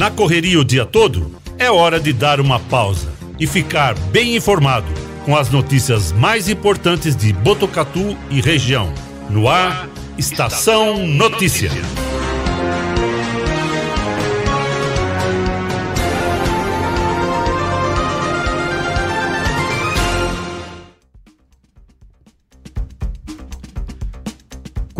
[0.00, 4.86] Na correria o dia todo, é hora de dar uma pausa e ficar bem informado
[5.26, 8.94] com as notícias mais importantes de Botucatu e região.
[9.28, 11.70] No ar, Estação Notícia.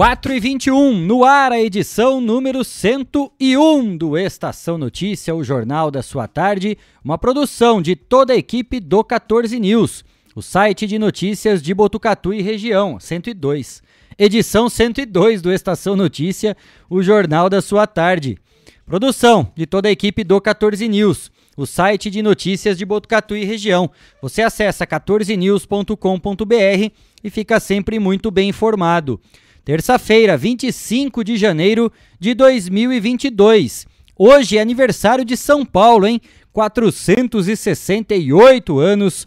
[0.01, 5.45] Quatro e vinte e um, no ar a edição número 101 do Estação Notícia, o
[5.45, 10.03] jornal da sua tarde, uma produção de toda a equipe do 14 News,
[10.35, 13.83] o site de notícias de Botucatu e região, 102.
[14.19, 16.57] Edição 102 do Estação Notícia,
[16.89, 18.39] o jornal da sua tarde.
[18.87, 23.45] Produção de toda a equipe do 14 News, o site de notícias de Botucatu e
[23.45, 23.91] região.
[24.23, 26.91] Você acessa 14news.com.br
[27.23, 29.21] e fica sempre muito bem informado.
[29.65, 33.87] Terça-feira, 25 de janeiro de 2022.
[34.17, 36.21] Hoje é aniversário de São Paulo, hein?
[36.53, 39.27] 468 anos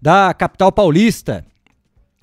[0.00, 1.44] da capital paulista.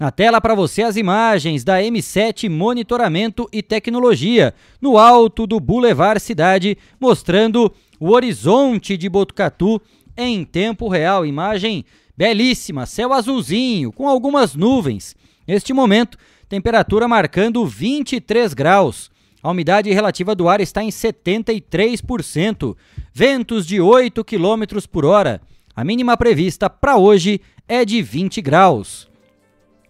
[0.00, 6.18] Na tela para você as imagens da M7 Monitoramento e Tecnologia, no alto do Boulevard
[6.18, 7.70] Cidade, mostrando
[8.00, 9.78] o horizonte de Botucatu
[10.16, 11.26] em tempo real.
[11.26, 11.84] Imagem
[12.16, 15.14] belíssima, céu azulzinho, com algumas nuvens.
[15.46, 16.16] Neste momento,
[16.48, 19.10] temperatura marcando 23 graus.
[19.42, 22.74] A umidade relativa do ar está em 73%.
[23.12, 25.42] Ventos de 8 km por hora.
[25.76, 29.09] A mínima prevista para hoje é de 20 graus.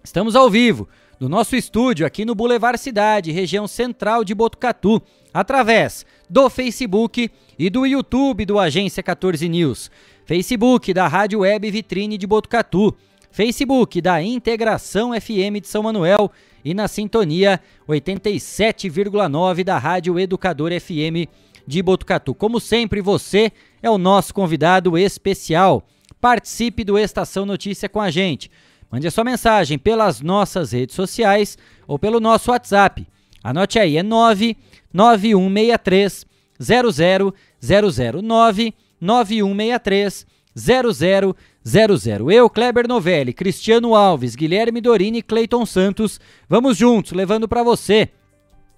[0.02, 0.88] Estamos ao vivo
[1.20, 7.68] no nosso estúdio aqui no Boulevard Cidade, região central de Botucatu, através do Facebook e
[7.68, 9.90] do YouTube do Agência 14 News,
[10.24, 12.96] Facebook da Rádio Web Vitrine de Botucatu,
[13.30, 16.32] Facebook da Integração FM de São Manuel
[16.64, 21.28] e na sintonia 87,9 da Rádio Educador FM
[21.66, 22.34] de Botucatu.
[22.34, 23.52] Como sempre, você
[23.82, 25.86] é o nosso convidado especial.
[26.20, 28.50] Participe do Estação Notícia com a gente.
[28.90, 31.56] Mande a sua mensagem pelas nossas redes sociais
[31.86, 33.06] ou pelo nosso WhatsApp.
[33.42, 36.26] Anote aí, é 99163
[36.58, 42.32] 00009 9163 0000.
[42.32, 46.18] Eu, Kleber Novelli, Cristiano Alves, Guilherme Dorini e Cleiton Santos,
[46.48, 48.08] vamos juntos levando para você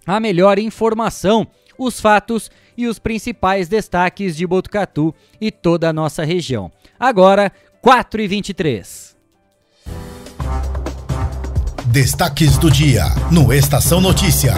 [0.06, 1.46] a melhor informação,
[1.78, 6.70] os fatos e os principais destaques de Botucatu e toda a nossa região.
[7.00, 7.50] Agora,
[7.80, 9.11] 4 e 23
[11.86, 14.54] Destaques do dia no Estação Notícia.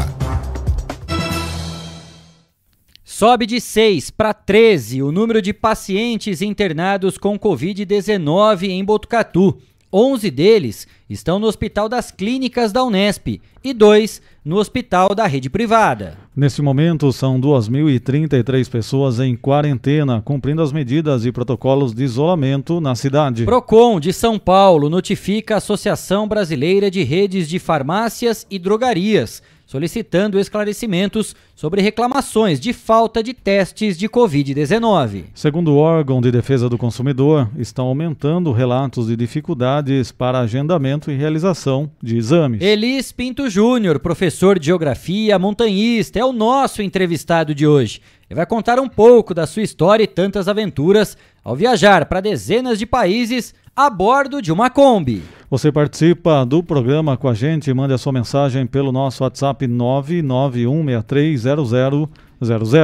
[3.02, 9.58] Sobe de 6 para 13 o número de pacientes internados com Covid-19 em Botucatu.
[9.96, 15.48] 11 deles estão no Hospital das Clínicas da Unesp e dois no hospital da rede
[15.48, 16.18] privada.
[16.36, 22.96] Neste momento, são 2.033 pessoas em quarentena, cumprindo as medidas e protocolos de isolamento na
[22.96, 23.44] cidade.
[23.44, 30.38] Procon de São Paulo notifica a Associação Brasileira de Redes de Farmácias e Drogarias solicitando
[30.38, 35.24] esclarecimentos sobre reclamações de falta de testes de Covid-19.
[35.34, 41.16] Segundo o órgão de defesa do consumidor, estão aumentando relatos de dificuldades para agendamento e
[41.16, 42.60] realização de exames.
[42.60, 48.00] Elis Pinto Júnior, professor de geografia, montanhista, é o nosso entrevistado de hoje.
[48.28, 52.78] Ele vai contar um pouco da sua história e tantas aventuras ao viajar para dezenas
[52.78, 55.22] de países a bordo de uma Kombi.
[55.54, 62.08] Você participa do programa com a gente, mande a sua mensagem pelo nosso WhatsApp 991630000.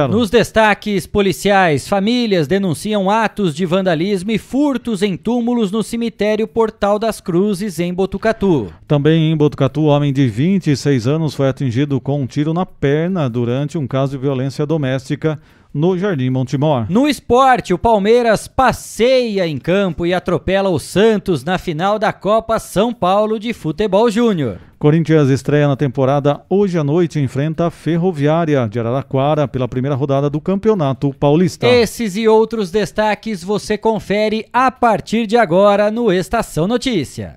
[0.09, 6.97] Nos destaques policiais, famílias denunciam atos de vandalismo e furtos em túmulos no cemitério Portal
[6.97, 8.71] das Cruzes, em Botucatu.
[8.87, 13.77] Também em Botucatu, homem de 26 anos foi atingido com um tiro na perna durante
[13.77, 15.37] um caso de violência doméstica
[15.73, 16.85] no Jardim Montemor.
[16.89, 22.59] No esporte, o Palmeiras passeia em campo e atropela o Santos na final da Copa
[22.59, 24.59] São Paulo de Futebol Júnior.
[24.77, 29.95] Corinthians estreia na temporada hoje à noite e enfrenta a Ferroviária de Araraquara pela primeira
[29.95, 31.67] rodada do Campeonato Paulista.
[31.67, 37.35] Esses e outros destaques você confere a partir de agora no Estação Notícia.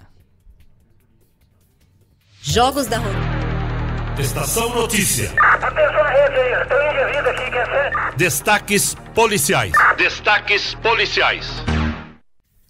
[2.41, 2.99] Jogos da
[4.19, 5.33] Estação Notícia.
[5.41, 8.17] Atenção rede aí, estou aqui, quer ser?
[8.17, 9.73] Destaques policiais.
[9.99, 11.49] Destaques policiais.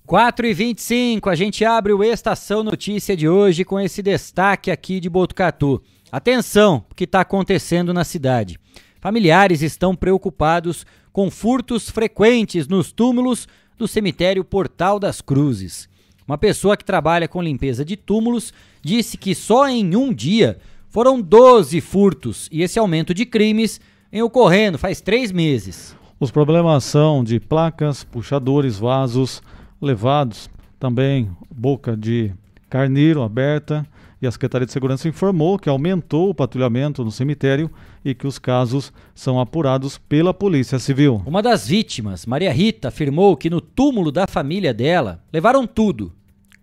[0.07, 4.99] 4 e 25 a gente abre o Estação Notícia de hoje com esse destaque aqui
[4.99, 5.83] de Botucatu.
[6.11, 8.59] Atenção, o que está acontecendo na cidade.
[8.99, 13.47] Familiares estão preocupados com furtos frequentes nos túmulos
[13.77, 15.91] do cemitério Portal das Cruzes.
[16.27, 18.51] Uma pessoa que trabalha com limpeza de túmulos
[18.83, 20.59] disse que só em um dia
[20.95, 23.81] foram 12 furtos e esse aumento de crimes
[24.13, 25.97] vem ocorrendo faz três meses.
[26.21, 29.43] Os problemas são de placas, puxadores, vasos
[29.83, 30.49] levados,
[30.79, 32.33] também boca de
[32.71, 33.85] carneiro aberta,
[34.23, 37.69] e a Secretaria de Segurança informou que aumentou o patrulhamento no cemitério
[38.05, 41.21] e que os casos são apurados pela Polícia Civil.
[41.27, 46.13] Uma das vítimas, Maria Rita, afirmou que no túmulo da família dela levaram tudo: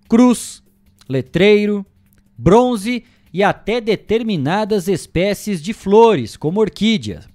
[0.08, 0.64] cruz,
[1.10, 1.86] letreiro,
[2.38, 7.26] bronze e até determinadas espécies de flores, como orquídeas.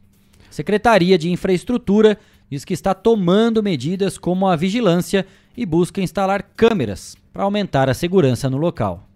[0.49, 2.19] A Secretaria de Infraestrutura
[2.51, 5.27] diz que está tomando medidas como a vigilância
[5.57, 9.07] e busca instalar câmeras para aumentar a segurança no local.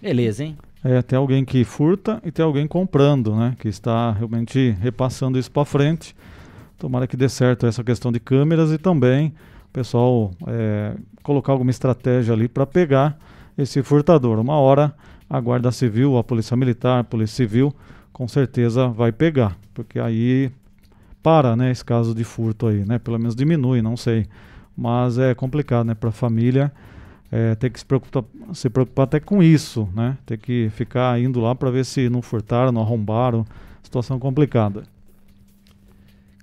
[0.00, 0.56] Beleza, hein?
[0.84, 3.56] É, tem alguém que furta e tem alguém comprando, né?
[3.58, 6.14] Que está realmente repassando isso para frente.
[6.78, 9.34] Tomara que dê certo essa questão de câmeras e também
[9.68, 13.18] o pessoal é, colocar alguma estratégia ali para pegar
[13.58, 14.38] esse furtador.
[14.38, 14.94] Uma hora
[15.28, 17.74] a Guarda Civil, a Polícia Militar, a Polícia Civil,
[18.12, 20.50] com certeza vai pegar, porque aí
[21.22, 23.00] para, né, esse caso de furto aí, né?
[23.00, 24.26] Pelo menos diminui, não sei.
[24.76, 26.72] Mas é complicado, né, para a família
[27.30, 30.16] é, ter que se preocupar, se preocupar até com isso, né?
[30.24, 33.44] Ter que ficar indo lá para ver se não furtaram, não arrombaram.
[33.82, 34.84] Situação complicada.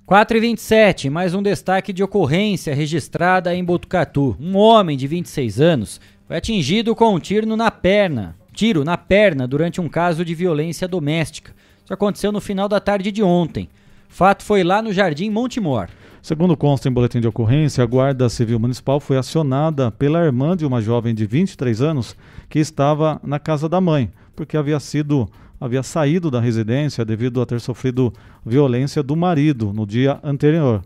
[0.05, 4.35] 4 e 27, mais um destaque de ocorrência registrada em Botucatu.
[4.39, 9.47] Um homem de 26 anos foi atingido com um tiro na perna, tiro na perna
[9.47, 11.53] durante um caso de violência doméstica.
[11.83, 13.67] Isso aconteceu no final da tarde de ontem.
[14.09, 15.89] O fato foi lá no Jardim Montemor.
[16.21, 20.65] Segundo consta em boletim de ocorrência, a Guarda Civil Municipal foi acionada pela irmã de
[20.65, 22.15] uma jovem de 23 anos
[22.47, 25.27] que estava na casa da mãe, porque havia sido
[25.59, 28.13] havia saído da residência devido a ter sofrido
[28.45, 30.81] violência do marido no dia anterior.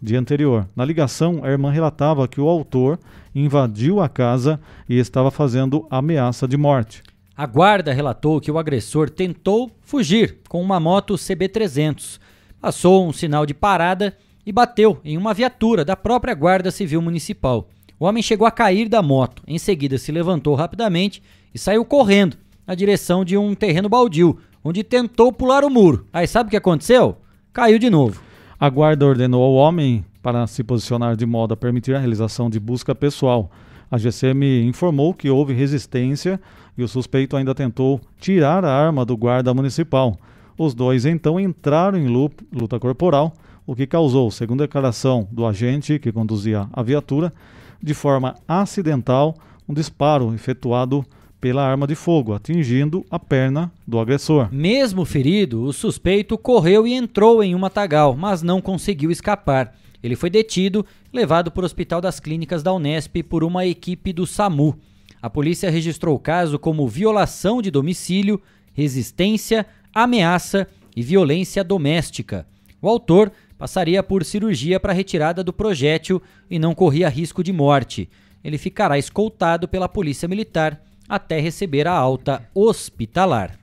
[0.00, 0.68] Dia anterior.
[0.74, 2.98] Na ligação, a irmã relatava que o autor
[3.34, 4.58] invadiu a casa
[4.88, 7.02] e estava fazendo ameaça de morte.
[7.42, 12.20] A guarda relatou que o agressor tentou fugir com uma moto CB300.
[12.60, 14.16] Passou um sinal de parada
[14.46, 17.68] e bateu em uma viatura da própria Guarda Civil Municipal.
[17.98, 21.20] O homem chegou a cair da moto, em seguida se levantou rapidamente
[21.52, 26.06] e saiu correndo na direção de um terreno baldio, onde tentou pular o muro.
[26.12, 27.16] Aí sabe o que aconteceu?
[27.52, 28.22] Caiu de novo.
[28.56, 32.60] A guarda ordenou ao homem para se posicionar de modo a permitir a realização de
[32.60, 33.50] busca pessoal.
[33.90, 36.40] A GCM informou que houve resistência
[36.76, 40.16] e o suspeito ainda tentou tirar a arma do guarda municipal.
[40.56, 43.34] Os dois então entraram em luta corporal
[43.66, 47.32] o que causou, segundo a declaração do agente que conduzia a viatura,
[47.82, 49.34] de forma acidental,
[49.68, 51.04] um disparo efetuado
[51.40, 54.48] pela arma de fogo, atingindo a perna do agressor.
[54.52, 59.74] Mesmo ferido, o suspeito correu e entrou em um matagal, mas não conseguiu escapar.
[60.02, 64.26] Ele foi detido, levado para o Hospital das Clínicas da Unesp por uma equipe do
[64.26, 64.76] SAMU.
[65.22, 68.42] A polícia registrou o caso como violação de domicílio,
[68.74, 69.64] resistência,
[69.94, 70.66] ameaça
[70.96, 72.44] e violência doméstica.
[72.80, 76.20] O autor passaria por cirurgia para retirada do projétil
[76.50, 78.10] e não corria risco de morte.
[78.42, 83.56] Ele ficará escoltado pela Polícia Militar até receber a alta hospitalar.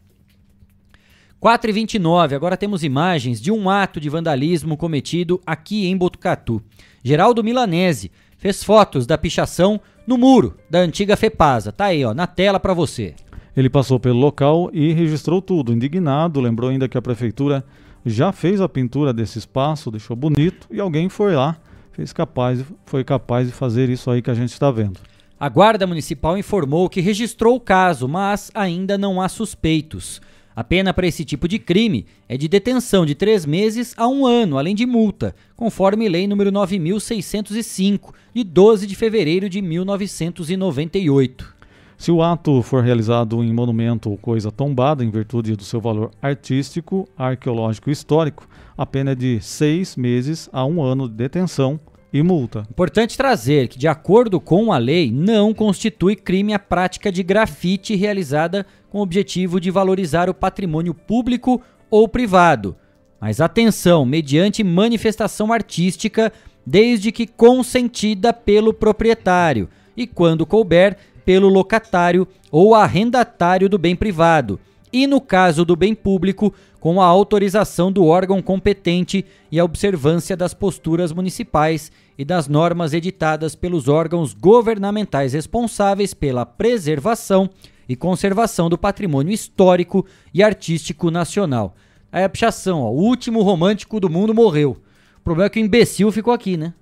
[1.42, 6.62] 4 e 29 agora temos imagens de um ato de vandalismo cometido aqui em Botucatu.
[7.04, 11.72] Geraldo Milanese fez fotos da pichação no muro da antiga FEPASA.
[11.72, 13.14] Tá aí, ó, na tela para você.
[13.56, 15.74] Ele passou pelo local e registrou tudo.
[15.74, 17.64] Indignado, lembrou ainda que a prefeitura
[18.06, 21.58] já fez a pintura desse espaço, deixou bonito e alguém foi lá,
[21.92, 25.00] fez capaz, foi capaz de fazer isso aí que a gente está vendo.
[25.38, 30.22] A Guarda Municipal informou que registrou o caso, mas ainda não há suspeitos.
[30.60, 34.26] A pena para esse tipo de crime é de detenção de três meses a um
[34.26, 41.56] ano, além de multa, conforme lei número 9.605, de 12 de fevereiro de 1998.
[41.98, 46.12] Se o ato for realizado em monumento ou coisa tombada em virtude do seu valor
[46.22, 48.46] artístico, arqueológico e histórico,
[48.78, 51.80] a pena é de seis meses a um ano de detenção
[52.12, 52.66] e multa.
[52.70, 57.96] Importante trazer que, de acordo com a lei, não constitui crime a prática de grafite
[57.96, 62.76] realizada com o objetivo de valorizar o patrimônio público ou privado.
[63.20, 66.32] Mas atenção, mediante manifestação artística,
[66.66, 74.60] desde que consentida pelo proprietário e, quando couber, pelo locatário ou arrendatário do bem privado,
[74.92, 80.36] e no caso do bem público, com a autorização do órgão competente e a observância
[80.36, 87.50] das posturas municipais e das normas editadas pelos órgãos governamentais responsáveis pela preservação
[87.88, 91.76] e conservação do patrimônio histórico e artístico nacional.
[92.12, 94.78] A pichação, ó, o último romântico do mundo morreu.
[95.18, 96.74] O problema é que o imbecil ficou aqui, né?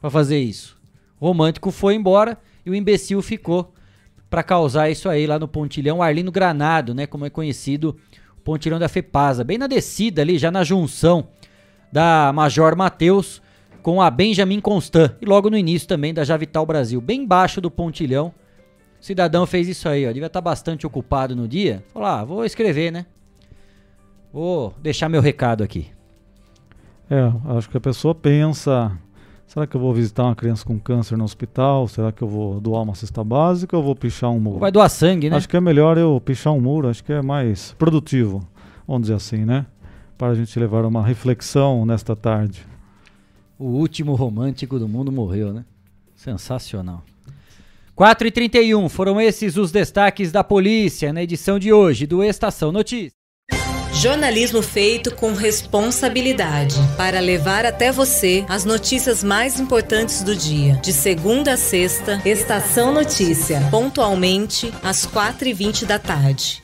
[0.00, 0.78] Pra fazer isso.
[1.18, 3.72] O romântico foi embora e o imbecil ficou
[4.30, 7.06] para causar isso aí lá no pontilhão Arlindo Granado, né?
[7.06, 7.96] Como é conhecido,
[8.38, 9.42] o pontilhão da FEPASA.
[9.42, 11.28] Bem na descida ali, já na junção
[11.92, 13.42] da Major Mateus
[13.82, 15.12] com a Benjamin Constant.
[15.20, 17.00] E logo no início também da Javital Brasil.
[17.00, 18.32] Bem baixo do pontilhão.
[19.00, 20.12] O cidadão fez isso aí, ó.
[20.12, 21.82] Devia estar bastante ocupado no dia.
[21.92, 23.06] Falou, ah, vou escrever, né?
[24.32, 25.88] Vou deixar meu recado aqui.
[27.10, 28.96] É, acho que a pessoa pensa:
[29.52, 31.88] será que eu vou visitar uma criança com câncer no hospital?
[31.88, 34.60] Será que eu vou doar uma cesta básica ou vou pichar um muro?
[34.60, 35.36] Vai doar sangue, né?
[35.36, 38.46] Acho que é melhor eu pichar um muro, acho que é mais produtivo,
[38.86, 39.66] vamos dizer assim, né?
[40.16, 42.64] Para a gente levar uma reflexão nesta tarde.
[43.58, 45.64] O último romântico do mundo morreu, né?
[46.14, 47.02] Sensacional.
[47.96, 52.70] 4 e 31 foram esses os destaques da polícia na edição de hoje do Estação
[52.70, 53.19] Notícias.
[54.00, 60.76] Jornalismo feito com responsabilidade para levar até você as notícias mais importantes do dia.
[60.76, 66.62] De segunda a sexta, Estação Notícia, pontualmente às 4h20 da tarde.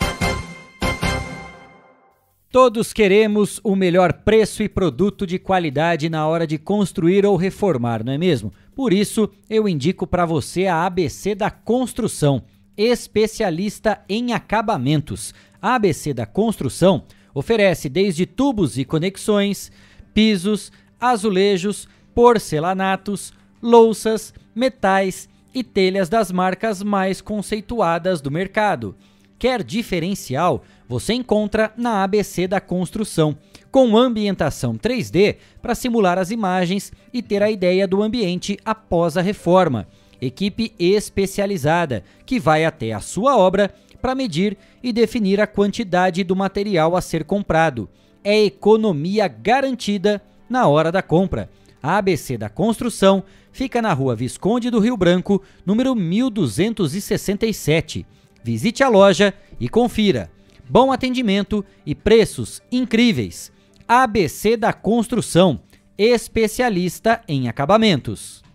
[2.51, 8.03] Todos queremos o melhor preço e produto de qualidade na hora de construir ou reformar,
[8.03, 8.51] não é mesmo?
[8.75, 12.45] Por isso, eu indico para você a ABC da Construção,
[12.79, 15.35] especialista em acabamentos.
[15.61, 17.05] A ABC da Construção
[17.37, 19.71] oferece desde tubos e conexões,
[20.15, 23.31] pisos, azulejos, porcelanatos,
[23.63, 28.97] louças, metais e telhas das marcas mais conceituadas do mercado.
[29.39, 30.65] Quer diferencial?
[30.89, 33.37] Você encontra na ABC da Construção,
[33.71, 39.21] com ambientação 3D para simular as imagens e ter a ideia do ambiente após a
[39.21, 39.87] reforma.
[40.21, 46.37] Equipe especializada que vai até a sua obra para medir e definir a quantidade do
[46.37, 47.89] material a ser comprado.
[48.23, 51.51] É economia garantida na hora da compra.
[51.83, 58.05] A ABC da Construção fica na rua Visconde do Rio Branco, número 1267.
[58.43, 60.31] Visite a loja e confira.
[60.69, 63.53] Bom atendimento e preços incríveis.
[63.87, 65.61] ABC da Construção,
[65.97, 68.46] especialista em acabamentos.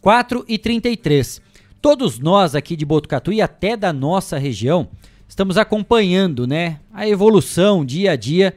[0.00, 1.42] 4 e 33.
[1.82, 4.88] Todos nós aqui de Botucatu e até da nossa região
[5.28, 8.56] estamos acompanhando, né, a evolução dia a dia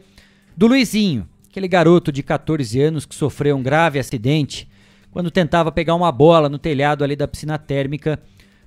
[0.55, 4.67] do Luizinho, aquele garoto de 14 anos que sofreu um grave acidente
[5.11, 8.19] quando tentava pegar uma bola no telhado ali da piscina térmica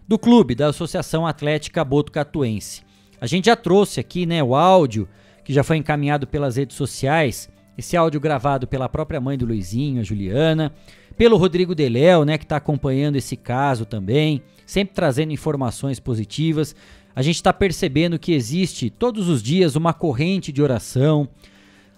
[0.07, 2.83] do clube, da Associação Atlética Botucatuense.
[3.21, 5.09] A gente já trouxe aqui, né, o áudio
[5.45, 10.01] que já foi encaminhado pelas redes sociais, esse áudio gravado pela própria mãe do Luizinho,
[10.01, 10.73] a Juliana,
[11.17, 16.75] pelo Rodrigo Deléo, né, que está acompanhando esse caso também, sempre trazendo informações positivas.
[17.15, 21.29] A gente está percebendo que existe todos os dias uma corrente de oração,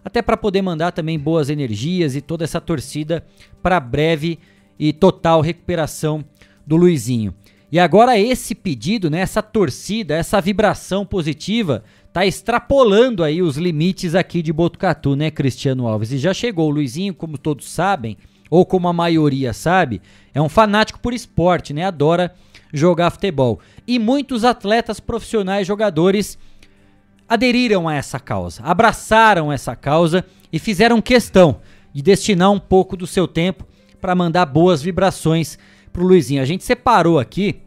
[0.05, 3.25] até para poder mandar também boas energias e toda essa torcida
[3.63, 4.39] para breve
[4.79, 6.25] e total recuperação
[6.67, 7.35] do Luizinho.
[7.73, 11.83] E agora esse pedido, né, essa torcida, essa vibração positiva,
[12.13, 16.13] tá extrapolando aí os limites aqui de Botucatu, né, Cristiano Alves?
[16.13, 18.17] E já chegou o Luizinho, como todos sabem,
[18.51, 20.01] ou como a maioria sabe,
[20.35, 21.85] é um fanático por esporte, né?
[21.85, 22.35] Adora
[22.73, 23.61] jogar futebol.
[23.87, 26.39] E muitos atletas profissionais jogadores
[27.29, 31.61] aderiram a essa causa, abraçaram essa causa e fizeram questão
[31.93, 33.67] de destinar um pouco do seu tempo
[34.01, 35.59] para mandar boas vibrações
[35.93, 36.43] pro Luizinho.
[36.43, 37.63] A gente separou aqui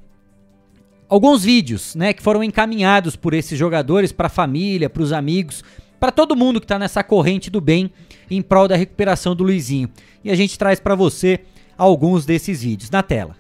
[1.09, 5.63] alguns vídeos, né, que foram encaminhados por esses jogadores para a família, para os amigos,
[5.99, 7.91] para todo mundo que está nessa corrente do bem
[8.29, 9.89] em prol da recuperação do Luizinho.
[10.23, 11.39] E a gente traz para você
[11.77, 13.35] alguns desses vídeos na tela.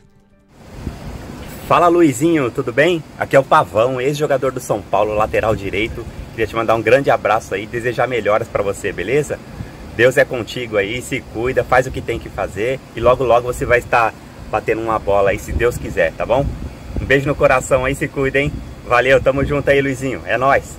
[1.67, 3.03] Fala Luizinho, tudo bem?
[3.19, 6.03] Aqui é o Pavão, ex-jogador do São Paulo, lateral direito.
[6.31, 9.37] Queria te mandar um grande abraço aí, desejar melhoras para você, beleza?
[9.95, 13.53] Deus é contigo aí, se cuida, faz o que tem que fazer e logo logo
[13.53, 14.13] você vai estar
[14.49, 16.45] batendo uma bola aí, se Deus quiser, tá bom?
[16.99, 18.51] Um beijo no coração aí, se cuida, hein?
[18.87, 20.21] Valeu, tamo junto aí, Luizinho.
[20.25, 20.75] É nóis.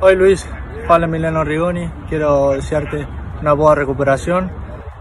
[0.00, 0.46] Oi, Luis.
[0.86, 1.90] Fala Mileno Rigoni.
[2.08, 3.04] Quero desearte
[3.40, 4.50] uma boa recuperação,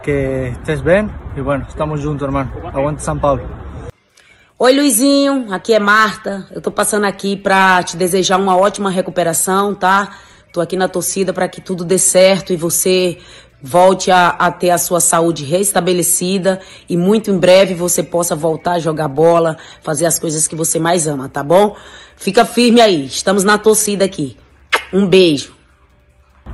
[0.03, 2.51] que estés bem e bueno, estamos juntos, hermano.
[2.74, 3.41] Aguante São Paulo.
[4.58, 5.53] Oi, Luizinho.
[5.53, 6.48] Aqui é Marta.
[6.51, 10.17] Eu tô passando aqui pra te desejar uma ótima recuperação, tá?
[10.51, 13.19] Tô aqui na torcida para que tudo dê certo e você
[13.62, 18.74] volte a, a, ter a sua saúde restabelecida e muito em breve você possa voltar
[18.74, 21.75] a jogar bola, fazer as coisas que você mais ama, tá bom?
[22.15, 24.38] Fica firme aí, estamos na torcida aqui.
[24.93, 25.58] Um beijo.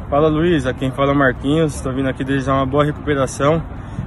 [0.09, 3.61] Fala Luiz, aqui quem fala é Marquinhos, estou vindo aqui desejar uma boa recuperação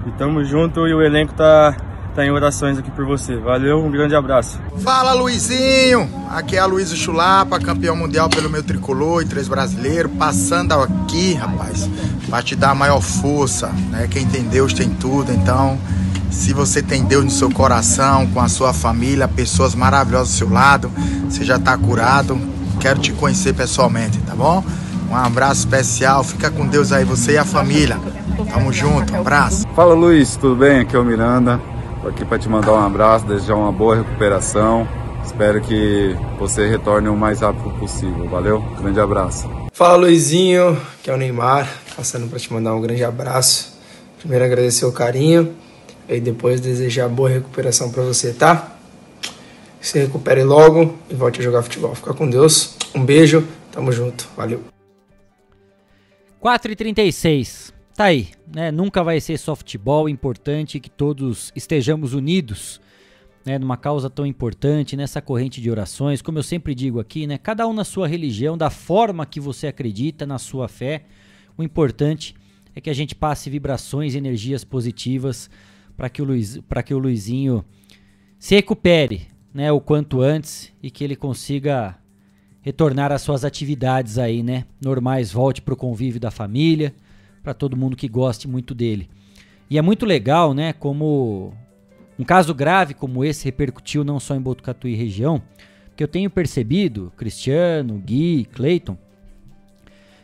[0.06, 1.76] e tamo junto e o elenco tá
[2.14, 3.36] tá em orações aqui por você.
[3.36, 4.60] Valeu, um grande abraço.
[4.78, 10.08] Fala Luizinho, aqui é a Luiz Chulapa, campeão mundial pelo meu tricolor e três brasileiro,
[10.08, 11.88] passando aqui, rapaz,
[12.28, 14.08] vai te dar maior força, né?
[14.10, 15.78] Quem tem Deus tem tudo, então
[16.30, 20.50] se você tem Deus no seu coração, com a sua família, pessoas maravilhosas do seu
[20.50, 20.90] lado,
[21.28, 22.38] você já está curado.
[22.80, 24.62] Quero te conhecer pessoalmente, tá bom?
[25.10, 27.98] Um abraço especial, fica com Deus aí, você e a família.
[28.52, 29.66] Tamo junto, um abraço.
[29.74, 30.80] Fala Luiz, tudo bem?
[30.80, 31.60] Aqui é o Miranda.
[32.02, 34.86] Tô aqui para te mandar um abraço, desejar uma boa recuperação.
[35.24, 38.28] Espero que você retorne o mais rápido possível.
[38.28, 38.60] Valeu?
[38.80, 39.48] Grande abraço.
[39.72, 43.78] Fala Luizinho, que é o Neymar, passando para te mandar um grande abraço.
[44.18, 45.54] Primeiro agradecer o carinho
[46.08, 48.72] e depois desejar boa recuperação para você, tá?
[49.80, 51.94] Se recupere logo e volte a jogar futebol.
[51.94, 52.74] Fica com Deus.
[52.94, 54.28] Um beijo, tamo junto.
[54.36, 54.77] Valeu.
[56.42, 57.72] 4h36.
[57.94, 58.70] Tá aí, né?
[58.70, 62.80] Nunca vai ser só futebol, importante que todos estejamos unidos,
[63.44, 67.38] né, numa causa tão importante, nessa corrente de orações, como eu sempre digo aqui, né,
[67.38, 71.06] cada um na sua religião, da forma que você acredita, na sua fé.
[71.56, 72.34] O importante
[72.72, 75.50] é que a gente passe vibrações e energias positivas
[75.96, 77.64] para que o Luiz, que o Luizinho
[78.38, 81.98] se recupere, né, o quanto antes e que ele consiga
[82.60, 86.94] retornar às suas atividades aí, né, normais, volte para o convívio da família
[87.42, 89.08] para todo mundo que goste muito dele.
[89.70, 91.52] E é muito legal, né, como
[92.18, 95.40] um caso grave como esse repercutiu não só em Botucatu e região,
[95.96, 98.96] que eu tenho percebido, Cristiano, Gui, Cleiton,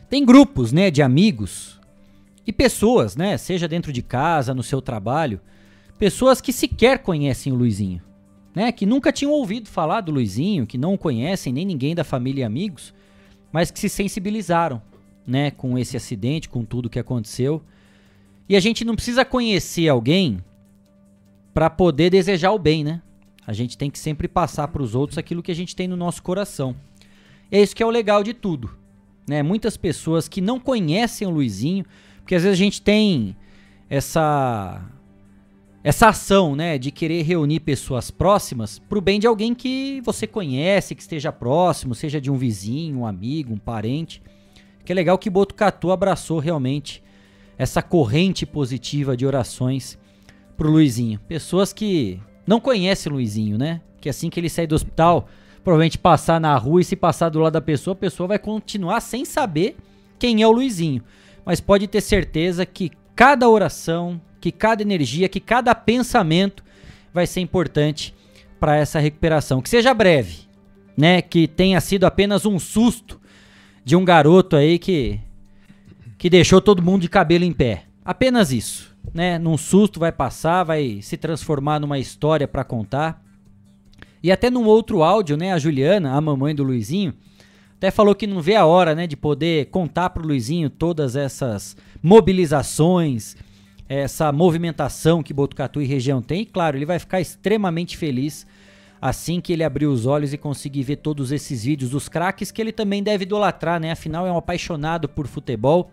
[0.09, 1.79] tem grupos, né, de amigos
[2.45, 5.41] e pessoas, né, seja dentro de casa, no seu trabalho,
[5.97, 8.01] pessoas que sequer conhecem o Luizinho,
[8.55, 12.41] né, que nunca tinham ouvido falar do Luizinho, que não conhecem nem ninguém da família
[12.41, 12.93] e amigos,
[13.51, 14.81] mas que se sensibilizaram
[15.27, 17.61] né, com esse acidente, com tudo que aconteceu.
[18.47, 20.41] E a gente não precisa conhecer alguém
[21.53, 23.01] para poder desejar o bem, né?
[23.45, 25.97] A gente tem que sempre passar para os outros aquilo que a gente tem no
[25.97, 26.75] nosso coração.
[27.51, 28.71] É isso que é o legal de tudo,
[29.27, 29.43] né?
[29.43, 31.85] Muitas pessoas que não conhecem o Luizinho,
[32.17, 33.35] porque às vezes a gente tem
[33.89, 34.81] essa
[35.85, 40.25] essa ação, né, de querer reunir pessoas próximas para o bem de alguém que você
[40.25, 44.19] conhece, que esteja próximo, seja de um vizinho, um amigo, um parente.
[44.83, 47.03] Que é legal que Botucatu abraçou realmente
[47.55, 49.95] essa corrente positiva de orações
[50.57, 51.19] pro Luizinho.
[51.27, 53.79] Pessoas que não conhecem o Luizinho, né?
[54.01, 55.27] Que assim que ele sair do hospital,
[55.63, 59.01] provavelmente passar na rua e se passar do lado da pessoa, a pessoa vai continuar
[59.01, 59.77] sem saber
[60.17, 61.03] quem é o Luizinho.
[61.45, 66.63] Mas pode ter certeza que cada oração, que cada energia, que cada pensamento
[67.11, 68.13] vai ser importante
[68.59, 69.59] para essa recuperação.
[69.59, 70.41] Que seja breve,
[70.95, 71.19] né?
[71.19, 73.19] Que tenha sido apenas um susto
[73.83, 75.19] de um garoto aí que
[76.15, 77.85] que deixou todo mundo de cabelo em pé.
[78.03, 79.39] Apenas isso, né?
[79.39, 83.23] Num susto vai passar, vai se transformar numa história para contar.
[84.21, 87.15] E até num outro áudio, né, a Juliana, a mamãe do Luizinho,
[87.77, 91.75] até falou que não vê a hora, né, de poder contar pro Luizinho todas essas
[92.01, 93.35] mobilizações,
[93.87, 96.41] essa movimentação que Botucatu e região tem.
[96.41, 98.45] E claro, ele vai ficar extremamente feliz
[99.01, 102.61] assim que ele abrir os olhos e conseguir ver todos esses vídeos dos craques que
[102.61, 103.91] ele também deve idolatrar, né?
[103.91, 105.91] Afinal é um apaixonado por futebol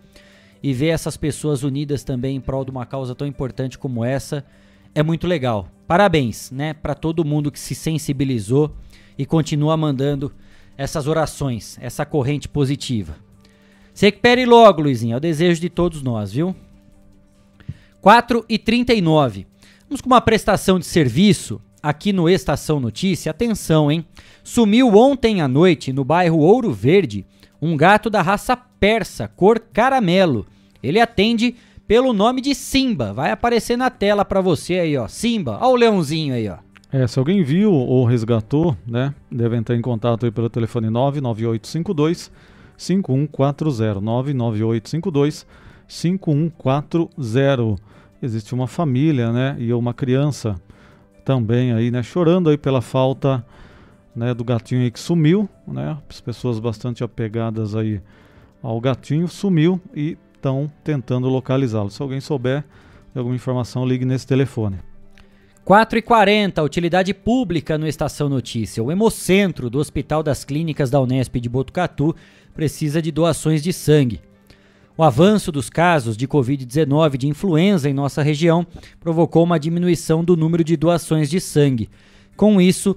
[0.62, 4.44] e ver essas pessoas unidas também em prol de uma causa tão importante como essa
[4.94, 5.68] é muito legal.
[5.86, 8.74] Parabéns, né, para todo mundo que se sensibilizou
[9.18, 10.32] e continua mandando
[10.76, 13.16] essas orações, essa corrente positiva.
[13.92, 16.56] Se recupere logo, Luizinho, é o desejo de todos nós, viu?
[18.02, 19.46] 4 e 39.
[19.88, 24.04] Vamos com uma prestação de serviço aqui no Estação Notícia, atenção, hein?
[24.42, 27.24] Sumiu ontem à noite no bairro Ouro Verde
[27.60, 30.44] um gato da raça persa, cor caramelo.
[30.82, 31.54] Ele atende
[31.86, 33.12] pelo nome de Simba.
[33.12, 35.06] Vai aparecer na tela para você aí, ó.
[35.06, 36.56] Simba, ó o leãozinho aí, ó.
[36.90, 42.32] É, se alguém viu ou resgatou, né, deve entrar em contato aí pelo telefone 99852
[42.76, 45.46] 5140 99852
[45.86, 47.91] 5140.
[48.22, 50.54] Existe uma família, né, e uma criança
[51.24, 53.44] também aí, né, chorando aí pela falta,
[54.14, 58.00] né, do gatinho aí que sumiu, né, as pessoas bastante apegadas aí
[58.62, 61.90] ao gatinho sumiu e estão tentando localizá-lo.
[61.90, 62.64] Se alguém souber
[63.12, 64.78] de alguma informação, ligue nesse telefone.
[65.64, 68.82] 4 e 40 utilidade pública no Estação Notícia.
[68.82, 72.14] O Hemocentro do Hospital das Clínicas da Unesp de Botucatu
[72.52, 74.20] precisa de doações de sangue.
[74.96, 78.66] O avanço dos casos de Covid-19 de influenza em nossa região
[79.00, 81.88] provocou uma diminuição do número de doações de sangue.
[82.36, 82.94] Com isso,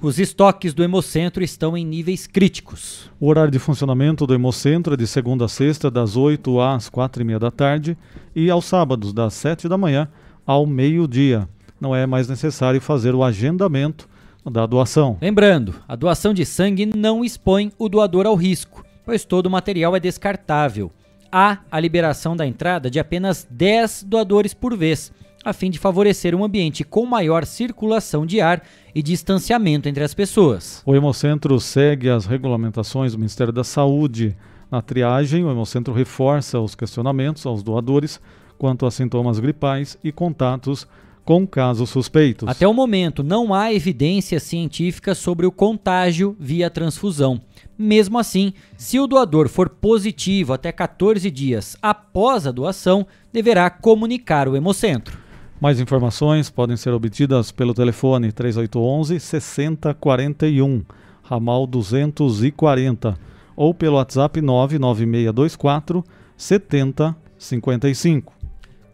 [0.00, 3.10] os estoques do Hemocentro estão em níveis críticos.
[3.18, 7.22] O horário de funcionamento do Hemocentro é de segunda a sexta, das 8 às 4
[7.22, 7.98] e meia da tarde,
[8.36, 10.08] e aos sábados, das 7 da manhã
[10.46, 11.48] ao meio-dia.
[11.80, 14.08] Não é mais necessário fazer o agendamento
[14.48, 15.18] da doação.
[15.20, 19.96] Lembrando, a doação de sangue não expõe o doador ao risco, pois todo o material
[19.96, 20.90] é descartável.
[21.32, 25.10] Há a liberação da entrada de apenas 10 doadores por vez,
[25.42, 28.62] a fim de favorecer um ambiente com maior circulação de ar
[28.94, 30.82] e distanciamento entre as pessoas.
[30.84, 34.36] O Hemocentro segue as regulamentações do Ministério da Saúde.
[34.70, 38.20] Na triagem, o Hemocentro reforça os questionamentos aos doadores
[38.58, 40.86] quanto a sintomas gripais e contatos
[41.24, 42.48] com casos suspeitos.
[42.48, 47.40] Até o momento, não há evidência científica sobre o contágio via transfusão.
[47.78, 54.48] Mesmo assim, se o doador for positivo até 14 dias após a doação, deverá comunicar
[54.48, 55.16] o Hemocentro.
[55.60, 60.82] Mais informações podem ser obtidas pelo telefone 3811 6041,
[61.22, 63.16] ramal 240,
[63.54, 66.04] ou pelo WhatsApp 99624
[66.36, 68.41] 7055.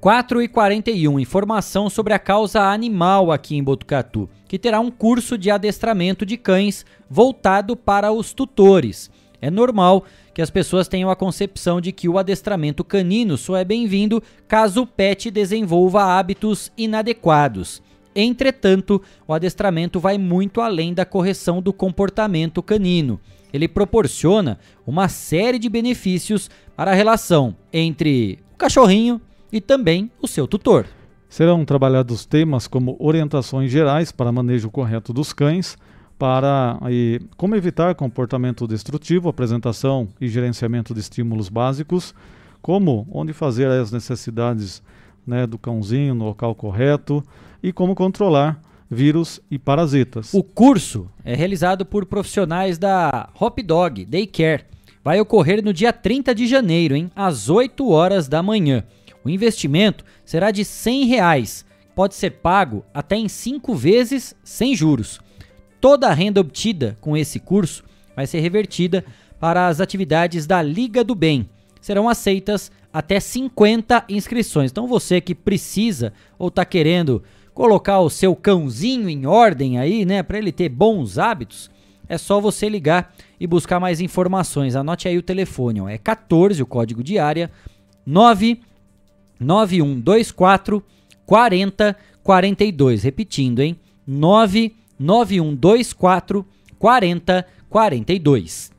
[0.01, 5.37] 4 e 41, informação sobre a causa animal aqui em Botucatu, que terá um curso
[5.37, 9.11] de adestramento de cães voltado para os tutores.
[9.43, 13.65] É normal que as pessoas tenham a concepção de que o adestramento canino só é
[13.65, 17.83] bem-vindo caso o pet desenvolva hábitos inadequados.
[18.15, 23.19] Entretanto, o adestramento vai muito além da correção do comportamento canino.
[23.53, 29.21] Ele proporciona uma série de benefícios para a relação entre o cachorrinho
[29.53, 30.87] e também o seu tutor.
[31.29, 35.77] Serão trabalhados temas como orientações gerais para manejo correto dos cães,
[36.19, 42.15] para e, como evitar comportamento destrutivo, apresentação e gerenciamento de estímulos básicos,
[42.61, 44.83] como onde fazer as necessidades
[45.27, 47.23] né, do cãozinho no local correto
[47.63, 50.33] e como controlar vírus e parasitas.
[50.33, 54.65] O curso é realizado por profissionais da Hop Dog Daycare.
[55.05, 58.85] Vai ocorrer no dia 30 de janeiro, hein, às 8 horas da manhã.
[59.25, 65.21] O investimento será de 100 reais, pode ser pago até em 5 vezes sem juros.
[65.81, 69.05] Toda a renda obtida com esse curso vai ser revertida
[69.39, 71.49] para as atividades da Liga do Bem.
[71.81, 74.71] Serão aceitas até 50 inscrições.
[74.71, 77.23] Então você que precisa ou está querendo
[77.55, 81.71] colocar o seu cãozinho em ordem aí, né, para ele ter bons hábitos,
[82.09, 84.77] é só você ligar e buscar mais informações.
[84.77, 87.51] Anote aí o telefone, ó, é 14 o código de área
[88.07, 88.61] 9
[89.39, 90.83] 9124
[91.27, 93.03] 4042.
[93.03, 93.79] Repetindo, hein?
[94.07, 96.47] 99124
[96.79, 98.73] 4042.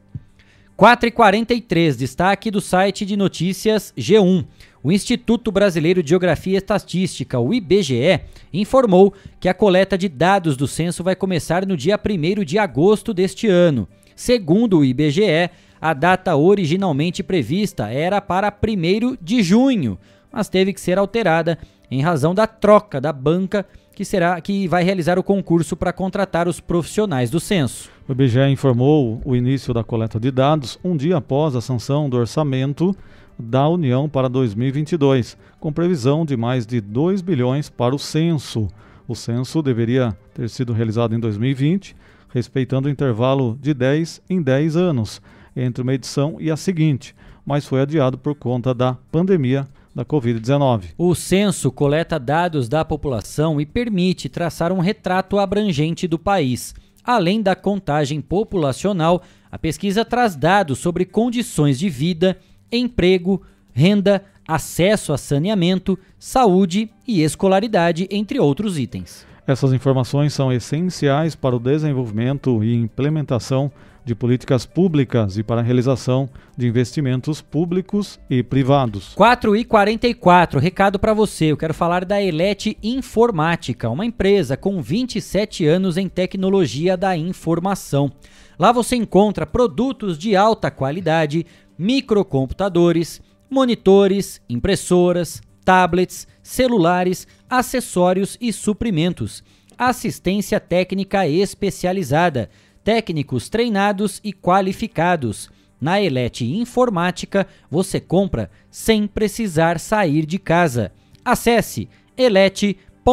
[0.76, 4.46] 4 e 43, destaque do site de notícias G1.
[4.82, 8.22] O Instituto Brasileiro de Geografia e Estatística, o IBGE,
[8.54, 13.14] informou que a coleta de dados do censo vai começar no dia 1 de agosto
[13.14, 13.90] deste ano.
[14.16, 15.50] Segundo o IBGE,
[15.82, 20.00] a data originalmente prevista era para 1 de junho,
[20.32, 21.58] mas teve que ser alterada
[21.90, 23.66] em razão da troca da banca
[23.96, 27.90] que será que vai realizar o concurso para contratar os profissionais do censo.
[28.08, 32.16] O IBGE informou o início da coleta de dados um dia após a sanção do
[32.16, 32.96] orçamento
[33.38, 38.68] da União para 2022, com previsão de mais de 2 bilhões para o censo.
[39.08, 41.96] O censo deveria ter sido realizado em 2020,
[42.30, 45.22] respeitando o intervalo de 10 em 10 anos
[45.56, 47.16] entre uma edição e a seguinte,
[47.46, 49.68] mas foi adiado por conta da pandemia
[50.00, 50.94] da Covid-19.
[50.98, 56.74] O censo coleta dados da população e permite traçar um retrato abrangente do país.
[57.04, 62.38] Além da contagem populacional, a pesquisa traz dados sobre condições de vida,
[62.72, 63.42] emprego,
[63.74, 69.28] renda, acesso a saneamento, saúde e escolaridade, entre outros itens.
[69.46, 73.70] Essas informações são essenciais para o desenvolvimento e implementação
[74.04, 79.14] de políticas públicas e para a realização de investimentos públicos e privados.
[79.16, 81.46] 4 e 44, recado para você.
[81.46, 88.12] Eu quero falar da Elete Informática, uma empresa com 27 anos em tecnologia da informação.
[88.58, 91.46] Lá você encontra produtos de alta qualidade,
[91.78, 99.44] microcomputadores, monitores, impressoras, tablets, celulares, acessórios e suprimentos.
[99.78, 102.50] Assistência técnica especializada
[102.84, 105.50] técnicos treinados e qualificados.
[105.80, 110.92] Na Elete Informática, você compra sem precisar sair de casa.
[111.24, 111.88] Acesse
[112.18, 113.04] elete.com.br.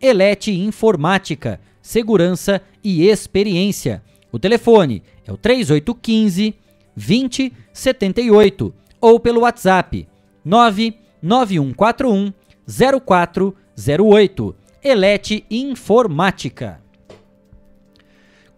[0.00, 4.02] Elete Informática, segurança e experiência.
[4.32, 6.54] O telefone é o 3815
[6.96, 10.08] 2078 ou pelo WhatsApp
[10.44, 12.32] 99141
[13.04, 14.56] 0408.
[14.82, 16.80] Elete Informática.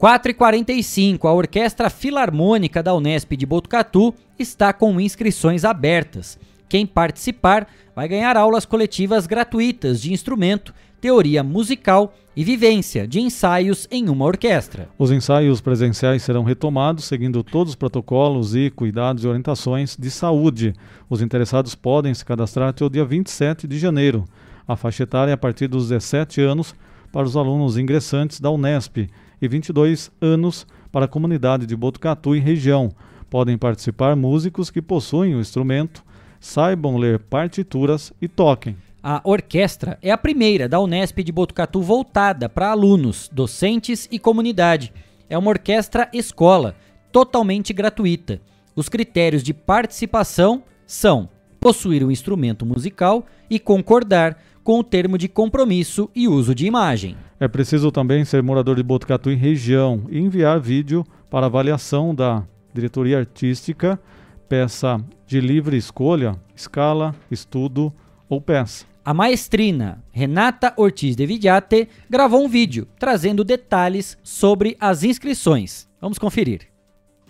[0.00, 6.38] 4h45, a Orquestra Filarmônica da Unesp de Botucatu está com inscrições abertas.
[6.68, 13.88] Quem participar vai ganhar aulas coletivas gratuitas de instrumento, teoria musical e vivência de ensaios
[13.90, 14.88] em uma orquestra.
[14.96, 20.74] Os ensaios presenciais serão retomados seguindo todos os protocolos e cuidados e orientações de saúde.
[21.11, 24.24] Os interessados podem se cadastrar até o dia 27 de janeiro.
[24.66, 26.72] A faixa etária é a partir dos 17 anos
[27.11, 29.08] para os alunos ingressantes da Unesp
[29.40, 32.90] e 22 anos para a comunidade de Botucatu e região.
[33.31, 36.05] Podem participar músicos que possuem o instrumento,
[36.40, 38.77] saibam ler partituras e toquem.
[39.03, 44.92] A orquestra é a primeira da Unesp de Botucatu voltada para alunos, docentes e comunidade.
[45.31, 46.74] É uma orquestra escola,
[47.12, 48.40] totalmente gratuita.
[48.74, 51.29] Os critérios de participação são
[51.61, 54.37] possuir um instrumento musical e concordar
[54.68, 57.16] com o termo de compromisso e uso de imagem.
[57.40, 62.44] É preciso também ser morador de Botucatu e região e enviar vídeo para avaliação da
[62.74, 63.98] diretoria artística,
[64.46, 67.90] peça de livre escolha, escala, estudo
[68.28, 68.85] ou peça.
[69.02, 75.88] A maestrina Renata Ortiz de Vidiate gravou um vídeo trazendo detalhes sobre as inscrições.
[75.98, 76.68] Vamos conferir.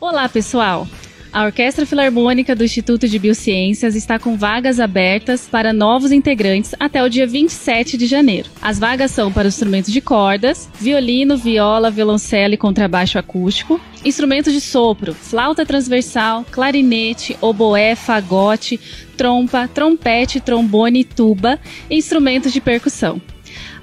[0.01, 0.89] Olá, pessoal!
[1.31, 7.05] A Orquestra Filarmônica do Instituto de Biociências está com vagas abertas para novos integrantes até
[7.05, 8.49] o dia 27 de janeiro.
[8.63, 14.61] As vagas são para instrumentos de cordas, violino, viola, violoncelo e contrabaixo acústico, instrumentos de
[14.61, 18.81] sopro, flauta transversal, clarinete, oboé, fagote,
[19.17, 21.61] trompa, trompete, trombone e tuba,
[21.91, 23.21] e instrumentos de percussão.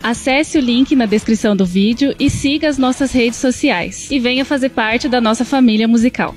[0.01, 4.09] Acesse o link na descrição do vídeo e siga as nossas redes sociais.
[4.11, 6.35] E venha fazer parte da nossa família musical.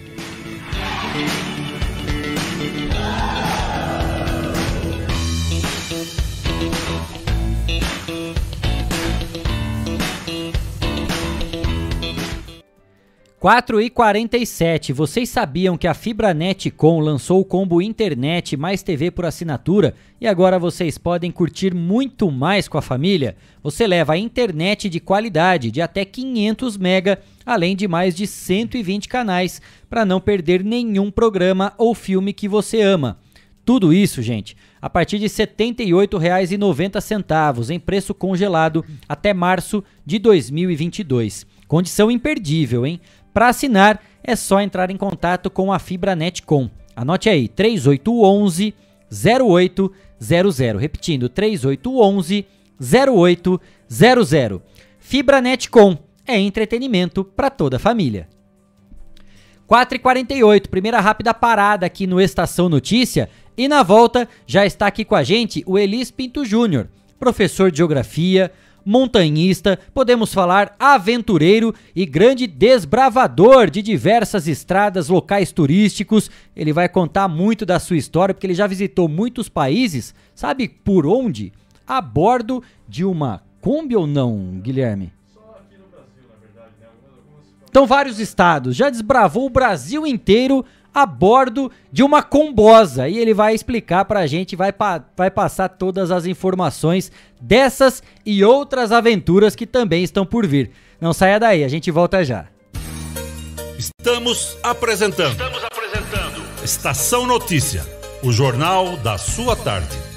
[13.48, 14.92] 4 e 47.
[14.92, 20.26] Vocês sabiam que a Fibranet Com lançou o combo internet mais TV por assinatura e
[20.26, 23.36] agora vocês podem curtir muito mais com a família?
[23.62, 29.08] Você leva a internet de qualidade de até 500 mega, além de mais de 120
[29.08, 33.18] canais, para não perder nenhum programa ou filme que você ama.
[33.64, 41.46] Tudo isso, gente, a partir de R$ 78,90 em preço congelado até março de 2022.
[41.66, 43.00] Condição imperdível, hein?
[43.32, 46.68] Para assinar, é só entrar em contato com a Fibranetcom.
[46.94, 48.74] Anote aí, 3811
[49.10, 50.78] 0800.
[50.78, 52.44] Repetindo, 3811
[52.78, 54.60] 0800.
[54.98, 58.28] Fibranetcom é entretenimento para toda a família.
[59.68, 63.28] 4h48, primeira rápida parada aqui no Estação Notícia.
[63.56, 66.88] E na volta já está aqui com a gente o Elis Pinto Júnior,
[67.18, 68.52] professor de Geografia,
[68.84, 76.30] montanhista, podemos falar aventureiro e grande desbravador de diversas estradas, locais turísticos.
[76.56, 80.14] Ele vai contar muito da sua história, porque ele já visitou muitos países.
[80.34, 81.52] Sabe por onde?
[81.86, 85.17] A bordo de uma Kombi ou não, Guilherme?
[87.68, 88.74] Então, vários estados.
[88.74, 93.08] Já desbravou o Brasil inteiro a bordo de uma combosa.
[93.08, 98.44] E ele vai explicar pra gente, vai, pa vai passar todas as informações dessas e
[98.44, 100.70] outras aventuras que também estão por vir.
[101.00, 102.46] Não saia daí, a gente volta já.
[103.78, 105.32] Estamos apresentando.
[105.32, 106.42] Estamos apresentando.
[106.64, 107.86] Estação Notícia,
[108.22, 110.07] o jornal da sua tarde.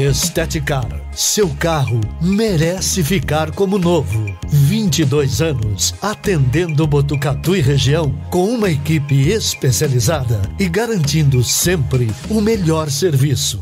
[0.00, 0.88] Esteticar.
[1.12, 4.34] Seu carro merece ficar como novo.
[4.48, 12.90] 22 anos atendendo Botucatu e região com uma equipe especializada e garantindo sempre o melhor
[12.90, 13.60] serviço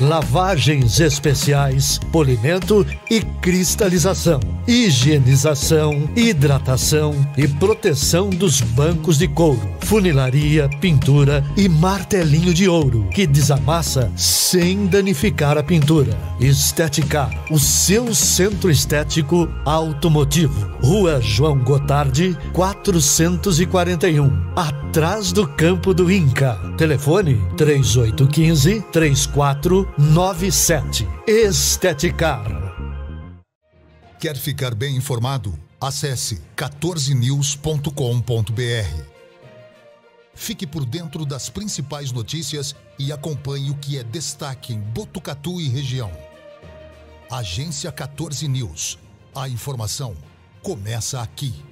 [0.00, 11.44] lavagens especiais, polimento e cristalização, higienização, hidratação e proteção dos bancos de couro, funilaria, pintura
[11.56, 16.16] e martelinho de ouro que desamassa sem danificar a pintura.
[16.40, 20.68] Esteticar, o seu centro estético automotivo.
[20.82, 26.56] Rua João Gotardi, 441, atrás do campo do Inca.
[26.76, 31.08] Telefone 3815 34 97.
[31.26, 32.44] Esteticar.
[34.20, 35.58] Quer ficar bem informado?
[35.80, 39.02] Acesse 14news.com.br.
[40.34, 45.68] Fique por dentro das principais notícias e acompanhe o que é destaque em Botucatu e
[45.68, 46.10] região.
[47.30, 48.98] Agência 14 News.
[49.34, 50.14] A informação
[50.62, 51.67] começa aqui.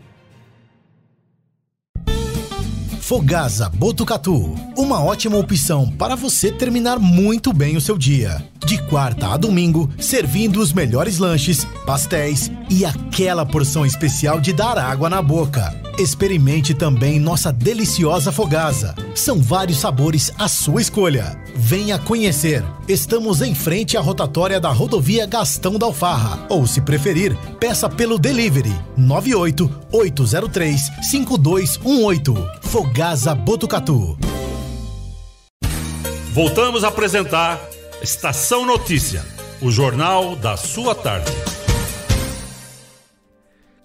[3.07, 4.57] Fogasa Botucatu.
[4.77, 8.45] Uma ótima opção para você terminar muito bem o seu dia.
[8.67, 14.77] de quarta a domingo, servindo os melhores lanches, pastéis e aquela porção especial de dar
[14.77, 15.86] água na boca.
[15.99, 18.95] Experimente também nossa deliciosa fogaça.
[19.15, 21.41] São vários sabores à sua escolha.
[21.55, 22.63] Venha conhecer.
[22.87, 26.45] Estamos em frente à rotatória da rodovia Gastão da Alfarra.
[26.51, 30.81] Ou, se preferir, peça pelo delivery 98 803
[31.11, 32.35] 5218.
[32.61, 34.19] Fogaça Botucatu.
[36.35, 37.59] Voltamos a apresentar
[38.03, 39.25] Estação Notícia,
[39.63, 41.33] o jornal da sua tarde.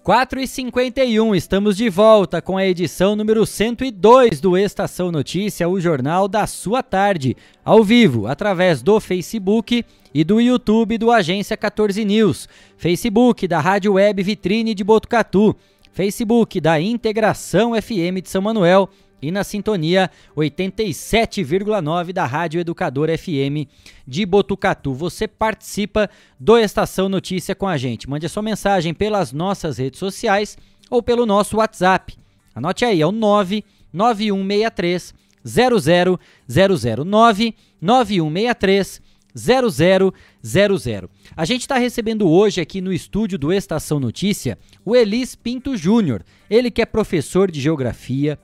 [0.02, 5.80] 4 e 51 estamos de volta com a edição número 102 do Estação Notícia, o
[5.80, 12.04] jornal da sua tarde, ao vivo, através do Facebook e do YouTube do Agência 14
[12.04, 15.54] News, Facebook da Rádio Web Vitrine de Botucatu,
[15.92, 18.90] Facebook da Integração FM de São Manuel
[19.22, 23.70] e na sintonia 87,9 da Rádio Educador FM
[24.06, 24.92] de Botucatu.
[24.92, 28.10] Você participa do Estação Notícia com a gente.
[28.10, 30.58] Mande a sua mensagem pelas nossas redes sociais
[30.90, 32.16] ou pelo nosso WhatsApp.
[32.54, 39.00] Anote aí, é o 99163 00009 9163
[39.34, 41.10] 0000.
[41.34, 46.22] A gente está recebendo hoje aqui no estúdio do Estação Notícia o Elis Pinto Júnior.
[46.50, 48.38] Ele que é professor de geografia,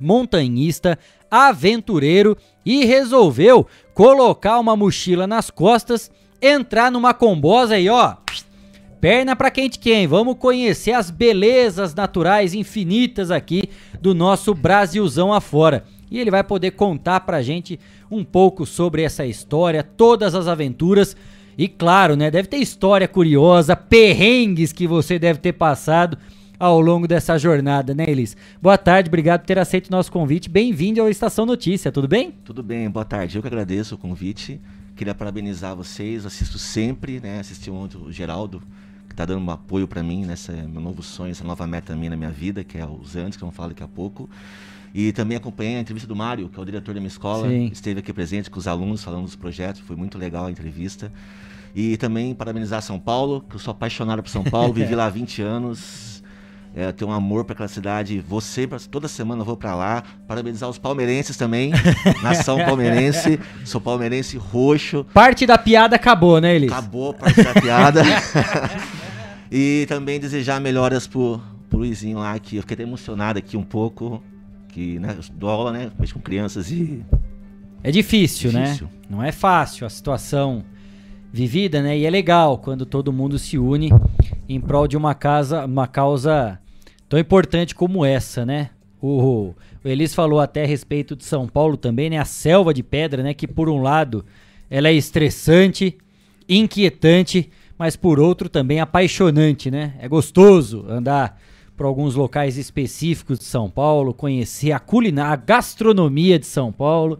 [0.00, 0.98] montanhista,
[1.30, 8.16] aventureiro e resolveu colocar uma mochila nas costas, entrar numa combosa e ó,
[9.00, 10.06] perna para quente quem.
[10.06, 13.64] Vamos conhecer as belezas naturais infinitas aqui
[14.00, 15.84] do nosso Brasilzão afora.
[16.10, 17.78] E ele vai poder contar pra gente
[18.10, 21.16] um pouco sobre essa história, todas as aventuras
[21.56, 26.18] e claro, né, deve ter história curiosa, perrengues que você deve ter passado
[26.58, 28.36] ao longo dessa jornada, né, Elis?
[28.60, 30.48] Boa tarde, obrigado por ter aceito o nosso convite.
[30.48, 32.32] Bem-vindo ao Estação Notícia, tudo bem?
[32.44, 33.36] Tudo bem, boa tarde.
[33.36, 34.60] Eu que agradeço o convite.
[34.96, 37.40] Queria parabenizar vocês, assisto sempre, né?
[37.40, 38.62] Assisti ontem o Geraldo,
[39.08, 42.10] que está dando um apoio para mim nessa meu novo sonho, essa nova meta minha
[42.10, 44.30] na minha vida, que é os anos, que vamos falar daqui a pouco.
[44.94, 47.48] E também acompanhei a entrevista do Mário, que é o diretor da minha escola.
[47.48, 47.66] Sim.
[47.72, 49.80] Esteve aqui presente com os alunos, falando dos projetos.
[49.80, 51.10] Foi muito legal a entrevista.
[51.74, 55.10] E também parabenizar São Paulo, que eu sou apaixonado por São Paulo, vivi lá há
[55.10, 56.13] 20 anos
[56.76, 58.18] é, tenho um amor para aquela cidade.
[58.28, 60.02] Você, toda semana eu vou para lá.
[60.26, 61.70] Parabenizar os palmeirenses também.
[62.20, 63.38] Nação palmeirense.
[63.64, 65.06] Sou palmeirense roxo.
[65.14, 66.72] Parte da piada acabou, né, Elis?
[66.72, 68.02] Acabou parte da piada.
[69.52, 73.62] e também desejar melhoras pro, pro Luizinho lá, que eu fiquei até emocionado aqui um
[73.62, 74.20] pouco.
[74.70, 75.92] Que, né, dou aula, né?
[76.12, 77.04] Com crianças e.
[77.84, 78.64] É difícil, né?
[78.64, 78.92] difícil, né?
[79.08, 80.64] Não é fácil a situação
[81.32, 81.96] vivida, né?
[81.96, 83.92] E é legal quando todo mundo se une
[84.48, 86.58] em prol de uma casa, uma causa
[87.08, 88.70] tão importante como essa, né?
[89.00, 92.18] O, o Elis falou até a respeito de São Paulo também, né?
[92.18, 93.34] A selva de pedra, né?
[93.34, 94.24] Que por um lado
[94.70, 95.96] ela é estressante,
[96.48, 99.94] inquietante, mas por outro também apaixonante, né?
[99.98, 101.38] É gostoso andar
[101.76, 107.18] por alguns locais específicos de São Paulo, conhecer a culinária, a gastronomia de São Paulo.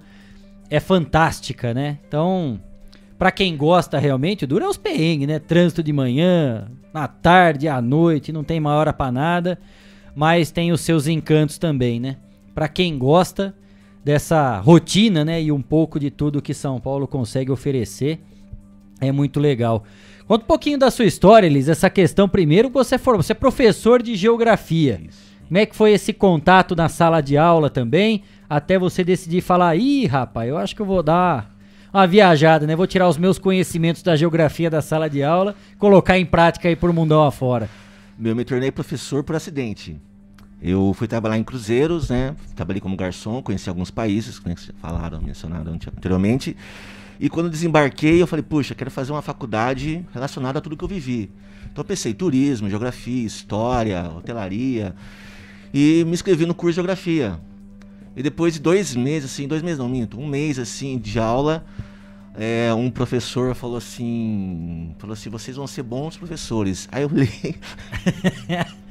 [0.70, 1.98] É fantástica, né?
[2.06, 2.60] Então,
[3.18, 5.38] para quem gosta realmente, dura os perrengues, né?
[5.38, 9.58] Trânsito de manhã, na tarde, à noite, não tem uma hora para nada,
[10.14, 12.16] mas tem os seus encantos também, né?
[12.54, 13.54] Para quem gosta
[14.04, 18.20] dessa rotina, né, e um pouco de tudo que São Paulo consegue oferecer,
[19.00, 19.82] é muito legal.
[20.28, 24.02] Conta um pouquinho da sua história, Elis, essa questão primeiro, você for, você é professor
[24.02, 25.00] de geografia.
[25.08, 25.24] Isso.
[25.48, 29.76] Como é que foi esse contato na sala de aula também, até você decidir falar,
[29.76, 31.53] ih, rapaz, eu acho que eu vou dar
[31.94, 32.74] uma viajada, né?
[32.74, 36.74] Vou tirar os meus conhecimentos da geografia da sala de aula, colocar em prática aí
[36.74, 37.70] por mundão afora.
[38.22, 39.96] Eu me tornei professor por acidente.
[40.60, 42.34] Eu fui trabalhar em cruzeiros, né?
[42.56, 46.56] Trabalhei como garçom, conheci alguns países, né, que falaram, mencionaram anteriormente.
[47.20, 50.88] E quando desembarquei, eu falei, puxa, quero fazer uma faculdade relacionada a tudo que eu
[50.88, 51.30] vivi.
[51.70, 54.96] Então eu pensei turismo, geografia, história, hotelaria.
[55.72, 57.38] E me inscrevi no curso de geografia.
[58.16, 61.64] E depois de dois meses, assim, dois meses não minto, um mês assim de aula,
[62.34, 66.88] é, um professor falou assim, falou assim, vocês vão ser bons professores.
[66.92, 67.28] Aí eu li.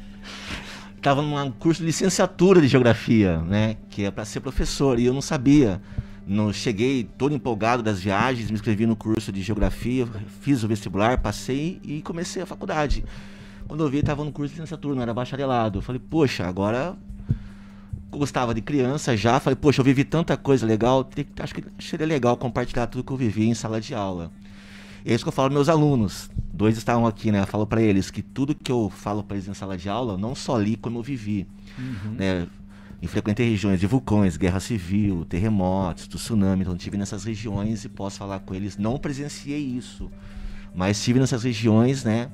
[1.01, 5.13] Tava num curso de licenciatura de geografia, né, que é para ser professor e eu
[5.13, 5.81] não sabia.
[6.25, 10.07] Não cheguei todo empolgado das viagens, me inscrevi no curso de geografia,
[10.39, 13.03] fiz o vestibular, passei e comecei a faculdade.
[13.67, 15.79] Quando eu vi, estava no curso de licenciatura, não era bacharelado.
[15.79, 16.95] Eu falei, poxa, agora
[18.17, 21.07] gostava de criança já, falei, poxa, eu vivi tanta coisa legal,
[21.39, 24.31] acho que seria legal compartilhar tudo que eu vivi em sala de aula.
[25.05, 26.29] E é isso que eu falo meus alunos.
[26.53, 27.41] Dois estavam aqui, né?
[27.41, 30.17] Eu falo para eles que tudo que eu falo para eles em sala de aula,
[30.17, 31.45] não só li como eu vivi.
[31.77, 32.11] Uhum.
[32.17, 32.47] Né?
[33.01, 36.61] E frequentei regiões de vulcões, guerra civil, terremotos, tsunami.
[36.61, 38.77] Então estive nessas regiões e posso falar com eles.
[38.77, 40.09] Não presenciei isso,
[40.73, 42.29] mas estive nessas regiões, né?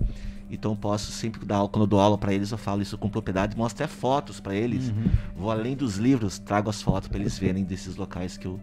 [0.50, 3.56] Então posso sempre dar quando eu dou aula para eles eu falo isso com propriedade,
[3.56, 4.89] mostro até fotos para eles.
[4.89, 5.06] Uhum.
[5.36, 8.60] Vou além dos livros, trago as fotos para eles verem desses locais que eu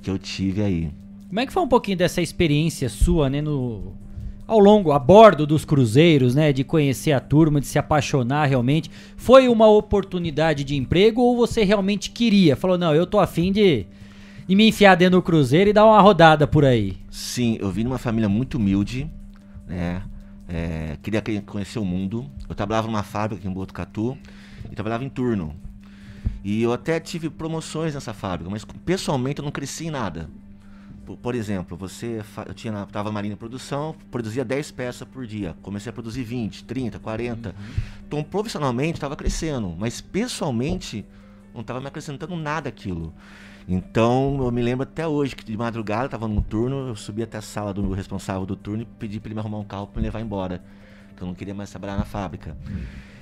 [0.00, 0.90] que eu tive aí.
[1.28, 3.92] Como é que foi um pouquinho dessa experiência sua, né, no
[4.46, 8.90] ao longo, a bordo dos cruzeiros, né, de conhecer a turma, de se apaixonar realmente?
[9.16, 12.54] Foi uma oportunidade de emprego ou você realmente queria?
[12.54, 13.86] Falou, não, eu tô afim de,
[14.46, 16.96] de me enfiar dentro do cruzeiro e dar uma rodada por aí.
[17.10, 19.10] Sim, eu vim numa família muito humilde,
[19.66, 20.02] né?
[20.48, 22.30] É, queria conhecer o mundo.
[22.48, 24.16] Eu trabalhava numa fábrica aqui em Botucatu
[24.70, 25.54] e trabalhava em turno.
[26.42, 30.28] E eu até tive promoções nessa fábrica, mas pessoalmente eu não cresci em nada.
[31.04, 35.56] Por, por exemplo, você eu tinha estava na Marina Produção, produzia 10 peças por dia.
[35.62, 37.48] Comecei a produzir 20, 30, 40.
[37.48, 37.54] Uhum.
[38.06, 41.04] Então, profissionalmente estava crescendo, mas pessoalmente
[41.54, 43.14] não estava me acrescentando nada aquilo.
[43.66, 47.38] Então, eu me lembro até hoje que de madrugada, estava no turno, eu subi até
[47.38, 50.00] a sala do responsável do turno e pedi para ele me arrumar um carro para
[50.00, 50.62] me levar embora.
[51.16, 52.56] Que eu não queria mais trabalhar na fábrica.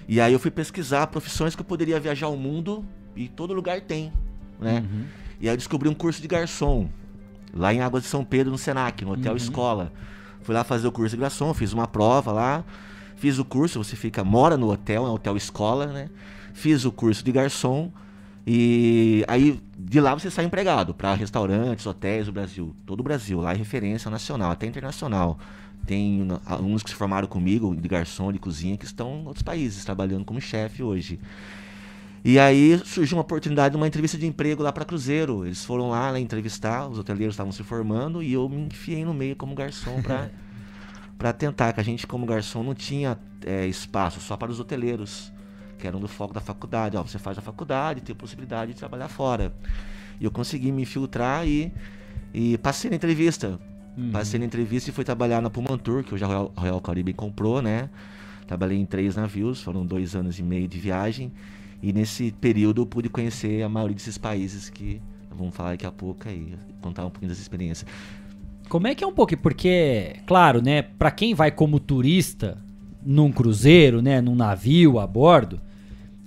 [0.08, 2.84] E aí eu fui pesquisar profissões que eu poderia viajar o mundo
[3.14, 4.12] e todo lugar tem,
[4.60, 4.80] né?
[4.80, 5.04] Uhum.
[5.40, 6.88] E aí eu descobri um curso de garçom
[7.54, 9.36] lá em Águas de São Pedro, no Senac, no Hotel uhum.
[9.36, 9.92] Escola.
[10.42, 12.64] Fui lá fazer o curso de garçom, fiz uma prova lá,
[13.16, 16.10] fiz o curso, você fica, mora no hotel, é um hotel escola, né?
[16.52, 17.92] Fiz o curso de garçom
[18.46, 23.40] e aí de lá você sai empregado para restaurantes, hotéis do Brasil, todo o Brasil,
[23.40, 25.38] lá é referência nacional, até internacional.
[25.86, 29.84] Tem alunos que se formaram comigo de garçom, de cozinha, que estão em outros países
[29.84, 31.18] trabalhando como chefe hoje.
[32.24, 35.44] E aí surgiu uma oportunidade de uma entrevista de emprego lá para Cruzeiro.
[35.44, 39.12] Eles foram lá, lá entrevistar, os hoteleiros estavam se formando e eu me enfiei no
[39.12, 40.30] meio como garçom para
[41.18, 43.16] para tentar, que a gente como garçom não tinha
[43.46, 45.31] é, espaço só para os hoteleiros,
[45.82, 46.96] que eram do foco da faculdade.
[46.96, 49.52] Ó, você faz a faculdade, tem a possibilidade de trabalhar fora.
[50.20, 51.72] E eu consegui me infiltrar e,
[52.32, 53.58] e passei na entrevista.
[53.98, 54.12] Uhum.
[54.12, 57.60] Passei na entrevista e fui trabalhar na Pumantur, que hoje a Royal, Royal Caribbean comprou,
[57.60, 57.90] né?
[58.46, 61.32] Trabalhei em três navios, foram dois anos e meio de viagem.
[61.82, 65.90] E nesse período eu pude conhecer a maioria desses países que vamos falar daqui a
[65.90, 67.88] pouco aí, contar um pouquinho dessa experiência.
[68.68, 69.36] Como é que é um pouco?
[69.36, 72.56] Porque, claro, né, para quem vai como turista
[73.04, 75.60] num cruzeiro, né, num navio a bordo,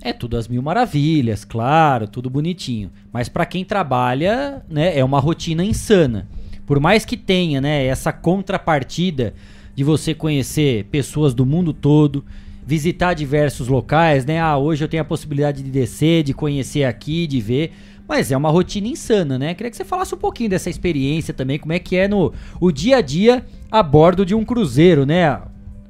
[0.08, 2.92] é tudo às mil maravilhas, claro, tudo bonitinho.
[3.12, 6.28] Mas para quem trabalha, né, é uma rotina insana.
[6.64, 9.34] Por mais que tenha, né, essa contrapartida
[9.74, 12.24] de você conhecer pessoas do mundo todo,
[12.64, 14.40] visitar diversos locais, né?
[14.40, 17.72] Ah, hoje eu tenho a possibilidade de descer, de conhecer aqui, de ver.
[18.08, 19.54] Mas é uma rotina insana, né?
[19.54, 22.70] Queria que você falasse um pouquinho dessa experiência também, como é que é no o
[22.70, 25.40] dia a dia a bordo de um cruzeiro, né?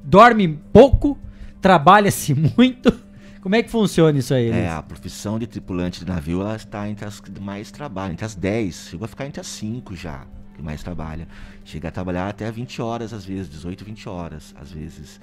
[0.02, 1.18] Dorme pouco,
[1.60, 3.05] trabalha-se muito.
[3.46, 4.50] Como é que funciona isso aí?
[4.50, 8.24] É, a profissão de tripulante de navio ela está entre as que mais trabalham, entre
[8.24, 11.28] as 10, chegou a ficar entre as 5 já, que mais trabalha.
[11.64, 15.20] Chega a trabalhar até 20 horas às vezes, 18, 20 horas às vezes.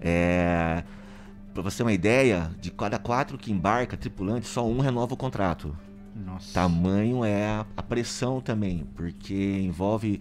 [0.00, 0.82] É,
[1.52, 5.16] para você ter uma ideia, de cada quatro que embarca tripulante, só um renova o
[5.18, 5.76] contrato.
[6.16, 6.54] Nossa.
[6.54, 10.18] Tamanho é a, a pressão também, porque envolve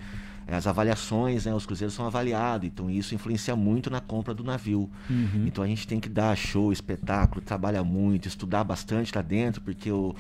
[0.55, 1.53] as avaliações, né?
[1.53, 4.89] Os cruzeiros são avaliados, então isso influencia muito na compra do navio.
[5.09, 5.45] Uhum.
[5.45, 9.91] Então a gente tem que dar show, espetáculo, trabalhar muito, estudar bastante lá dentro, porque
[9.91, 10.15] o,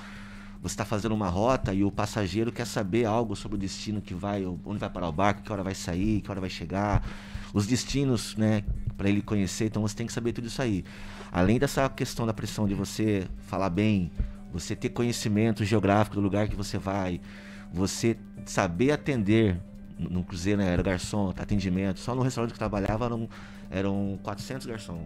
[0.61, 4.13] você está fazendo uma rota e o passageiro quer saber algo sobre o destino que
[4.13, 7.01] vai, onde vai parar o barco, que hora vai sair, que hora vai chegar
[7.53, 8.63] os destinos, né,
[8.97, 9.65] para ele conhecer.
[9.65, 10.83] Então você tem que saber tudo isso aí.
[11.31, 14.11] Além dessa questão da pressão de você falar bem,
[14.51, 17.21] você ter conhecimento geográfico do lugar que você vai,
[17.71, 19.59] você saber atender
[19.99, 21.99] no cruzeiro, né, era garçom, atendimento.
[21.99, 23.29] Só no restaurante que eu trabalhava eram,
[23.69, 25.01] eram 400 garçons.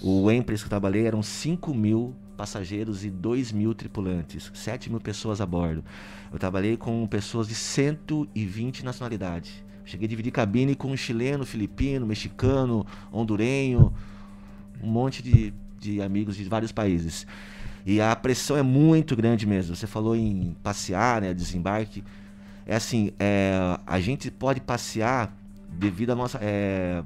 [0.00, 5.00] O Empress que eu trabalhei eram 5 mil passageiros e 2 mil tripulantes, 7 mil
[5.00, 5.84] pessoas a bordo.
[6.32, 9.62] Eu trabalhei com pessoas de 120 nacionalidades.
[9.84, 13.92] Cheguei a dividir cabine com um chileno, filipino, mexicano, hondurenho,
[14.82, 17.26] um monte de, de amigos de vários países.
[17.84, 19.74] E a pressão é muito grande mesmo.
[19.74, 22.02] Você falou em passear, né, desembarque.
[22.66, 25.34] É assim, é, a gente pode passear
[25.68, 26.38] devido à nossa.
[26.40, 27.02] É,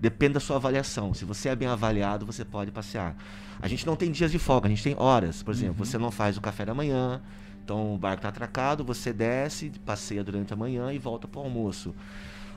[0.00, 1.14] depende da sua avaliação.
[1.14, 3.16] Se você é bem avaliado, você pode passear.
[3.60, 5.42] A gente não tem dias de folga, a gente tem horas.
[5.42, 5.84] Por exemplo, uhum.
[5.84, 7.20] você não faz o café da manhã,
[7.64, 11.44] então o barco está atracado, você desce, passeia durante a manhã e volta para o
[11.44, 11.94] almoço.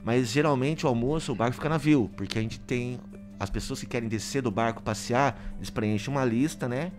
[0.03, 2.99] Mas geralmente o almoço o barco fica navio, porque a gente tem
[3.39, 6.91] as pessoas que querem descer do barco passear, eles preenchem uma lista, né?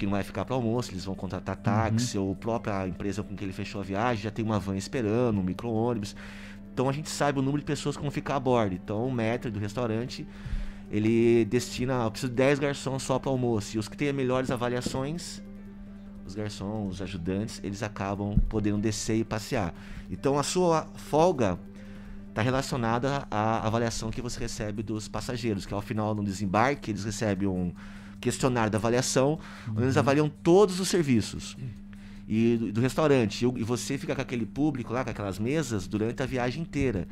[0.00, 2.28] Que não vai ficar para almoço, eles vão contratar táxi, uhum.
[2.28, 5.42] ou própria empresa com que ele fechou a viagem já tem uma van esperando, um
[5.42, 6.16] micro-ônibus.
[6.72, 8.74] Então a gente sabe o número de pessoas que vão ficar a bordo.
[8.74, 10.26] Então o metro do restaurante
[10.90, 13.76] ele destina, eu preciso de 10 garçons só para almoço.
[13.76, 15.42] E os que têm melhores avaliações
[16.30, 19.74] os garçons, os ajudantes, eles acabam podendo descer e passear.
[20.08, 21.58] Então a sua folga
[22.28, 27.04] está relacionada à avaliação que você recebe dos passageiros, que ao final do desembarque eles
[27.04, 27.72] recebem um
[28.20, 31.56] questionário da avaliação, onde eles avaliam todos os serviços
[32.28, 33.44] e do, do restaurante.
[33.44, 37.08] E, e você fica com aquele público lá, com aquelas mesas, durante a viagem inteira.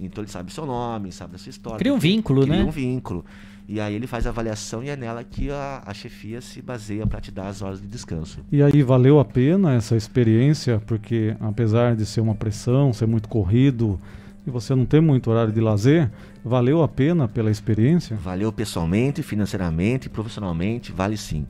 [0.00, 1.78] Então ele sabe seu nome, sabe da sua história.
[1.78, 2.64] Cria um vínculo, cria né?
[2.64, 3.24] um vínculo.
[3.68, 7.06] E aí ele faz a avaliação e é nela que a, a chefia se baseia
[7.06, 8.40] para te dar as horas de descanso.
[8.50, 13.28] E aí valeu a pena essa experiência, porque apesar de ser uma pressão, ser muito
[13.28, 13.98] corrido
[14.46, 16.10] e você não ter muito horário de lazer,
[16.44, 18.16] valeu a pena pela experiência?
[18.16, 21.46] Valeu pessoalmente, financeiramente, profissionalmente, vale sim.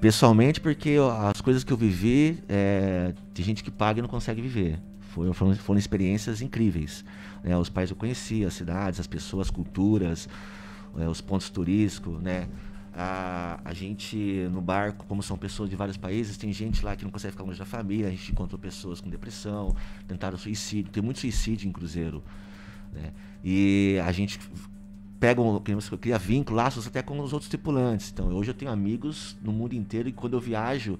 [0.00, 0.96] Pessoalmente porque
[1.30, 4.78] as coisas que eu vivi, é, tem gente que paga e não consegue viver.
[5.10, 7.04] Foram, foram, experiências incríveis.
[7.42, 7.56] né?
[7.56, 10.28] Os países eu conheci, as cidades, as pessoas, as culturas,
[10.96, 12.46] é, os pontos turísticos, né?
[13.00, 14.16] A, a gente
[14.50, 17.44] no barco, como são pessoas de vários países, tem gente lá que não consegue ficar
[17.44, 19.76] longe da família, a gente encontrou pessoas com depressão,
[20.08, 22.24] tentaram suicídio, tem muito suicídio em cruzeiro.
[22.92, 23.12] Né?
[23.44, 24.40] E a gente
[25.18, 28.10] pega que você cria vínculo, laços até com os outros tripulantes.
[28.12, 30.98] Então, hoje eu tenho amigos no mundo inteiro e quando eu viajo,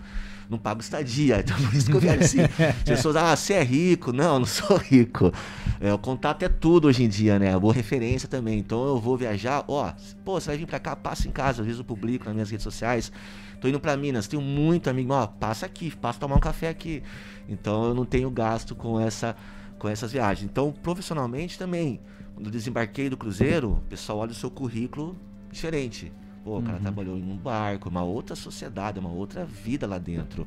[0.50, 1.38] não pago estadia.
[1.48, 2.40] Então, por isso que eu viajo assim.
[2.58, 4.12] As pessoas, ah, você é rico.
[4.12, 5.32] Não, eu não sou rico.
[5.80, 7.56] É, o contato é tudo hoje em dia, né?
[7.58, 8.58] Boa referência também.
[8.58, 9.92] Então, eu vou viajar, ó,
[10.24, 11.62] pô, você vai vir pra cá, passa em casa.
[11.62, 13.12] Às vezes eu publico nas minhas redes sociais.
[13.60, 17.02] Tô indo pra Minas, tenho muito amigo, ó, passa aqui, passa tomar um café aqui.
[17.48, 19.34] Então, eu não tenho gasto com essa
[19.78, 20.50] com essas viagens.
[20.50, 22.00] Então, profissionalmente também,
[22.38, 25.16] quando desembarquei do cruzeiro, o pessoal olha o seu currículo
[25.50, 26.12] diferente.
[26.44, 26.82] Pô, o cara Uhum.
[26.82, 30.46] trabalhou em um barco, uma outra sociedade, uma outra vida lá dentro.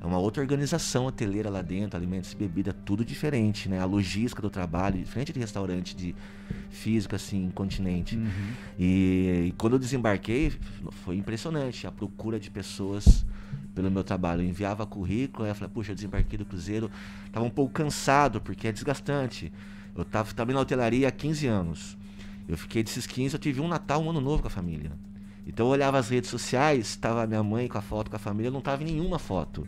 [0.00, 3.78] É uma outra organização hoteleira lá dentro, alimentos e bebida, tudo diferente, né?
[3.78, 6.14] A logística do trabalho, diferente de restaurante de
[6.70, 8.18] físico, assim, continente.
[8.78, 10.50] E, e quando eu desembarquei,
[11.04, 13.26] foi impressionante a procura de pessoas
[13.74, 14.40] pelo meu trabalho.
[14.40, 16.90] Eu enviava currículo, aí eu falei, puxa, eu desembarquei do Cruzeiro,
[17.30, 19.52] tava um pouco cansado, porque é desgastante.
[19.98, 21.98] Eu tava trabalhando na hotelaria há 15 anos.
[22.48, 24.92] Eu fiquei desses 15, eu tive um Natal, um ano novo com a família.
[25.46, 28.50] Então eu olhava as redes sociais, estava minha mãe com a foto com a família,
[28.50, 29.66] não tava em nenhuma foto.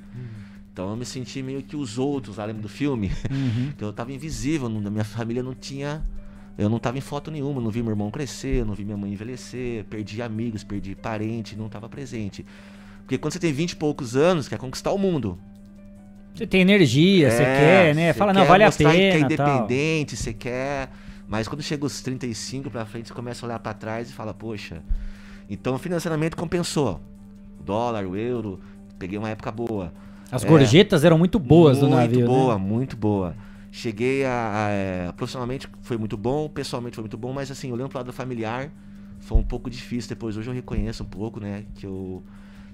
[0.72, 3.10] Então eu me senti meio que os outros, lá lembra do filme?
[3.30, 3.72] Uhum.
[3.76, 6.04] que eu tava invisível, não, minha família não tinha.
[6.56, 9.12] Eu não tava em foto nenhuma, não vi meu irmão crescer, não vi minha mãe
[9.12, 12.44] envelhecer, perdi amigos, perdi parente, não tava presente.
[13.00, 15.38] Porque quando você tem 20 e poucos anos, quer conquistar o mundo.
[16.34, 18.12] Você tem energia, você quer, né?
[18.12, 19.26] você Fala, quer não, vale a mostrar pena.
[19.26, 19.48] Que é tal.
[19.66, 20.90] independente, você quer.
[21.28, 24.32] Mas quando chega os 35 pra frente, você começa a olhar pra trás e fala,
[24.34, 24.82] poxa.
[25.48, 27.00] Então financeiramente compensou.
[27.58, 28.60] O dólar, o euro,
[28.98, 29.92] peguei uma época boa.
[30.32, 32.64] As É, gorjetas eram muito boas do navio, Muito boa, né?
[32.64, 33.34] muito boa.
[33.72, 37.88] Cheguei a, a, é, Profissionalmente foi muito bom, pessoalmente foi muito bom, mas assim, olhando
[37.88, 38.70] pro lado familiar,
[39.20, 40.36] foi um pouco difícil depois.
[40.36, 41.64] Hoje eu reconheço um pouco, né?
[41.74, 42.22] Que eu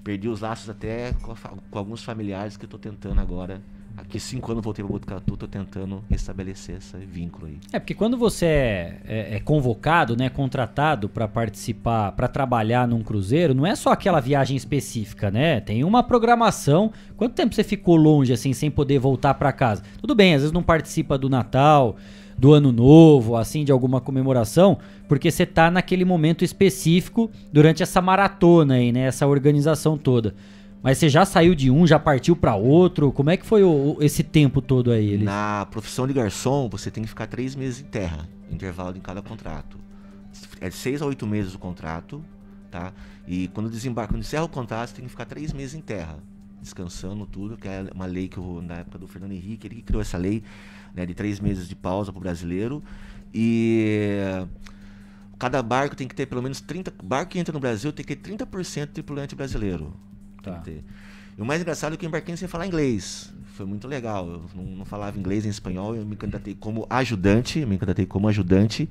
[0.07, 1.35] perdi os laços até com,
[1.69, 3.61] com alguns familiares que eu tô tentando agora.
[3.97, 7.59] Aqui cinco anos voltei pra Botucatu, tô tentando restabelecer esse vínculo aí.
[7.73, 13.03] É, porque quando você é, é- é convocado, né, contratado para participar, para trabalhar num
[13.03, 15.61] cruzeiro, não é só aquela viagem específica, né?
[15.61, 16.93] Tem uma programação.
[17.17, 19.83] Quanto tempo você ficou longe assim sem poder voltar para casa?
[19.99, 21.97] Tudo bem, às vezes não participa do Natal,
[22.39, 24.78] do Ano Novo, assim, de alguma comemoração,
[25.09, 30.34] porque você tá naquele momento específico durante essa maratona aí, né, essa organização toda.
[30.82, 33.11] Mas você já saiu de um, já partiu para outro?
[33.11, 35.09] Como é que foi o- esse tempo todo aí?
[35.09, 35.24] Elis?
[35.24, 39.22] Na profissão de garçom, você tem que ficar três meses em terra, intervalo em cada
[39.22, 39.78] contrato.
[40.61, 42.22] É de seis a oito meses o contrato,
[42.70, 42.93] tá?
[43.26, 46.18] E quando desembarca, quando encerra o contrato, você tem que ficar três meses em terra,
[46.62, 50.01] descansando tudo, que é uma lei que eu, na época do Fernando Henrique, ele criou
[50.03, 50.43] essa lei,
[50.97, 52.82] né, de três meses de pausa para o brasileiro.
[53.32, 54.18] E
[55.38, 56.92] cada barco tem que ter pelo menos 30.
[57.05, 59.92] Barco que entra no Brasil tem que ter 30% de tripulante brasileiro.
[60.42, 60.59] Tem Tá.
[60.61, 60.84] que ter.
[61.36, 63.32] E o mais engraçado é que eu embarquei sem falar inglês.
[63.55, 64.26] Foi muito legal.
[64.26, 65.94] Eu não, não falava inglês nem espanhol.
[65.94, 67.59] Eu me candidatei como ajudante.
[67.66, 68.88] Me candidatei como ajudante.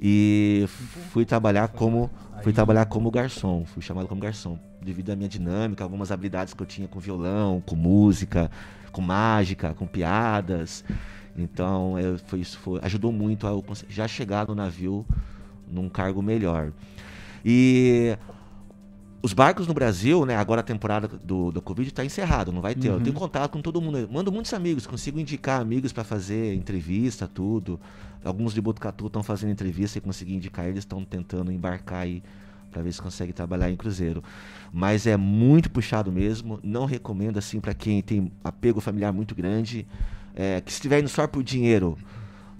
[0.00, 0.64] E
[1.10, 2.10] fui trabalhar como
[2.42, 3.64] fui trabalhar como garçom.
[3.66, 4.58] Fui chamado como garçom.
[4.82, 8.50] Devido à minha dinâmica, algumas habilidades que eu tinha com violão, com música,
[8.92, 10.84] com mágica, com piadas.
[11.38, 15.04] Então, eu, foi, isso foi, ajudou muito a eu já chegar no navio
[15.70, 16.72] num cargo melhor.
[17.44, 18.16] E
[19.22, 20.36] os barcos no Brasil, né?
[20.36, 22.88] Agora a temporada do, do Covid está encerrada, não vai ter.
[22.88, 23.02] Eu Uhum.
[23.02, 23.98] tenho contato com todo mundo.
[23.98, 27.80] Eu Mando muitos amigos, consigo indicar amigos para fazer entrevista, tudo.
[28.24, 32.22] Alguns de Botucatu estão fazendo entrevista e consegui indicar eles, estão tentando embarcar aí
[32.70, 34.22] para ver se consegue trabalhar em cruzeiro.
[34.72, 36.60] Mas é muito puxado mesmo.
[36.62, 39.86] Não recomendo assim para quem tem apego familiar muito grande,
[40.36, 41.96] é, que estiver indo só por dinheiro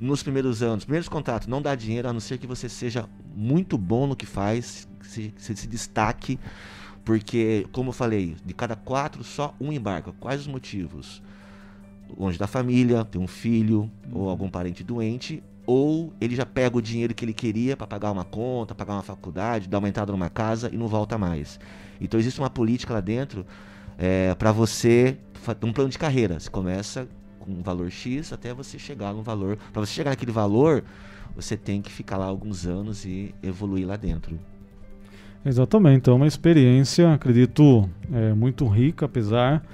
[0.00, 3.78] nos primeiros anos, primeiros contratos, não dá dinheiro a não ser que você seja muito
[3.78, 6.38] bom no que faz, se, se, se destaque,
[7.04, 10.10] Porque, como eu falei, de cada quatro, só um embarca.
[10.18, 11.22] Quais os motivos?
[12.18, 14.28] Longe da família, tem um filho ou Uhum.
[14.28, 18.24] algum parente doente, ou ele já pega o dinheiro que ele queria para pagar uma
[18.24, 21.60] conta, pagar uma faculdade, dar uma entrada numa casa e não volta mais.
[22.00, 23.46] Então existe uma política lá dentro
[24.38, 25.16] para você
[25.62, 26.40] um plano de carreira.
[26.40, 29.58] Você começa com um valor X até você chegar num valor.
[29.72, 30.82] Para você chegar naquele valor,
[31.34, 34.38] você tem que ficar lá alguns anos e evoluir lá dentro.
[35.44, 39.64] Exatamente, então é uma experiência, acredito, é, muito rica, apesar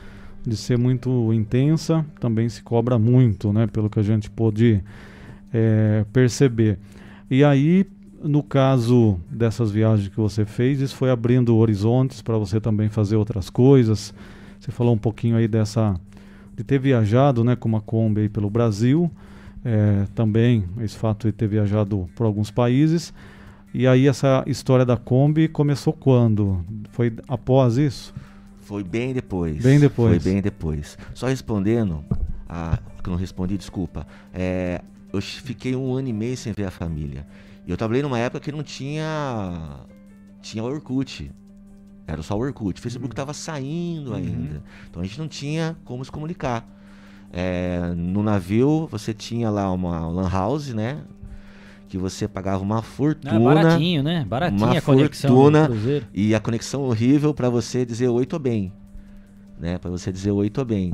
[0.47, 4.83] de ser muito intensa, também se cobra muito, né, pelo que a gente pôde
[5.53, 6.79] é, perceber.
[7.31, 7.87] E aí,
[8.23, 13.17] no caso dessas viagens que você fez, isso foi abrindo horizontes para você também fazer
[13.17, 14.13] outras coisas.
[14.61, 15.99] Você falou um pouquinho aí dessa
[16.63, 19.11] de ter viajado, né, com uma Kombi pelo Brasil,
[19.65, 23.13] é, também esse fato de ter viajado por alguns países.
[23.75, 26.65] E aí essa história da Kombi começou quando?
[26.91, 28.15] Foi após isso?
[28.61, 29.63] Foi bem depois.
[29.63, 30.23] Bem depois.
[30.23, 30.97] Foi bem depois.
[31.15, 32.05] Só respondendo,
[32.49, 34.07] a, que eu não respondi, desculpa.
[34.33, 34.81] É,
[35.13, 37.27] eu fiquei um ano e meio sem ver a família.
[37.67, 39.81] E eu trabalhei numa época que não tinha.
[40.41, 41.31] Tinha Orkut.
[42.13, 42.79] Era só o Orkut.
[42.79, 44.17] O Facebook estava saindo Uhum.
[44.17, 44.63] ainda.
[44.91, 46.67] Então a gente não tinha como se comunicar.
[47.33, 50.99] É, no navio você tinha lá uma lan house, né?
[51.89, 53.39] Que você pagava uma fortuna.
[53.41, 54.25] baratinho, né?
[54.29, 55.69] Baratinha uma a fortuna
[56.13, 58.73] e a conexão horrível para você dizer oi, tô bem.
[59.59, 59.79] Né?
[59.79, 60.93] Para você dizer oi, tô bem.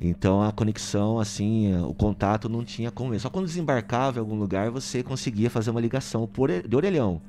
[0.00, 3.18] Então a conexão, assim, o contato não tinha como.
[3.18, 7.20] Só quando desembarcava em algum lugar você conseguia fazer uma ligação por, de orelhão.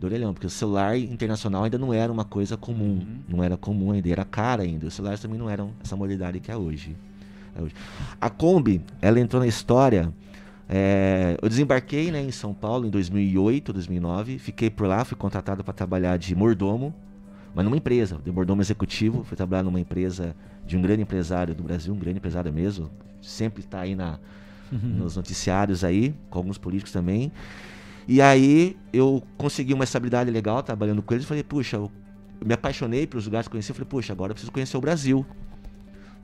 [0.00, 3.06] De orelhão, porque o celular internacional ainda não era uma coisa comum.
[3.28, 4.86] Não era comum ainda, era cara ainda.
[4.86, 6.96] Os celulares também não eram essa modalidade que é hoje.
[7.54, 7.74] É hoje.
[8.18, 10.10] A Kombi, ela entrou na história.
[10.68, 14.38] é, eu desembarquei né, em São Paulo em 2008, 2009.
[14.38, 16.94] Fiquei por lá, fui contratado para trabalhar de mordomo,
[17.54, 19.22] mas numa empresa, de mordomo executivo.
[19.24, 20.34] Fui trabalhar numa empresa
[20.66, 22.88] de um grande empresário do Brasil, um grande empresário mesmo.
[23.20, 24.18] Sempre está aí na,
[24.72, 24.78] Uhum.
[24.98, 27.32] nos noticiários aí, com alguns políticos também.
[28.10, 31.24] E aí eu consegui uma estabilidade legal trabalhando com eles.
[31.24, 31.88] Falei, puxa, eu
[32.44, 33.72] me apaixonei pelos lugares que conheci.
[33.72, 35.24] Falei, puxa, agora eu preciso conhecer o Brasil.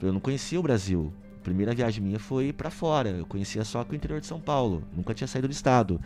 [0.02, 1.12] Eu não conhecia o Brasil.
[1.38, 3.10] A primeira viagem minha foi para fora.
[3.10, 4.82] Eu conhecia só o interior de São Paulo.
[4.96, 6.00] Nunca tinha saído do estado.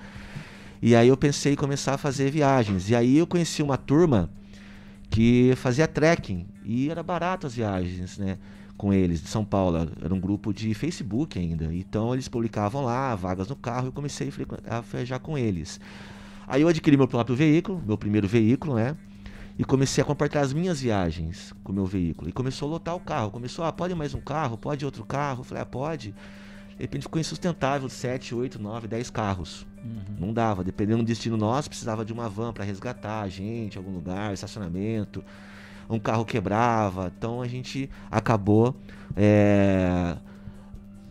[0.83, 2.91] E aí eu pensei em começar a fazer viagens.
[2.91, 4.29] E aí eu conheci uma turma
[5.09, 6.47] que fazia trekking.
[6.63, 8.37] E era barato as viagens, né?
[8.81, 9.77] Com eles, de São Paulo.
[10.03, 11.67] Era um grupo de Facebook ainda.
[11.75, 13.89] Então eles publicavam lá, vagas no carro.
[13.89, 14.33] Eu comecei
[14.67, 15.79] a viajar com eles.
[16.49, 18.97] Aí eu adquiri meu próprio veículo, meu primeiro veículo, né?
[19.59, 22.31] E comecei a compartilhar as minhas viagens com o meu veículo.
[22.31, 23.31] E começou a lotar o carro.
[23.31, 24.57] Começou, ah, pode mais um carro?
[24.57, 25.41] Pode outro carro?
[25.41, 26.15] Eu falei, ah, pode.
[26.71, 29.67] De repente ficou insustentável, 7, 8, 9, 10 carros.
[30.19, 30.65] Não dava.
[30.65, 35.23] Dependendo do destino nosso, precisava de uma van para resgatar a gente, algum lugar, estacionamento.
[35.91, 37.13] Um carro quebrava.
[37.17, 38.77] Então a gente acabou
[39.17, 40.17] é,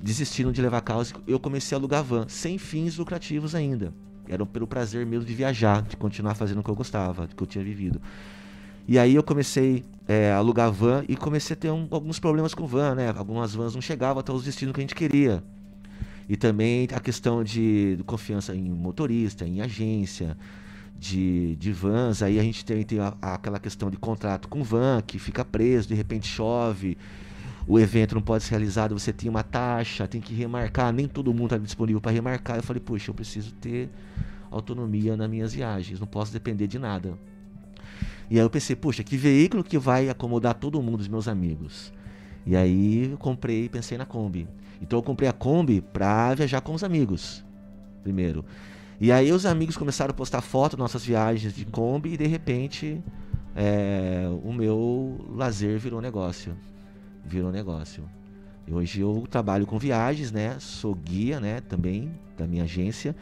[0.02, 1.14] desistindo de levar carros.
[1.28, 3.94] Eu comecei a alugar van, sem fins lucrativos ainda.
[4.28, 7.44] Era pelo prazer mesmo de viajar, de continuar fazendo o que eu gostava, do que
[7.44, 8.00] eu tinha vivido.
[8.88, 12.54] E aí eu comecei é, a alugar van e comecei a ter um- alguns problemas
[12.56, 13.14] com van, né?
[13.16, 15.44] Algumas vans não chegavam até os destinos que a gente queria.
[16.28, 20.38] E também a questão de confiança em motorista, em agência,
[21.00, 22.22] de, de vans.
[22.22, 25.88] Aí a gente tem, tem a- aquela questão de contrato com van, que fica preso,
[25.88, 26.98] de repente chove,
[27.68, 31.34] o evento não pode ser realizado, você tem uma taxa, tem que remarcar, nem todo
[31.34, 32.58] mundo está disponível para remarcar.
[32.58, 33.90] Eu falei, puxa, eu preciso ter
[34.52, 37.18] autonomia nas minhas viagens, não posso depender de nada.
[38.30, 41.92] E aí eu pensei, puxa, que veículo que vai acomodar todo mundo, os meus amigos?
[42.46, 44.48] E aí eu comprei, pensei na Kombi.
[44.82, 47.44] Então eu comprei a Kombi pra viajar com os amigos,
[48.04, 48.46] primeiro.
[49.02, 53.02] E aí os amigos começaram a postar foto nossas viagens de Kombi e de repente
[53.56, 56.56] é, o meu lazer virou negócio.
[57.26, 58.04] Virou negócio.
[58.68, 60.58] E hoje eu trabalho com viagens, né?
[60.60, 61.62] Sou guia, né?
[61.62, 63.16] Também da minha agência.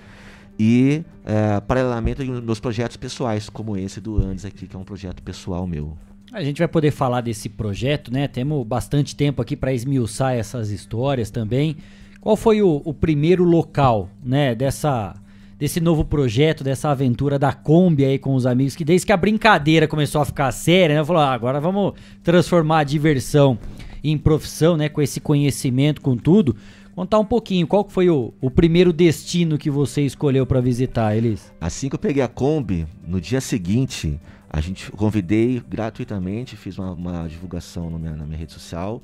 [0.60, 4.84] E, é, paralelamente, os meus projetos pessoais, como esse do Andes aqui, que é um
[4.84, 5.96] projeto pessoal meu.
[6.34, 8.28] A gente vai poder falar desse projeto, né?
[8.28, 11.78] Temos bastante tempo aqui para esmiuçar essas histórias também.
[12.20, 15.16] Qual foi o, o primeiro local, né, dessa
[15.58, 19.18] desse novo projeto, dessa aventura da Kombi aí com os amigos, que desde que a
[19.18, 21.94] brincadeira começou a ficar séria, né, falou, ah, agora vamos
[22.24, 23.58] transformar a diversão
[24.04, 26.56] em profissão, né, com esse conhecimento, com tudo.
[26.96, 31.52] Contar um pouquinho, qual foi o, o primeiro destino que você escolheu para visitar, Elis?
[31.62, 36.92] Assim que eu peguei a Kombi, no dia seguinte, a gente convidei gratuitamente, fiz uma,
[36.94, 39.02] uma divulgação minha- na minha rede social,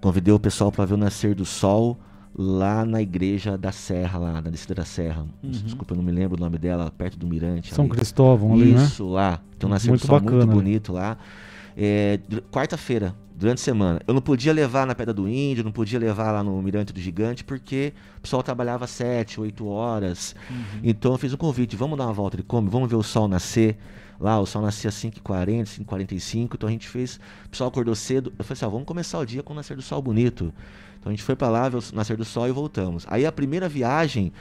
[0.00, 1.98] convidei o pessoal para ver o nascer do sol
[2.40, 5.26] lá na igreja da Serra, lá na descida da Serra.
[5.42, 5.50] Uhum.
[5.50, 7.74] Desculpa, eu não me lembro o nome dela, perto do Mirante.
[7.74, 7.92] São ali.
[7.92, 8.82] Cristóvão ali, né?
[8.82, 9.40] Isso, lá.
[9.58, 10.54] Tem um nascer Muito bacana, muito né?
[10.54, 11.18] bonito lá.
[11.76, 12.18] É,
[12.50, 14.00] Quarta-feira, durante a semana.
[14.06, 17.00] Eu não podia levar na Pedra do Índio, não podia levar lá no Mirante do
[17.00, 20.34] Gigante, porque o pessoal trabalhava 7, 8 horas.
[20.82, 23.28] Então eu fiz um convite, vamos dar uma volta de Kombi, vamos ver o sol
[23.28, 23.76] nascer.
[24.18, 27.18] Lá o sol nascia às 5h40, 5h45, então a gente fez.
[27.46, 28.32] O pessoal acordou cedo.
[28.38, 30.52] Eu falei assim: ó, vamos começar o dia com o nascer do sol bonito.
[31.00, 33.06] Então a gente foi para lá ver o nascer do sol e voltamos.
[33.08, 34.32] Aí a primeira viagem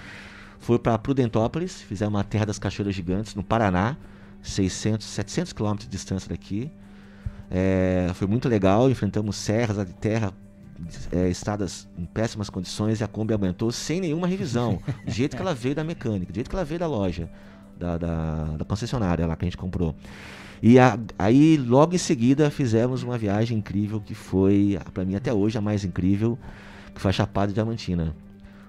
[0.59, 3.95] foi para Prudentópolis, fizemos uma Terra das Cachoeiras Gigantes, no Paraná,
[4.41, 6.69] 600, 700 quilômetros de distância daqui.
[7.49, 10.33] É, foi muito legal, enfrentamos serras de terra,
[11.11, 15.41] é, estradas em péssimas condições e a Kombi aguentou sem nenhuma revisão, do jeito que
[15.41, 17.29] ela veio da mecânica, do jeito que ela veio da loja,
[17.77, 19.95] da, da, da concessionária lá que a gente comprou.
[20.61, 25.33] E a- aí, logo em seguida, fizemos uma viagem incrível que foi, para mim até
[25.33, 26.37] hoje, a mais incrível,
[26.93, 28.15] que foi a Chapada Diamantina.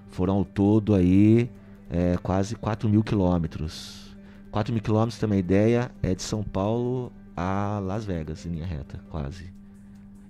[0.09, 1.49] Foram ao todo aí
[1.89, 4.15] é, quase 4 mil quilômetros.
[4.51, 8.65] 4 mil quilômetros, ter uma ideia, é de São Paulo a Las Vegas, em linha
[8.65, 9.45] reta, quase.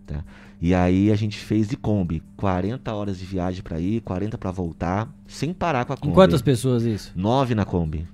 [0.07, 0.24] Tá?
[0.62, 4.51] E aí a gente fez de Kombi, 40 horas de viagem pra ir, 40 pra
[4.51, 6.12] voltar, sem parar com a Kombi.
[6.12, 7.12] Em quantas pessoas isso?
[7.16, 8.07] Nove na Kombi.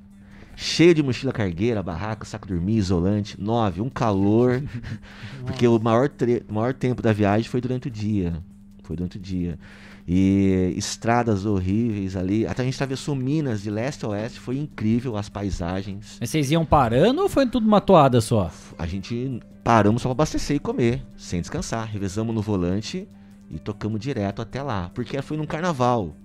[0.60, 3.40] Cheio de mochila cargueira, barraca, saco dormir, isolante.
[3.40, 4.64] Nove, um calor.
[5.46, 6.10] porque o maior,
[6.50, 8.42] maior tempo da viagem foi durante o dia.
[8.82, 9.60] Foi durante o dia.
[10.08, 12.48] E estradas horríveis ali.
[12.48, 14.40] Até a gente atravessou Minas de leste a oeste.
[14.40, 16.18] Foi incrível as paisagens.
[16.20, 18.50] Mas vocês iam parando ou foi tudo uma toada só?
[18.80, 21.88] A gente paramos só para abastecer e comer, sem descansar.
[21.88, 23.08] Revezamos no volante
[23.48, 24.90] e tocamos direto até lá.
[24.96, 26.16] Porque foi num carnaval.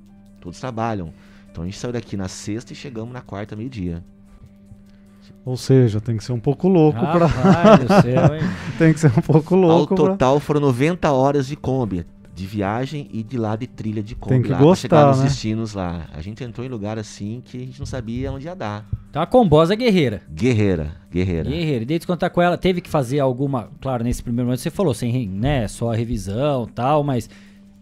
[0.41, 1.12] Todos trabalham.
[1.51, 4.03] Então a gente saiu daqui na sexta e chegamos na quarta, meio-dia.
[5.45, 7.26] Ou seja, tem que ser um pouco louco pra.
[7.26, 8.43] Rapaz do céu, hein?
[8.78, 12.47] tem que ser um pouco louco Ao pra- total foram 90 horas de Kombi, de
[12.47, 15.18] viagem e de lá de trilha de Kombi Tem que lá, pra gostar, chegar nos
[15.18, 15.24] né?
[15.24, 16.03] destinos lá.
[16.14, 18.86] A gente entrou em lugar assim que a gente não sabia onde ia dar.
[19.11, 20.22] Então a combosa guerreira.
[20.32, 21.51] Guerreira, guerreira.
[21.51, 21.82] Guerreira.
[21.82, 23.68] E daí descontar com ela, teve que fazer alguma.
[23.80, 25.66] Claro, nesse primeiro momento você falou, sem, né?
[25.68, 27.28] Só a revisão e tal, mas.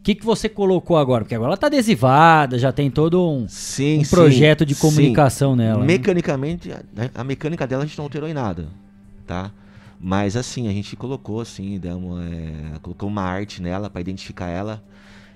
[0.01, 1.25] O que, que você colocou agora?
[1.25, 4.81] Porque agora ela tá adesivada, já tem todo um, Sim, um sim, projeto de sim.
[4.81, 5.81] comunicação nela.
[5.81, 5.87] né?
[5.87, 6.81] Mecanicamente, a,
[7.21, 8.69] a mecânica dela a gente não alterou em nada,
[9.27, 9.51] tá?
[10.01, 14.83] Mas assim, a gente colocou assim, demos, é, colocou uma arte nela para identificar ela.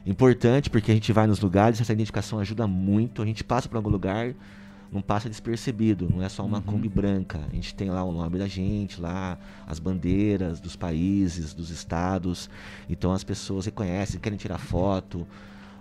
[0.07, 3.21] Importante porque a gente vai nos lugares, essa identificação ajuda muito.
[3.21, 4.33] A gente passa por algum lugar,
[4.95, 6.63] não passa despercebido, não é só uma Uhum.
[6.63, 7.41] Kombi branca.
[7.51, 9.37] A gente tem lá o nome da gente, lá
[9.67, 12.49] as bandeiras dos países, dos estados.
[12.89, 15.27] Então as pessoas reconhecem, querem tirar foto,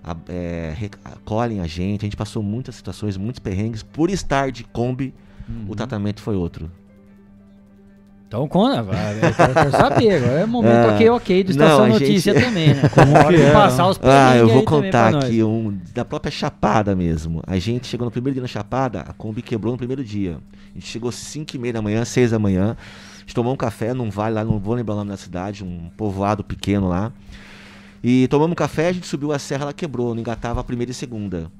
[0.04, 2.02] a- é, acolhem a gente.
[2.02, 3.84] A gente passou muitas situações, muitos perrengues.
[3.84, 5.14] Por estar de Kombi,
[5.48, 5.66] Uhum.
[5.70, 6.70] o tratamento foi outro.
[8.34, 10.16] Então, conta, vai, eu quero, quero saber.
[10.16, 12.90] Agora é momento Ah, ok, ok do não, Estação a Notícia gente- também, né?
[12.90, 17.44] Como hora de passar os Ah, eu vou contar aqui um da própria Chapada mesmo.
[17.46, 20.40] A gente chegou no primeiro dia na Chapada, a Kombi quebrou no primeiro dia.
[20.72, 22.76] A gente chegou às 5 e meia da manhã, 6 da manhã.
[23.18, 25.64] A gente tomou um café num vale lá, não vou lembrar o nome da cidade,
[25.64, 27.12] um povoado pequeno lá.
[28.04, 30.92] E tomamos um café, a gente subiu a serra, ela quebrou, não engatava a primeira
[30.92, 31.52] e segunda.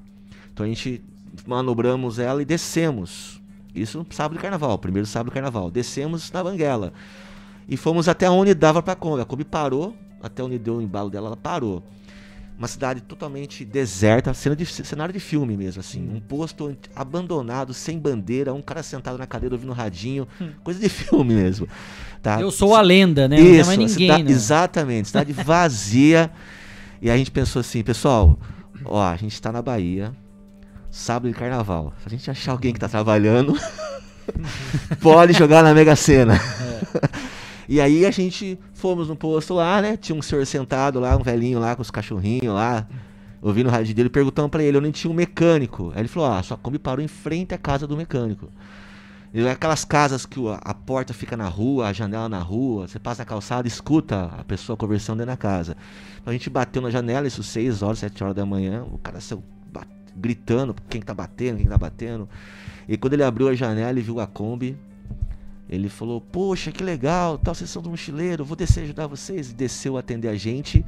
[0.52, 1.00] Então a gente
[1.46, 3.40] manobramos ela e descemos.
[3.74, 5.70] Isso no sábado de carnaval, primeiro sábado de carnaval.
[5.70, 6.92] Descemos na Banguela.
[7.68, 9.20] E fomos até onde dava pra Kombi.
[9.20, 11.82] A Kombi parou, até onde deu o embalo dela, ela parou.
[12.56, 16.08] Uma cidade totalmente deserta, cena de, cenário de filme mesmo, assim.
[16.08, 20.28] Um posto abandonado, sem bandeira, um cara sentado na cadeira ouvindo radinho.
[20.62, 21.66] Coisa de filme mesmo.
[22.22, 22.40] Tá?
[22.40, 23.38] Eu sou a lenda, né?
[23.40, 24.30] Não Isso, mais a ninguém, cida- né?
[24.30, 26.30] Exatamente, cidade vazia.
[27.02, 28.38] e a gente pensou assim, pessoal,
[28.84, 30.12] ó, a gente tá na Bahia,
[30.94, 31.92] sábado de carnaval.
[32.00, 33.58] Se a gente achar alguém que tá trabalhando,
[35.02, 36.40] pode jogar na Mega Sena.
[37.68, 39.96] E aí a gente fomos no posto lá, né?
[39.96, 42.86] Tinha um senhor sentado lá, um velhinho lá com os cachorrinhos lá,
[43.42, 45.90] ouvindo o rádio dele, perguntando pra ele, eu nem tinha um mecânico.
[45.94, 48.48] Aí ele falou, ah, sua Kombi parou em frente à casa do mecânico.
[49.32, 53.00] E é aquelas casas que a porta fica na rua, a janela na rua, você
[53.00, 55.76] passa a calçada, escuta a pessoa conversando dentro da casa.
[56.20, 59.20] Então a gente bateu na janela, isso 6 horas, 7 horas da manhã, o cara
[59.20, 59.42] saiu
[60.16, 62.28] gritando quem que tá batendo, quem que tá batendo.
[62.88, 64.76] E quando ele abriu a janela e viu a Kombi,
[65.68, 69.50] ele falou, poxa, que legal, tal, vocês são do mochileiro, vou descer ajudar vocês.
[69.50, 70.84] E desceu atender a gente.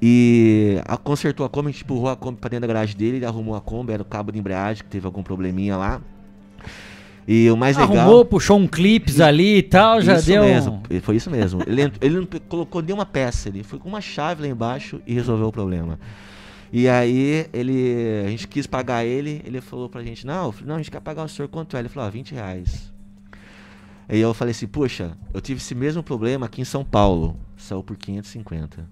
[0.00, 3.16] E a- consertou a Kombi, a gente empurrou a Kombi pra dentro da garagem dele,
[3.18, 6.00] ele arrumou a Kombi, era o cabo de embreagem, que teve algum probleminha lá.
[7.26, 7.96] E o mais legal...
[7.96, 10.42] Arrumou, puxou um clips ali e tal, já Isso deu.
[10.42, 11.62] mesmo, foi isso mesmo.
[11.66, 15.48] Ele, ele não colocou nenhuma peça, ele foi com uma chave lá embaixo e resolveu
[15.48, 15.98] o problema.
[16.72, 20.68] E aí ele, a gente quis pagar ele, ele falou pra gente, não, eu falei,
[20.68, 21.80] não, a gente quer pagar o senhor quanto é?
[21.80, 22.92] Ele falou, ah, 20 reais.
[24.08, 27.82] Aí eu falei assim, puxa, eu tive esse mesmo problema aqui em São Paulo, saiu
[27.82, 28.88] por 550.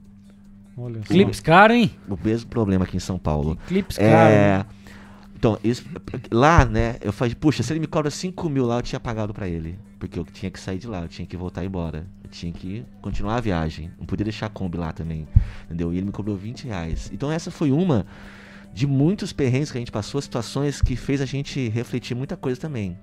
[0.76, 1.00] Olha.
[1.00, 1.90] Clips caro, hein?
[2.08, 3.58] O mesmo problema aqui em São Paulo.
[3.66, 4.68] Clips é, caro.
[5.36, 5.84] Então, isso,
[6.30, 9.34] lá, né, eu falei, puxa, se ele me cobra 5 mil lá, eu tinha pagado
[9.34, 9.78] pra ele.
[10.02, 12.04] Porque eu tinha que sair de lá, eu tinha que voltar embora.
[12.24, 13.88] Eu tinha que continuar a viagem.
[13.96, 15.28] Não podia deixar a Kombi lá também.
[15.66, 15.94] Entendeu?
[15.94, 17.08] E ele me cobrou 20 reais.
[17.14, 18.04] Então essa foi uma
[18.74, 22.60] de muitos perrengues que a gente passou, situações que fez a gente refletir muita coisa
[22.60, 22.98] também.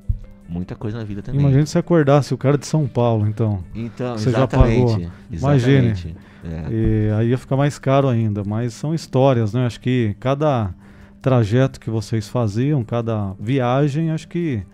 [0.49, 1.39] Muita coisa na vida também.
[1.39, 3.63] Imagina se acordasse o cara de São Paulo, então.
[3.73, 5.11] Então, Você exatamente, já pagou.
[5.31, 5.87] Imagine.
[5.87, 6.73] exatamente, é.
[6.73, 8.43] E aí ia ficar mais caro ainda.
[8.43, 9.65] Mas são histórias, né?
[9.65, 10.75] Acho que cada
[11.21, 14.65] trajeto que vocês faziam, cada viagem, acho que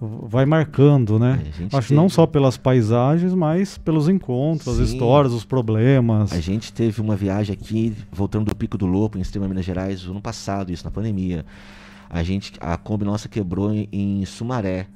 [0.00, 1.42] vai marcando, né?
[1.60, 4.94] É, acho teve- não só pelas paisagens, mas pelos encontros, as Sim.
[4.94, 6.32] histórias, os problemas.
[6.32, 10.04] A gente teve uma viagem aqui, voltando do Pico do Lobo, em Extrema Minas Gerais,
[10.04, 11.44] no ano passado, isso na pandemia.
[12.08, 14.86] A gente, a Kombi nossa quebrou em, em Sumaré.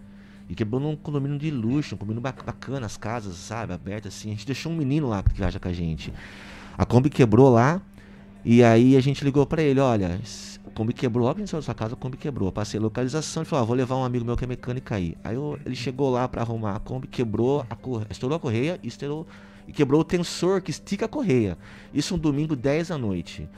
[0.48, 4.28] E quebrou num condomínio de luxo, um condomínio bac- bacana, as casas, sabe, abertas assim.
[4.28, 6.12] A gente deixou um menino lá que viaja com a gente.
[6.76, 7.80] A Kombi quebrou lá,
[8.44, 10.18] e aí a gente ligou pra ele, olha,
[10.74, 12.48] Kombi quebrou, logo em cima da sua casa a Kombi quebrou.
[12.48, 14.92] Eu passei a localização e falou, ah, vou levar um amigo meu que é mecânico
[14.92, 15.16] aí.
[15.22, 18.78] Aí eu- ele chegou lá pra arrumar a Kombi, quebrou, a cor- estourou a correia
[18.82, 19.26] e estourou
[19.68, 21.56] e quebrou o tensor que estica a correia.
[21.92, 23.48] Isso um domingo 10 da noite.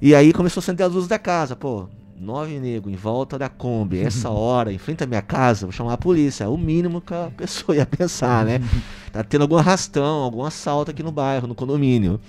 [0.00, 1.88] E aí começou a acender as luzes da casa, pô.
[2.20, 5.92] Nove nego em volta da Kombi, essa hora, em frente à minha casa, vou chamar
[5.92, 6.44] a polícia.
[6.44, 8.60] É o mínimo que a pessoa ia pensar, né?
[9.12, 12.20] Tá tendo algum arrastão, algum assalto aqui no bairro, no condomínio.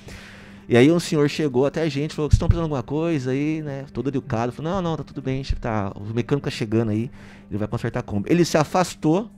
[0.70, 3.32] E aí um senhor chegou até a gente, falou, vocês estão precisando de alguma coisa
[3.32, 3.88] aí, né?
[3.92, 4.52] Todo educado.
[4.52, 5.92] Falou, não, não, tá tudo bem, tá.
[5.96, 7.10] O mecânico tá chegando aí,
[7.50, 8.30] ele vai consertar a Kombi.
[8.32, 9.32] Ele se afastou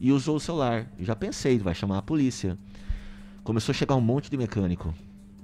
[0.00, 0.86] e usou o celular.
[0.98, 2.56] Eu já pensei, vai chamar a polícia.
[3.44, 4.94] Começou a chegar um monte de mecânico.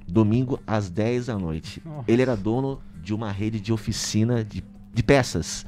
[0.08, 1.82] Domingo às 10 da noite.
[1.84, 2.10] Nossa.
[2.10, 5.66] Ele era dono de uma rede de oficina de, de peças,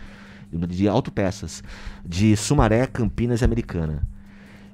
[0.51, 1.63] de autopeças,
[2.03, 4.09] de Sumaré, Campinas e Americana.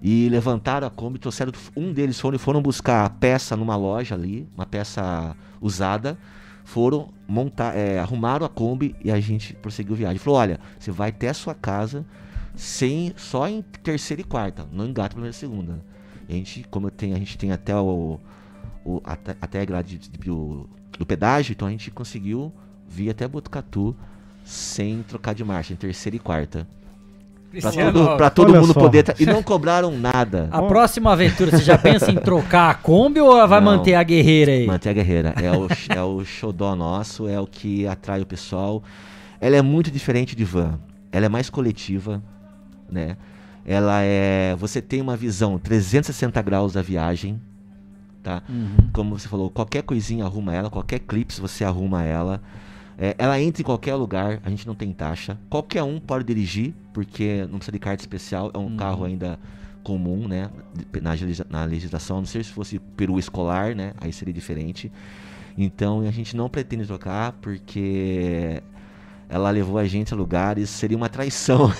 [0.02, 1.52] E levantaram a Kombi, trouxeram.
[1.76, 6.16] Um deles foram, foram buscar a peça numa loja ali, uma peça usada.
[6.64, 10.18] Foram montar, é, arrumaram a Kombi e a gente prosseguiu a viagem.
[10.18, 12.06] Falou: olha, você vai até a sua casa
[12.54, 15.84] sem, só em terceira e quarta, não engata primeira e segunda.
[16.28, 18.18] E a gente, como tenho, a gente tem até o,
[18.84, 22.52] o até, até a grade de- de- do, do pedágio, então a gente conseguiu
[22.88, 23.96] vir até Botucatu
[24.44, 26.66] sem trocar de marcha, em terceira e quarta.
[27.60, 28.80] Pra todo, pra todo mundo só.
[28.80, 29.04] poder.
[29.18, 30.48] E não cobraram nada.
[30.52, 33.72] A próxima aventura, você já pensa em trocar a Kombi ou vai Não.
[33.72, 34.66] manter a guerreira aí?
[34.66, 35.34] Manter a guerreira.
[35.42, 38.82] É o, é o xodó nosso, é o que atrai o pessoal.
[39.40, 40.78] Ela é muito diferente de van.
[41.10, 42.22] Ela é mais coletiva,
[42.90, 43.16] né?
[43.66, 44.54] Ela é.
[44.56, 47.40] Você tem uma visão 360 graus da viagem,
[48.22, 48.42] tá?
[48.92, 52.40] Como você falou, qualquer coisinha arruma ela, qualquer clipe você arruma ela.
[53.00, 55.38] É, ela entra em qualquer lugar, a gente não tem taxa.
[55.48, 59.38] Qualquer um pode dirigir, porque não precisa de carta especial, é um carro ainda
[59.82, 60.50] comum, né?
[61.00, 61.12] Na,
[61.48, 63.94] na legislação, não sei se fosse peru escolar, né?
[63.98, 64.92] Aí seria diferente.
[65.56, 68.62] Então a gente não pretende trocar, porque
[69.30, 71.72] ela levou a gente a lugares, seria uma traição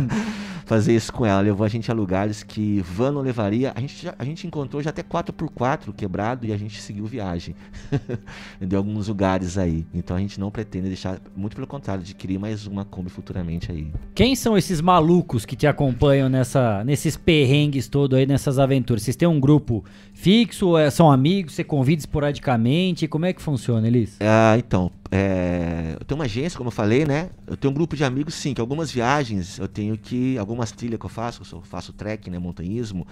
[0.70, 1.40] fazer isso com ela.
[1.40, 3.72] Levou a gente a lugares que van não levaria.
[3.74, 7.56] A gente, já- a gente encontrou já até 4x4 quebrado e a gente seguiu viagem.
[8.60, 9.84] de alguns lugares aí.
[9.92, 13.88] Então a gente não pretende deixar, muito pelo contrário, adquirir mais uma Kombi futuramente aí.
[14.14, 19.02] Quem são esses malucos que te acompanham nessa, nesses perrengues todo aí, nessas aventuras?
[19.02, 23.08] Vocês têm um grupo fixo, ou é- são amigos, você convida esporadicamente?
[23.08, 24.16] Como é que funciona, Elis?
[24.20, 27.30] Ah, então, é, eu tenho uma agência, como eu falei, né?
[27.46, 30.38] Eu tenho um grupo de amigos, sim, que algumas viagens eu tenho que.
[30.38, 32.38] Algumas trilhas que eu faço, eu faço trekking, né?
[32.38, 33.06] Montanhismo,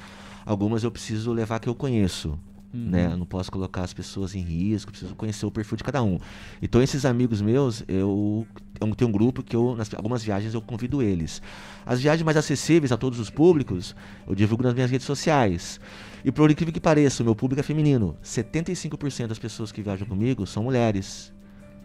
[0.44, 2.38] algumas eu preciso levar que eu conheço.
[2.72, 3.06] Né?
[3.06, 6.18] Eu não posso colocar as pessoas em risco, preciso conhecer o perfil de cada um.
[6.60, 8.46] Então, esses amigos meus, eu,
[8.78, 11.40] eu tenho um grupo que eu, nas algumas viagens, eu convido eles.
[11.86, 13.96] As viagens mais acessíveis a todos os públicos,
[14.26, 15.80] eu divulgo nas minhas redes sociais.
[16.22, 18.16] E por incrível que pareça, o meu público é feminino.
[18.22, 21.32] 75% das pessoas que viajam comigo são mulheres.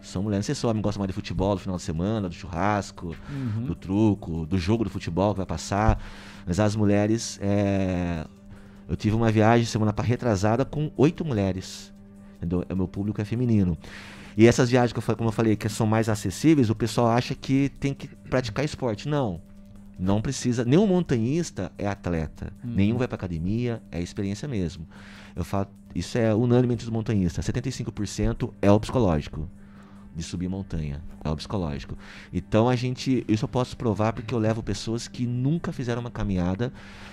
[0.04, 0.46] São mulheres.
[0.46, 3.64] Vocês sabem, gostam mais de futebol, do final de semana, do churrasco, Uhum.
[3.66, 6.00] do truco, do jogo do futebol que vai passar.
[6.46, 7.38] Mas as mulheres.
[7.42, 8.24] é,
[8.86, 11.90] Eu tive uma viagem semana retrasada com oito mulheres.
[12.36, 12.62] Entendeu?
[12.70, 13.78] O meu público é feminino.
[14.36, 17.34] E essas viagens, que eu, como eu falei, que são mais acessíveis, o pessoal acha
[17.34, 19.08] que tem que praticar esporte.
[19.08, 19.40] Não.
[19.98, 20.64] Não precisa.
[20.66, 22.52] Nenhum montanhista é atleta.
[22.62, 22.70] Uhum.
[22.74, 24.86] Nenhum vai pra academia, é experiência mesmo.
[25.34, 27.46] Eu falo, isso é unânime entre os montanhistas.
[27.46, 29.48] 75% é o psicológico
[30.14, 31.02] de subir montanha.
[31.22, 31.96] É o psicológico.
[32.32, 33.24] Então a gente.
[33.28, 36.72] Isso eu posso provar porque eu levo pessoas que nunca fizeram uma caminhada.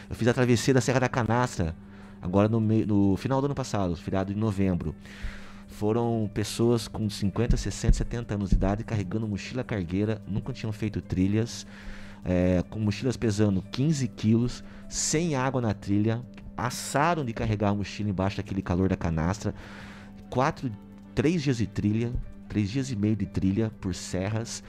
[0.10, 1.76] Eu fiz a travessia da Serra da Canastra,
[2.22, 4.96] agora no, no final do ano passado, feriado de novembro.
[5.68, 11.02] Foram pessoas com 50, 60, 70 anos de idade carregando mochila cargueira, nunca tinham feito
[11.02, 11.66] trilhas,
[12.26, 16.22] é, com mochilas pesando 15 quilos, sem água na trilha,
[16.58, 19.56] assaram de carregar a mochila embaixo daquele calor da canastra,
[20.30, 20.70] quatro,
[21.16, 22.12] três dias de trilha,
[22.52, 24.62] três dias e meio de trilha por serras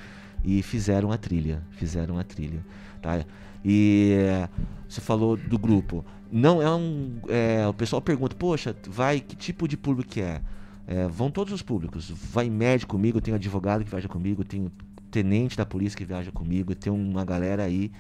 [0.45, 2.65] e fizeram a trilha, fizeram a trilha,
[3.01, 3.25] tá?
[3.65, 4.49] E é,
[4.89, 9.67] você falou do grupo, não é um, é, o pessoal pergunta, poxa, vai que tipo
[9.67, 10.41] de público que é?
[10.87, 11.09] é?
[11.09, 14.71] Vão todos os públicos, vai médico comigo, tem advogado que viaja comigo, tem
[15.11, 17.91] tenente da polícia que viaja comigo, tem uma galera aí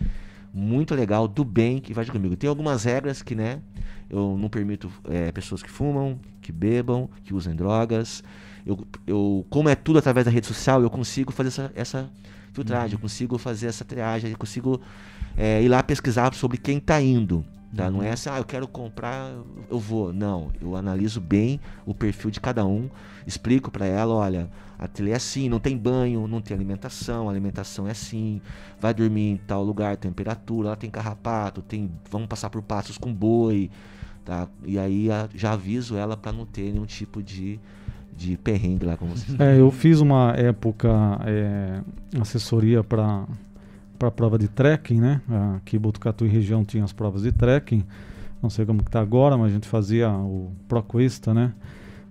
[0.54, 2.36] muito legal, do bem, que viaja comigo.
[2.36, 3.60] Tem algumas regras que, né,
[4.08, 8.22] eu não permito é, pessoas que fumam, que bebam, que usem drogas.
[8.66, 12.10] Eu, eu, como é tudo através da rede social, eu consigo fazer essa, essa
[12.52, 14.80] filtragem, eu consigo fazer essa triagem, eu consigo
[15.36, 17.44] é, ir lá pesquisar sobre quem está indo.
[17.74, 17.90] Tá?
[17.90, 19.32] Não é assim, ah, eu quero comprar,
[19.70, 20.12] eu vou.
[20.12, 22.90] Não, eu analiso bem o perfil de cada um,
[23.26, 27.32] explico para ela, olha, a trilha é assim, não tem banho, não tem alimentação, a
[27.32, 28.42] alimentação é assim,
[28.78, 33.12] vai dormir em tal lugar, temperatura, ela tem carrapato, tem, vamos passar por passos com
[33.12, 33.70] boi,
[34.22, 34.46] tá?
[34.64, 37.58] E aí já aviso ela para não ter nenhum tipo de
[38.22, 39.38] de perrengue lá com vocês.
[39.40, 40.88] É, eu fiz uma época
[41.26, 41.80] é,
[42.20, 43.26] assessoria para
[43.98, 45.20] para prova de trekking, né?
[45.56, 47.84] Aqui Botucatu e região tinha as provas de trekking.
[48.42, 51.52] Não sei como que tá agora, mas a gente fazia o ProQuesta, né?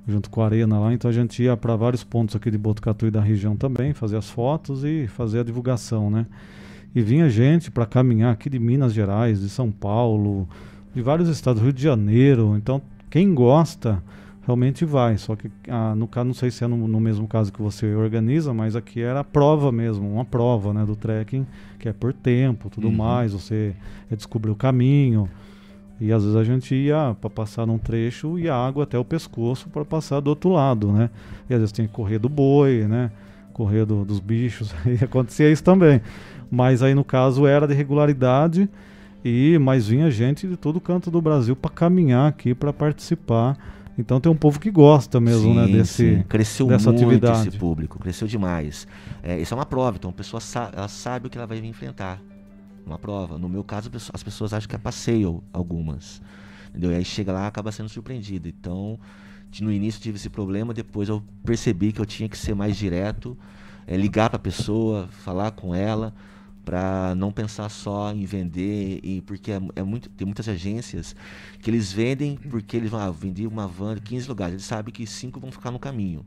[0.08, 3.08] Junto com a Arena lá, então a gente ia para vários pontos aqui de Botucatu
[3.08, 6.26] e da região também, fazer as fotos e fazer a divulgação, né?
[6.96, 10.48] E vinha gente para caminhar aqui de Minas Gerais, de São Paulo,
[10.96, 12.56] de vários estados, Rio de Janeiro.
[12.56, 14.02] Então, quem gosta,
[14.46, 15.18] realmente vai.
[15.18, 17.94] Só que ah, no caso, não sei se é no, no, mesmo caso que você
[17.94, 21.46] organiza, mas aqui era a prova mesmo, uma prova né, do trekking,
[21.80, 22.96] que é por tempo, tudo uhum.
[22.96, 23.76] mais, você
[24.10, 25.30] descobrir o caminho.
[26.00, 29.06] E às vezes a gente ia para passar num trecho e a água até o
[29.06, 31.12] pescoço para passar do outro lado, né?
[31.48, 33.12] E às vezes tem que correr do boi, né?
[33.54, 36.02] Correr do, dos bichos, e acontecia isso também.
[36.50, 38.68] Mas aí no caso era de regularidade
[39.24, 43.56] e mas vinha gente de todo canto do Brasil para caminhar aqui para participar
[43.98, 46.24] então tem um povo que gosta mesmo, né, sim, né, desse sim.
[46.24, 47.50] cresceu dessa muito atividade.
[47.50, 48.88] esse público, cresceu demais.
[49.22, 51.58] É, isso é uma prova, então a pessoa sa ela sabe o que ela vai
[51.60, 52.22] enfrentar.
[52.86, 53.38] Uma prova.
[53.38, 56.22] No meu caso, as pessoas acham que é passeio algumas.
[56.70, 56.92] Entendeu?
[56.92, 58.50] E aí chega lá acaba sendo surpreendida.
[58.50, 58.98] Então,
[59.62, 63.38] no início tive esse problema, depois eu percebi que eu tinha que ser mais direto,
[63.86, 66.14] é, ligar para a pessoa, falar com ela
[66.64, 71.16] para não pensar só em vender e porque é, é, muito tem muitas agências
[71.60, 74.94] que eles vendem porque eles vão ah, vender uma van de 15 lugares eles sabem
[74.94, 76.26] que cinco vão ficar no caminho.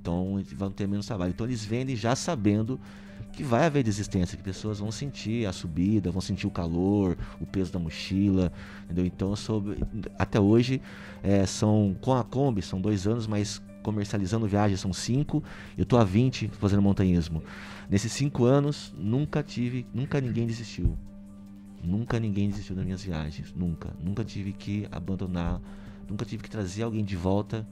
[0.00, 1.30] Então vão ter menos trabalho.
[1.30, 2.80] Então eles vendem já sabendo
[3.32, 7.46] que vai haver desistência que pessoas vão sentir a subida vão sentir o calor o
[7.46, 8.52] peso da mochila
[8.84, 9.04] entendeu?
[9.04, 9.78] Então sobre
[10.18, 10.80] até hoje
[11.22, 15.42] é, são com a Kombi são dois anos mas comercializando viagens são cinco
[15.76, 17.42] eu tô há 20 fazendo montanhismo
[17.90, 20.96] Nesses cinco anos, nunca tive, nunca ninguém desistiu.
[21.82, 23.52] Nunca ninguém desistiu das minhas viagens.
[23.52, 23.90] Nunca.
[24.00, 25.60] Nunca tive que abandonar.
[26.08, 27.66] Nunca tive que trazer alguém de volta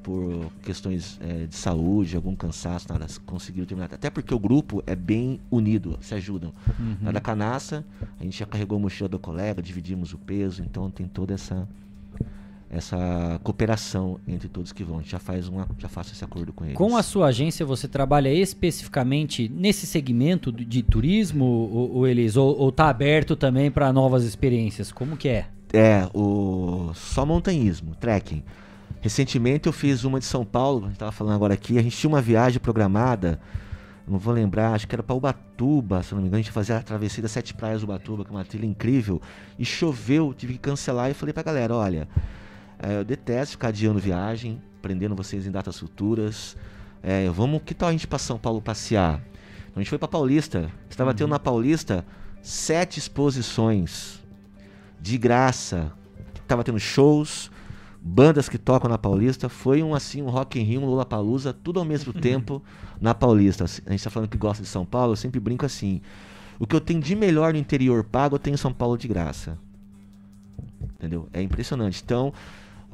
[0.00, 3.06] por questões é, de saúde, algum cansaço, nada.
[3.26, 3.92] Conseguiram terminar.
[3.92, 6.54] Até porque o grupo é bem unido, se ajudam.
[6.78, 6.96] Uhum.
[7.00, 7.84] Na da canaça,
[8.20, 11.68] a gente já carregou a mochila do colega, dividimos o peso, então tem toda essa
[12.70, 14.98] essa cooperação entre todos que vão.
[14.98, 16.76] A gente já faz uma, já faço esse acordo com eles.
[16.76, 22.68] Com a sua agência você trabalha especificamente nesse segmento de turismo, ou, ou eles ou,
[22.68, 24.92] está aberto também para novas experiências?
[24.92, 25.46] Como que é?
[25.72, 28.42] É o só montanhismo, trekking.
[29.00, 31.96] Recentemente eu fiz uma de São Paulo, a gente estava falando agora aqui, a gente
[31.96, 33.38] tinha uma viagem programada,
[34.06, 36.76] não vou lembrar, acho que era para Ubatuba, se não me engano, a gente fazia
[36.78, 39.22] a travessia das Sete Praias do Ubatuba, que é uma trilha incrível,
[39.58, 42.08] e choveu, tive que cancelar e falei para a galera, olha,
[42.78, 46.56] é, eu detesto ficar adiando viagem, prendendo vocês em datas futuras.
[47.02, 49.20] É, vamos, que tal a gente para São Paulo passear?
[49.64, 50.70] Então a gente foi para Paulista.
[50.88, 51.16] Estava uhum.
[51.16, 52.04] tendo na Paulista
[52.42, 54.22] sete exposições
[55.00, 55.92] de graça.
[56.34, 57.50] Estava tendo shows,
[58.00, 59.48] bandas que tocam na Paulista.
[59.48, 62.62] Foi um assim, um Rock in Rio, um Lollapalooza, tudo ao mesmo tempo
[63.00, 63.64] na Paulista.
[63.64, 66.00] A gente está falando que gosta de São Paulo, eu sempre brinco assim.
[66.58, 69.06] O que eu tenho de melhor no interior pago, eu tenho em São Paulo de
[69.06, 69.58] graça.
[70.94, 71.28] Entendeu?
[71.32, 72.02] É impressionante.
[72.04, 72.32] Então,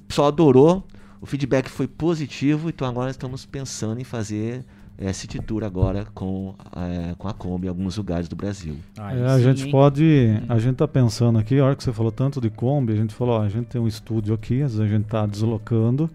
[0.04, 0.84] pessoal adorou,
[1.20, 4.64] o feedback foi positivo, então agora estamos pensando em fazer
[4.96, 8.76] é, City Tour agora com, é, com a Kombi em alguns lugares do Brasil.
[8.98, 10.40] é, a gente pode.
[10.48, 13.14] A gente está pensando aqui, a hora que você falou tanto de Kombi, a gente
[13.14, 16.08] falou, ó, a gente tem um estúdio aqui, às vezes a gente está deslocando.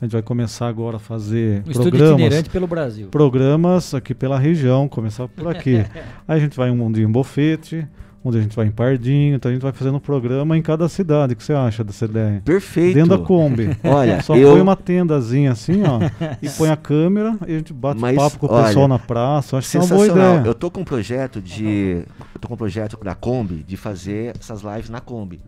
[0.00, 2.10] A gente vai começar agora a fazer um programas.
[2.10, 3.08] itinerante pelo Brasil.
[3.08, 5.76] Programas aqui pela região, começar por aqui.
[6.28, 7.86] Aí a gente vai um dia em Bofete,
[8.24, 10.88] onde a gente vai em Pardinho, então a gente vai fazendo um programa em cada
[10.88, 11.34] cidade.
[11.34, 12.40] O que você acha dessa ideia?
[12.42, 12.94] Perfeito.
[12.94, 13.76] Dentro da Kombi.
[13.84, 14.52] olha, só eu...
[14.52, 16.00] põe uma tendazinha assim, ó,
[16.40, 18.98] e põe a câmera e a gente bate Mas, papo com o olha, pessoal na
[18.98, 19.58] praça.
[19.58, 20.42] Acho que é uma boa ideia.
[20.46, 22.04] Eu tô com um projeto de,
[22.34, 25.40] eu tô com um projeto da Kombi de fazer essas lives na Kombi.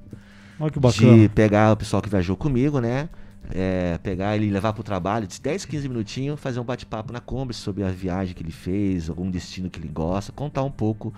[0.60, 1.16] Olha que bacana.
[1.16, 3.08] De pegar o pessoal que viajou comigo, né?
[3.54, 7.12] é, pegar ele e levar para o trabalho, de 10, 15 minutinhos, fazer um bate-papo
[7.12, 10.70] na Kombi sobre a viagem que ele fez, algum destino que ele gosta, contar um
[10.70, 11.12] pouco,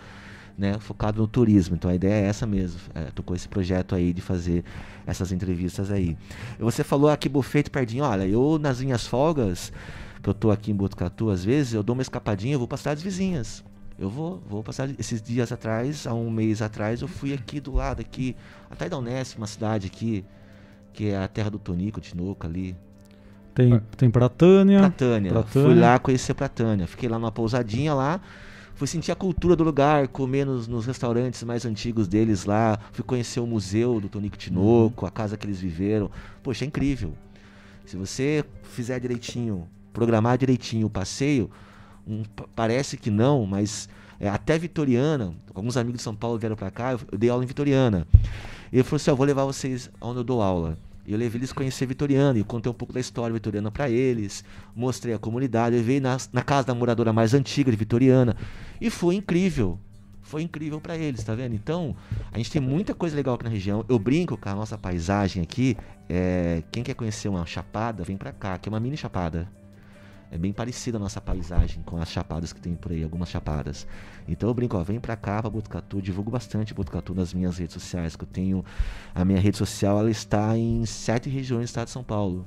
[0.58, 1.76] né, focado no turismo.
[1.76, 2.80] Então a ideia é essa mesmo.
[2.94, 4.64] É, tô com esse projeto aí de fazer
[5.06, 6.16] essas entrevistas aí.
[6.58, 9.72] Você falou aqui, Bufete Perdinho, olha, eu nas minhas folgas,
[10.20, 12.76] que eu tô aqui em Botucatu, às vezes, eu dou uma escapadinha, eu vou para
[12.76, 13.64] cidades vizinhas.
[13.96, 17.74] Eu vou, vou passar esses dias atrás, há um mês atrás, eu fui aqui do
[17.74, 18.36] lado, aqui,
[18.70, 20.24] até da Unesp, uma cidade aqui,
[20.92, 22.76] que é a terra do Tonico, Tinoco ali.
[23.54, 24.78] Tem, tem Pratânia.
[24.78, 25.32] Pratânia.
[25.32, 25.68] Pratânia.
[25.68, 26.86] Fui lá conhecer Pratânia.
[26.86, 28.20] Fiquei lá numa pousadinha lá.
[28.78, 32.78] Fui sentir a cultura do lugar, comer nos, nos restaurantes mais antigos deles lá.
[32.92, 36.08] Fui conhecer o museu do Tonico Tinoco, a casa que eles viveram.
[36.44, 37.12] Poxa, é incrível.
[37.84, 41.50] Se você fizer direitinho, programar direitinho o passeio,
[42.06, 42.22] um,
[42.54, 43.88] parece que não, mas
[44.20, 47.48] é, até Vitoriana, alguns amigos de São Paulo vieram para cá, eu, dei aula em
[47.48, 48.06] Vitoriana.
[48.72, 50.78] E ele falou assim: vou levar vocês onde eu dou aula.
[51.08, 54.44] E eu levei eles conhecer Vitoriana e contei um pouco da história vitoriana para eles,
[54.76, 58.36] mostrei a comunidade, eu levei na, na casa da moradora mais antiga de Vitoriana.
[58.78, 59.80] E foi incrível.
[60.20, 61.54] Foi incrível para eles, tá vendo?
[61.54, 61.96] Então,
[62.30, 63.82] a gente tem muita coisa legal aqui na região.
[63.88, 65.78] Eu brinco com a nossa paisagem aqui.
[66.10, 69.48] É, quem quer conhecer uma chapada, vem para cá, que é uma mini chapada.
[70.30, 73.86] É bem parecida a nossa paisagem com as chapadas que tem por aí, algumas chapadas.
[74.26, 77.72] Então eu brinco, ó, vem pra cá, pra Botucatu, divulgo bastante Botucatu nas minhas redes
[77.72, 78.64] sociais, que eu tenho...
[79.14, 82.46] A minha rede social, ela está em sete regiões do estado de São Paulo.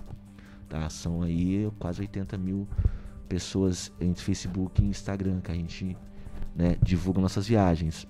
[0.70, 0.88] Tá?
[0.90, 2.68] São aí quase 80 mil
[3.28, 5.98] pessoas entre Facebook e Instagram que a gente
[6.56, 8.08] né, divulga nossas viagens.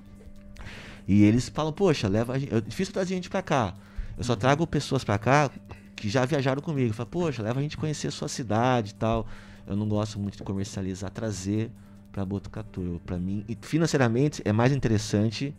[1.08, 2.54] E eles falam, poxa, leva gente...
[2.54, 3.74] É difícil trazer gente pra cá.
[4.18, 5.50] Eu só trago pessoas pra cá
[5.96, 6.94] que já viajaram comigo.
[6.94, 9.26] Fala, poxa, leva a gente conhecer a sua cidade e tal
[9.68, 11.72] eu não gosto muito de comercializar, trazer
[12.12, 13.02] para Botucatu.
[13.06, 15.54] Para mim, e financeiramente é mais interessante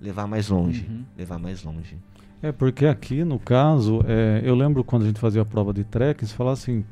[0.00, 1.04] levar mais longe, uhum.
[1.16, 1.96] levar mais longe.
[2.42, 5.82] É porque aqui no caso, é, eu lembro quando a gente fazia a prova de
[5.84, 6.84] trekking, você falava assim,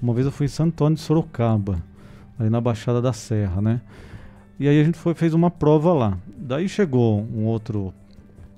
[0.00, 1.82] uma vez eu fui em Santo Antônio de Sorocaba,
[2.38, 3.80] aí na Baixada da Serra, né?
[4.60, 6.18] E aí a gente foi fez uma prova lá.
[6.36, 7.92] Daí chegou um outro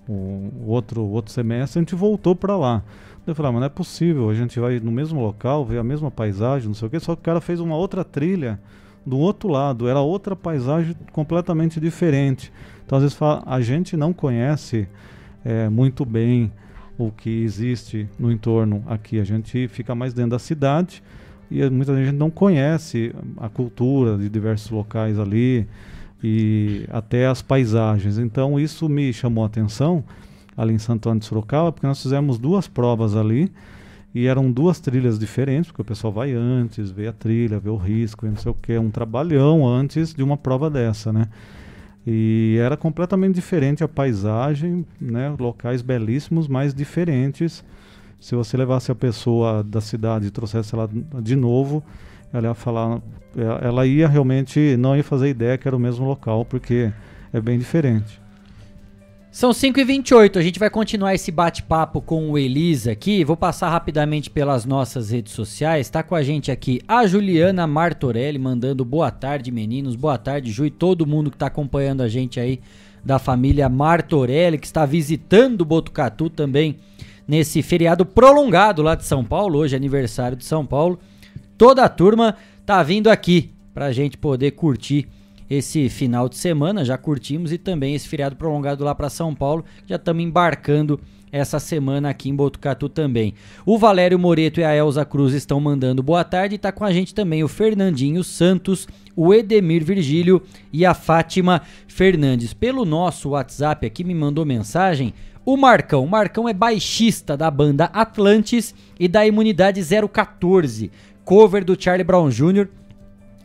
[0.08, 2.82] um outro outro semestre, a gente voltou para lá.
[3.26, 5.84] Eu falei, ah, mas não é possível, a gente vai no mesmo local, ver a
[5.84, 8.60] mesma paisagem, não sei o quê, só que o cara fez uma outra trilha
[9.06, 12.52] do outro lado, era outra paisagem completamente diferente.
[12.84, 14.86] Então, às vezes, fala, a gente não conhece
[15.44, 16.52] é, muito bem
[16.98, 19.18] o que existe no entorno aqui.
[19.18, 21.02] A gente fica mais dentro da cidade
[21.50, 25.66] e muita gente não conhece a cultura de diversos locais ali
[26.22, 28.18] e até as paisagens.
[28.18, 30.04] Então, isso me chamou a atenção
[30.56, 33.50] ali em Santo Antônio de Sorocaba, porque nós fizemos duas provas ali
[34.14, 37.76] e eram duas trilhas diferentes, porque o pessoal vai antes, vê a trilha, vê o
[37.76, 41.28] risco, não sei o que, é um trabalhão antes de uma prova dessa, né?
[42.06, 45.34] E era completamente diferente a paisagem, né?
[45.38, 47.64] Locais belíssimos, mas diferentes.
[48.20, 50.88] Se você levasse a pessoa da cidade e trouxesse ela
[51.20, 51.82] de novo,
[52.32, 53.00] ela ia falar,
[53.36, 56.92] ela ia realmente não ia fazer ideia que era o mesmo local, porque
[57.32, 58.24] é bem diferente.
[59.34, 63.24] São 5h28, a gente vai continuar esse bate-papo com o Elisa aqui.
[63.24, 65.88] Vou passar rapidamente pelas nossas redes sociais.
[65.88, 69.96] Está com a gente aqui a Juliana Martorelli, mandando boa tarde, meninos.
[69.96, 72.60] Boa tarde, Ju, e todo mundo que está acompanhando a gente aí
[73.04, 76.78] da família Martorelli, que está visitando Botucatu também
[77.26, 79.58] nesse feriado prolongado lá de São Paulo.
[79.58, 80.96] Hoje é aniversário de São Paulo.
[81.58, 85.08] Toda a turma tá vindo aqui para a gente poder curtir
[85.48, 89.64] esse final de semana, já curtimos, e também esse feriado prolongado lá para São Paulo,
[89.86, 90.98] já estamos embarcando
[91.30, 93.34] essa semana aqui em Botucatu também.
[93.66, 97.12] O Valério Moreto e a Elza Cruz estão mandando boa tarde está com a gente
[97.12, 98.86] também o Fernandinho Santos,
[99.16, 100.40] o Edemir Virgílio
[100.72, 102.54] e a Fátima Fernandes.
[102.54, 105.12] Pelo nosso WhatsApp aqui me mandou mensagem
[105.44, 106.04] o Marcão.
[106.04, 110.90] O Marcão é baixista da banda Atlantis e da Imunidade 014,
[111.24, 112.68] cover do Charlie Brown Jr.,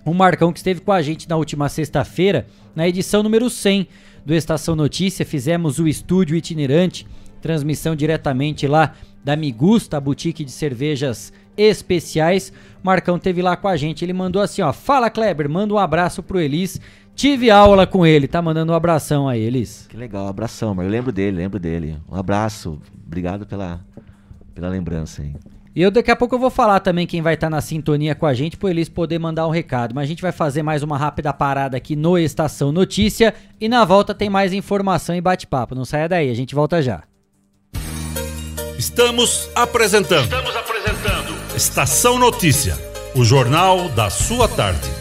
[0.06, 3.88] o Marcão que esteve com a gente na última sexta-feira, na edição número 100
[4.26, 7.06] do Estação Notícia, fizemos o estúdio itinerante,
[7.42, 8.94] transmissão diretamente lá
[9.24, 12.54] da Migusta, a boutique de cervejas especiais.
[12.82, 16.24] Marcão teve lá com a gente, ele mandou assim, ó: "Fala Kleber, manda um abraço
[16.24, 16.80] pro Elis.
[17.16, 20.86] Tive aula com ele, tá mandando um abração aí, Elis." Que legal, um abração, mas
[20.86, 21.98] eu lembro dele, lembro dele.
[22.10, 22.80] Um abraço.
[23.06, 23.82] Obrigado pela
[24.56, 25.34] pela lembrança aí.
[25.76, 28.16] E eu daqui a pouco eu vou falar também quem vai estar tá na sintonia
[28.16, 29.94] com a gente, para eles poder mandar um recado.
[29.94, 33.86] Mas a gente vai fazer mais uma rápida parada aqui no Estação Notícia e na
[33.86, 35.76] volta tem mais informação e bate-papo.
[35.76, 37.04] Não saia daí, a gente volta já.
[38.78, 40.24] Estamos apresentando.
[40.24, 41.36] Estamos apresentando.
[41.56, 42.78] Estação Notícia,
[43.14, 44.99] o jornal da sua tarde.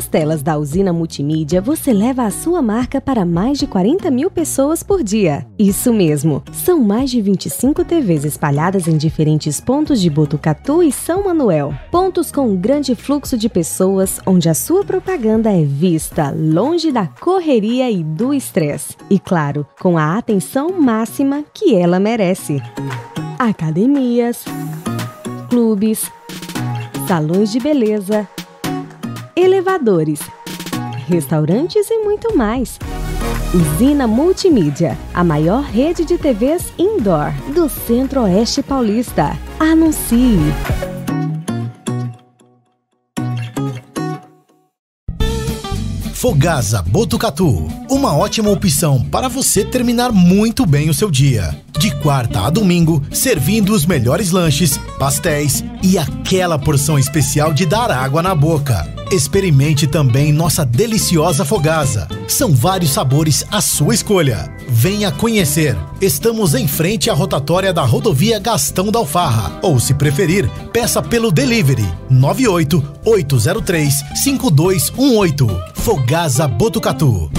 [0.00, 4.30] Nas telas da usina multimídia, você leva a sua marca para mais de 40 mil
[4.30, 5.46] pessoas por dia.
[5.58, 11.24] Isso mesmo, são mais de 25 TVs espalhadas em diferentes pontos de Botucatu e São
[11.24, 11.74] Manuel.
[11.90, 17.06] Pontos com um grande fluxo de pessoas, onde a sua propaganda é vista longe da
[17.06, 18.96] correria e do estresse.
[19.10, 22.62] E claro, com a atenção máxima que ela merece.
[23.38, 24.46] Academias,
[25.50, 26.10] clubes,
[27.06, 28.26] salões de beleza
[29.36, 30.20] elevadores,
[31.08, 32.78] restaurantes e muito mais.
[33.52, 39.36] Usina Multimídia, a maior rede de TVs indoor do Centro-Oeste Paulista.
[39.58, 40.38] Anuncie!
[46.14, 51.58] Fogasa Botucatu, uma ótima opção para você terminar muito bem o seu dia.
[51.78, 57.90] De quarta a domingo, servindo os melhores lanches, pastéis e aquela porção especial de dar
[57.90, 58.99] água na boca.
[59.10, 62.06] Experimente também nossa deliciosa fogasa.
[62.28, 64.48] São vários sabores à sua escolha.
[64.68, 65.76] Venha conhecer.
[66.00, 69.58] Estamos em frente à rotatória da rodovia Gastão da Alfarra.
[69.62, 75.48] Ou, se preferir, peça pelo delivery 98 803 5218.
[75.74, 77.32] Fogasa Botucatu.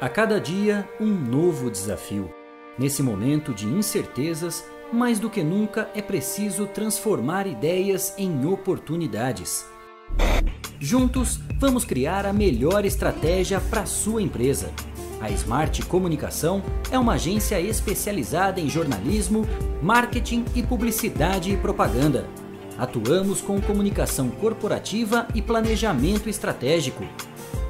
[0.00, 2.28] A cada dia, um novo desafio.
[2.76, 9.64] Nesse momento de incertezas, mais do que nunca é preciso transformar ideias em oportunidades.
[10.78, 14.70] Juntos, vamos criar a melhor estratégia para sua empresa.
[15.20, 19.46] A Smart Comunicação é uma agência especializada em jornalismo,
[19.82, 22.26] marketing e publicidade e propaganda.
[22.78, 27.04] Atuamos com comunicação corporativa e planejamento estratégico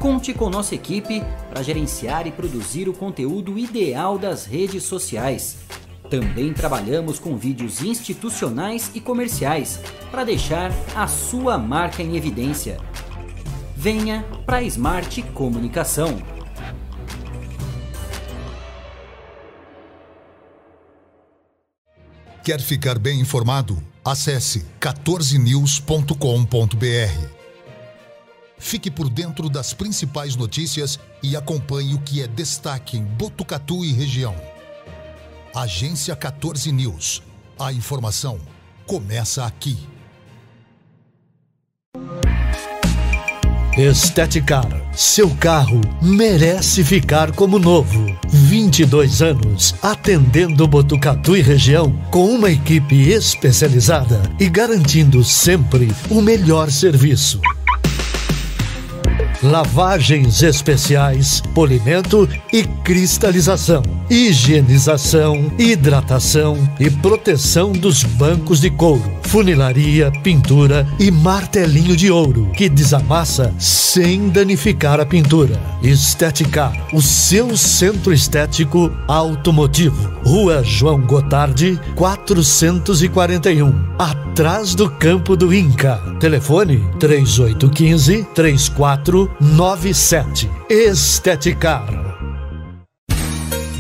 [0.01, 5.59] Conte com nossa equipe para gerenciar e produzir o conteúdo ideal das redes sociais.
[6.11, 9.81] Também trabalhamos com vídeos institucionais e comerciais
[10.11, 12.79] para deixar a sua marca em evidência.
[13.77, 16.21] Venha para a Smart Comunicação.
[22.43, 23.81] Quer ficar bem informado?
[24.05, 27.29] Acesse 14news.com.br.
[28.59, 33.93] Fique por dentro das principais notícias e acompanhe o que é destaque em Botucatu e
[33.93, 34.35] região.
[35.55, 37.23] Agência 14 News.
[37.59, 38.39] A informação
[38.87, 39.77] começa aqui.
[43.77, 44.69] Esteticar.
[44.95, 48.17] Seu carro merece ficar como novo.
[48.29, 56.71] 22 anos atendendo Botucatu e região com uma equipe especializada e garantindo sempre o melhor
[56.71, 57.41] serviço
[59.43, 70.87] lavagens especiais, polimento e cristalização, higienização, hidratação e proteção dos bancos de couro, funilaria, pintura
[70.99, 75.61] e martelinho de ouro que desamassa sem danificar a pintura.
[75.81, 80.11] Esteticar, o seu centro estético automotivo.
[80.25, 86.03] Rua João Gotardi, 441, atrás do campo do Inca.
[86.19, 90.51] Telefone 3815 34 97.
[90.69, 92.20] Esteticar.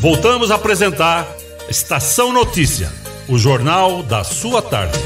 [0.00, 1.28] Voltamos a apresentar
[1.68, 2.88] Estação Notícia,
[3.28, 4.98] o jornal da sua tarde.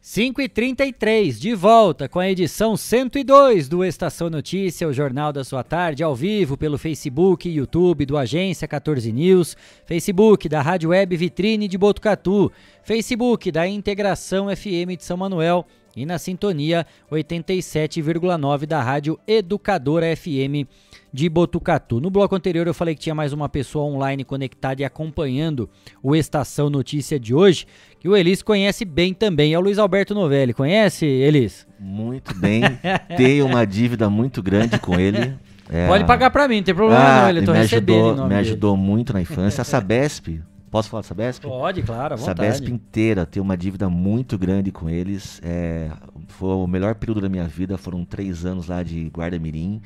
[0.00, 5.44] 5 e 33 de volta com a edição 102 do Estação Notícia, o jornal da
[5.44, 9.56] sua tarde, ao vivo pelo Facebook e YouTube do Agência 14 News,
[9.86, 12.50] Facebook da Rádio Web Vitrine de Botucatu,
[12.82, 15.64] Facebook da Integração FM de São Manuel
[15.96, 20.66] e na sintonia 87,9 da Rádio Educadora FM
[21.12, 22.00] de Botucatu.
[22.00, 25.68] No bloco anterior eu falei que tinha mais uma pessoa online conectada e acompanhando
[26.02, 27.66] o Estação Notícia de hoje,
[27.98, 29.54] que o Elis conhece bem também.
[29.54, 30.52] É o Luiz Alberto Novelli.
[30.52, 31.66] Conhece, Elis?
[31.78, 32.62] Muito bem.
[33.16, 35.34] Tenho uma dívida muito grande com ele.
[35.70, 35.86] É...
[35.86, 37.28] Pode pagar para mim, não tem problema ah, não.
[37.28, 38.06] Ele tô me recebendo.
[38.06, 39.62] Ajudou, me ajudou muito na infância.
[39.62, 40.40] A Sabesp
[40.70, 41.42] Posso falar da Sabesp?
[41.42, 42.40] Pode, claro, à vontade.
[42.40, 45.40] Sabesp inteira, tem uma dívida muito grande com eles.
[45.42, 45.90] É,
[46.28, 49.80] foi o melhor período da minha vida, foram três anos lá de Guarda Mirim,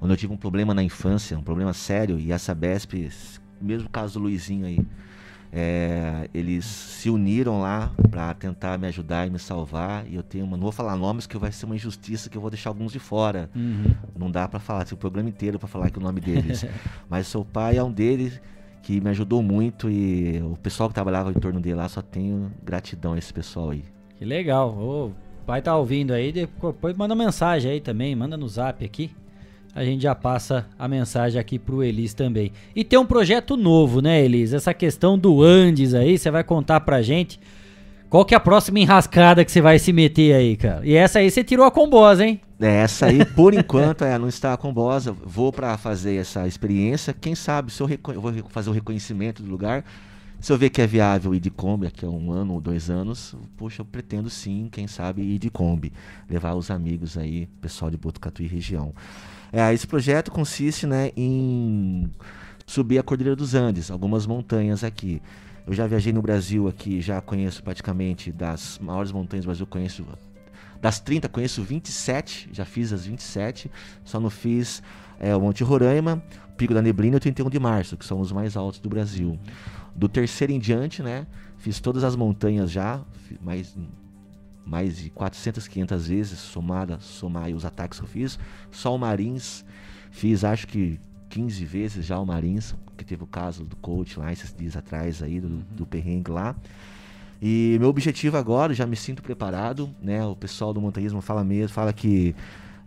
[0.00, 3.10] onde eu tive um problema na infância, um problema sério, e a Sabesp,
[3.60, 4.78] mesmo caso do Luizinho aí,
[5.52, 10.06] é, eles se uniram lá para tentar me ajudar e me salvar.
[10.06, 10.56] E eu tenho uma.
[10.56, 12.98] Não vou falar nomes, que vai ser uma injustiça que eu vou deixar alguns de
[12.98, 13.48] fora.
[13.54, 13.94] Uhum.
[14.18, 16.66] Não dá para falar, tem o programa inteiro para falar que o nome deles.
[17.08, 18.40] Mas seu pai é um deles
[18.82, 22.52] que me ajudou muito e o pessoal que trabalhava em torno dele lá só tenho
[22.62, 23.84] gratidão a esse pessoal aí.
[24.16, 24.70] Que legal.
[24.70, 25.12] O
[25.44, 29.10] pai tá ouvindo aí, depois manda mensagem aí também, manda no zap aqui.
[29.76, 32.50] A gente já passa a mensagem aqui pro Elis também.
[32.74, 34.54] E tem um projeto novo, né, Elis?
[34.54, 37.38] Essa questão do Andes aí, você vai contar pra gente
[38.08, 40.80] Qual que é a próxima enrascada que você vai se meter aí, cara?
[40.86, 42.40] E essa aí você tirou a combosa, hein?
[42.58, 45.12] É, essa aí, por enquanto, é, não está com bosa.
[45.12, 47.12] Vou para fazer essa experiência.
[47.12, 49.84] Quem sabe, se eu, eu, vou fazer o reconhecimento do lugar.
[50.40, 52.88] Se eu ver que é viável ir de Kombi aqui a um ano ou dois
[52.88, 55.92] anos, poxa, eu pretendo sim, quem sabe, ir de Kombi.
[56.30, 58.94] Levar os amigos aí, pessoal de Botucatu e região.
[59.52, 62.10] É, esse projeto consiste né, em
[62.66, 65.22] subir a Cordilheira dos Andes, algumas montanhas aqui.
[65.66, 70.06] Eu já viajei no Brasil aqui, já conheço praticamente das maiores montanhas do Brasil, conheço
[70.80, 73.70] das 30, conheço 27, já fiz as 27,
[74.04, 74.82] só não fiz
[75.18, 78.20] é, o Monte Roraima, o Pico da Neblina e o 31 de Março, que são
[78.20, 79.38] os mais altos do Brasil.
[79.94, 81.26] Do terceiro em diante, né,
[81.58, 83.00] fiz todas as montanhas já,
[83.40, 83.74] mais,
[84.66, 88.38] mais de 400, 500 vezes, somada, somar os ataques que eu fiz.
[88.70, 89.64] Só o Marins,
[90.10, 94.32] fiz acho que 15 vezes já o Marins, que teve o caso do coach lá
[94.32, 96.56] esses dias atrás aí, do, do perrengue lá.
[97.40, 100.24] E meu objetivo agora, já me sinto preparado, né?
[100.24, 102.34] O pessoal do montanhismo fala mesmo, fala que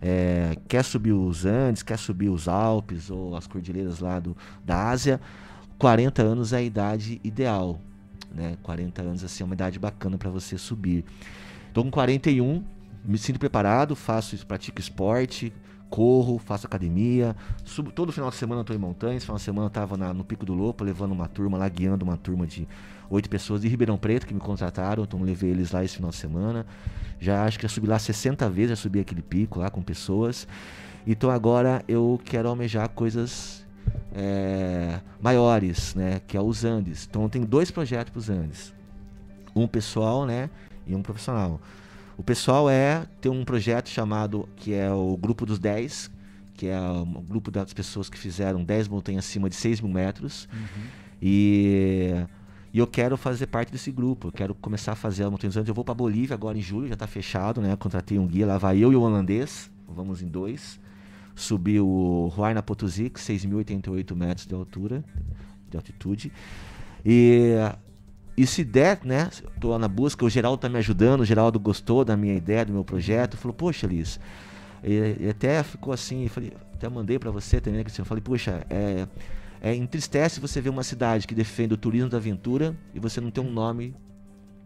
[0.02, 4.90] é, quer subir os Andes, quer subir os Alpes ou as cordilheiras lá do, da
[4.90, 5.20] Ásia.
[5.78, 7.80] 40 anos é a idade ideal,
[8.34, 8.56] né?
[8.62, 11.04] 40 anos assim, é uma idade bacana para você subir.
[11.70, 12.64] Estou com 41,
[13.04, 15.52] me sinto preparado, faço, pratico esporte,
[15.88, 19.96] corro, faço academia, subo todo final de semana estou em montanhas, final de semana estava
[20.12, 22.66] no Pico do Lopo, levando uma turma lá, guiando uma turma de
[23.08, 26.16] oito pessoas de Ribeirão Preto que me contrataram, então levei eles lá esse final de
[26.16, 26.66] semana.
[27.20, 30.48] Já acho que já subi lá 60 vezes, já subi aquele pico lá com pessoas.
[31.06, 33.64] Então agora eu quero almejar coisas
[34.12, 36.20] é, maiores, né?
[36.26, 37.06] Que é os Andes.
[37.08, 38.74] Então tem dois projetos para os Andes.
[39.54, 40.50] Um pessoal, né?
[40.90, 41.60] E um profissional.
[42.16, 46.10] O pessoal é tem um projeto chamado que é o Grupo dos 10,
[46.54, 50.46] que é o grupo das pessoas que fizeram 10 montanhas acima de 6 mil metros.
[50.52, 50.82] Uhum.
[51.22, 52.26] E
[52.72, 54.28] e eu quero fazer parte desse grupo.
[54.28, 56.86] Eu quero começar a fazer a montanha dos Eu vou para Bolívia agora em julho,
[56.86, 57.72] já está fechado, né?
[57.72, 60.78] Eu contratei um guia, lá vai eu e o holandês, vamos em dois.
[61.34, 65.04] Subi o Huayna Potosí, 6.088 metros de altura,
[65.68, 66.32] de altitude.
[67.04, 67.54] E,
[68.36, 69.30] e se der, né?
[69.60, 72.72] Tô na busca, o Geraldo tá me ajudando, o Geraldo gostou da minha ideia, do
[72.72, 73.36] meu projeto.
[73.36, 74.18] Falou, poxa, Liz.
[74.82, 79.06] E, até ficou assim, falei, até mandei para você também, que eu falei, poxa, é
[79.60, 83.30] é, entristece você ver uma cidade que defende o turismo da aventura e você não
[83.30, 83.94] tem um nome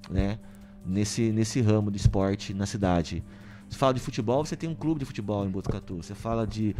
[0.09, 0.39] né,
[0.87, 3.25] nesse, nesse ramo de esporte na cidade.
[3.69, 5.97] Você fala de futebol, você tem um clube de futebol em Botucatu.
[5.97, 6.77] Você fala de,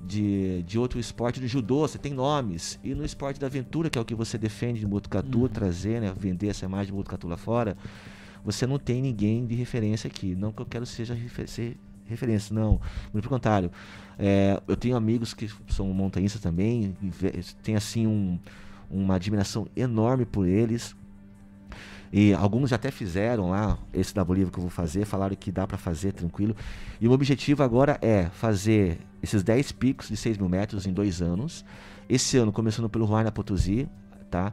[0.00, 2.78] de, de outro esporte, de judô, você tem nomes.
[2.82, 5.48] E no esporte da aventura, que é o que você defende de Botucatu, uhum.
[5.48, 7.76] trazer, né, vender essa imagem de Botucatu lá fora,
[8.44, 10.34] você não tem ninguém de referência aqui.
[10.34, 11.16] Não que eu quero seja
[11.46, 12.80] ser referência, não.
[13.12, 13.70] Muito pelo contrário.
[14.18, 16.96] É, eu tenho amigos que são montanhistas também,
[17.62, 18.38] tem assim um,
[18.90, 20.96] uma admiração enorme por eles.
[22.12, 25.66] E alguns até fizeram lá, esse da Bolívia que eu vou fazer, falaram que dá
[25.66, 26.56] para fazer tranquilo.
[27.00, 31.20] E o objetivo agora é fazer esses 10 picos de 6 mil metros em dois
[31.20, 31.64] anos.
[32.08, 33.86] Esse ano, começando pelo Huayna Potosí,
[34.30, 34.52] tá?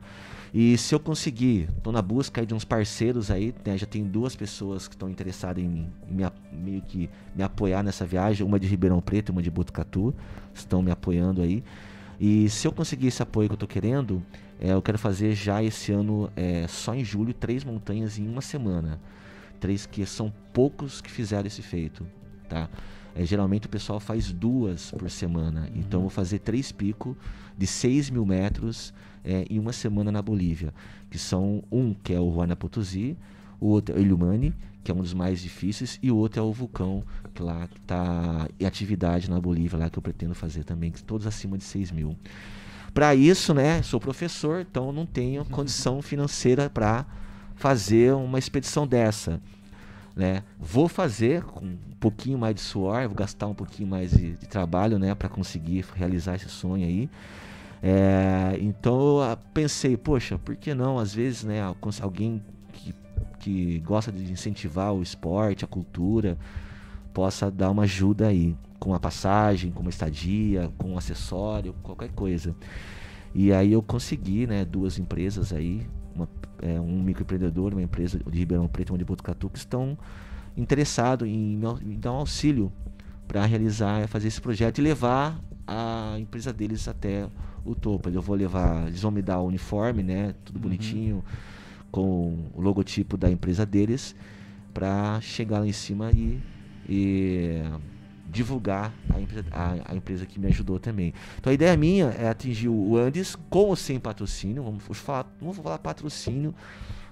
[0.53, 4.38] E se eu conseguir, estou na busca de uns parceiros aí, né, já tem duas
[4.38, 8.65] pessoas que estão interessadas em, em me, meio que me apoiar nessa viagem, uma de
[8.65, 10.15] Ribeirão Preto e uma de Botucatu,
[10.53, 11.61] estão me apoiando aí.
[12.20, 14.24] E se eu conseguir esse apoio que eu estou querendo,
[14.60, 18.42] é, eu quero fazer já esse ano, é, só em julho, três montanhas em uma
[18.42, 19.00] semana.
[19.60, 22.06] Três que são poucos que fizeram esse feito,
[22.48, 22.70] tá?
[23.16, 25.70] É, geralmente o pessoal faz duas por semana.
[25.74, 27.16] Então eu vou fazer três picos
[27.58, 28.94] de 6 mil metros
[29.24, 30.74] é, em uma semana na Bolívia,
[31.10, 33.18] que são um que é o Huayna Potosí,
[33.60, 34.53] o outro é o Ilumani,
[34.84, 37.03] que é um dos mais difíceis, e o outro é o vulcão,
[37.34, 41.57] que lá está em atividade na Bolívia, lá que eu pretendo fazer também, todos acima
[41.57, 42.15] de 6 mil.
[42.94, 47.06] Para isso, né, sou professor, então não tenho condição financeira para
[47.56, 49.41] fazer uma expedição dessa.
[50.15, 50.44] Né?
[50.57, 54.48] Vou fazer com um pouquinho mais de suor, vou gastar um pouquinho mais de, de
[54.48, 57.10] trabalho, né, para conseguir realizar esse sonho aí.
[57.84, 60.98] É, então eu pensei, poxa, por que não?
[60.98, 61.61] Às vezes, né,
[62.02, 62.41] alguém
[63.46, 66.36] que, gosta de incentivar o esporte, a cultura,
[67.14, 72.10] possa dar uma ajuda aí, com a passagem, com uma estadia, com um acessório, qualquer
[72.10, 72.56] coisa.
[73.36, 75.86] E aí eu consegui, né, duas empresas aí,
[76.16, 76.28] uma,
[76.60, 79.96] é, um microempreendedor, uma empresa de Ribeirão Preto, uma de Botucatu, que estão
[80.58, 82.72] interessados em, em dar um auxílio
[83.28, 87.28] para realizar, fazer esse projeto e levar a empresa deles até
[87.64, 88.10] o topo.
[88.10, 90.34] Eu vou levar, eles vão me dar o uniforme, né?
[90.44, 90.62] Tudo uhum.
[90.64, 91.24] bonitinho,
[91.96, 94.14] com o logotipo da empresa deles,
[94.74, 96.42] para chegar lá em cima e,
[96.90, 97.62] e
[98.28, 101.14] divulgar a empresa, a, a, empresa que me ajudou também.
[101.40, 104.62] Então a ideia minha é atingir o Andes com ou sem patrocínio.
[104.62, 106.54] Vamos falar, não vou falar patrocínio,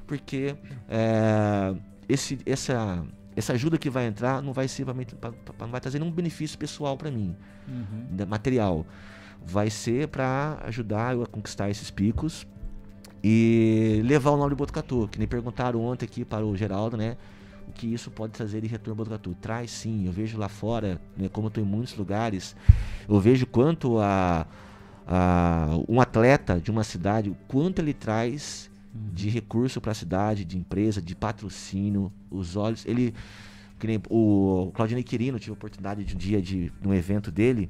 [0.05, 0.53] porque
[0.89, 1.73] é,
[2.09, 3.05] esse, essa,
[3.37, 7.09] essa ajuda que vai entrar não vai ser não vai trazer nenhum benefício pessoal para
[7.09, 7.33] mim,
[7.69, 8.27] uhum.
[8.27, 8.85] material.
[9.45, 12.45] Vai ser para ajudar eu a conquistar esses picos
[13.23, 17.15] e levar o nome de Botucatu, que nem perguntaram ontem aqui para o Geraldo, né?
[17.67, 19.33] O que isso pode trazer de retorno Botucatu?
[19.39, 22.55] Traz sim, eu vejo lá fora, né, como eu estou em muitos lugares,
[23.07, 24.45] eu vejo quanto a,
[25.07, 30.43] a, um atleta de uma cidade, o quanto ele traz de recurso para a cidade,
[30.43, 33.13] de empresa, de patrocínio, os olhos, ele
[33.79, 37.29] que nem o Claudinei Quirino tive a oportunidade de um dia de, de um evento
[37.29, 37.69] dele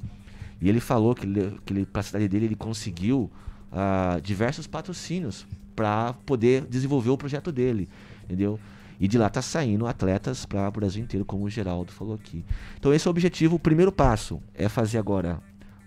[0.61, 3.31] e ele falou que ele, que ele para a cidade dele ele conseguiu
[3.73, 5.45] uh, diversos patrocínios
[5.75, 7.89] para poder desenvolver o projeto dele,
[8.23, 8.59] entendeu?
[8.99, 12.45] E de lá tá saindo atletas para o Brasil inteiro, como o Geraldo falou aqui.
[12.79, 13.55] Então esse é o objetivo.
[13.55, 15.41] O primeiro passo é fazer agora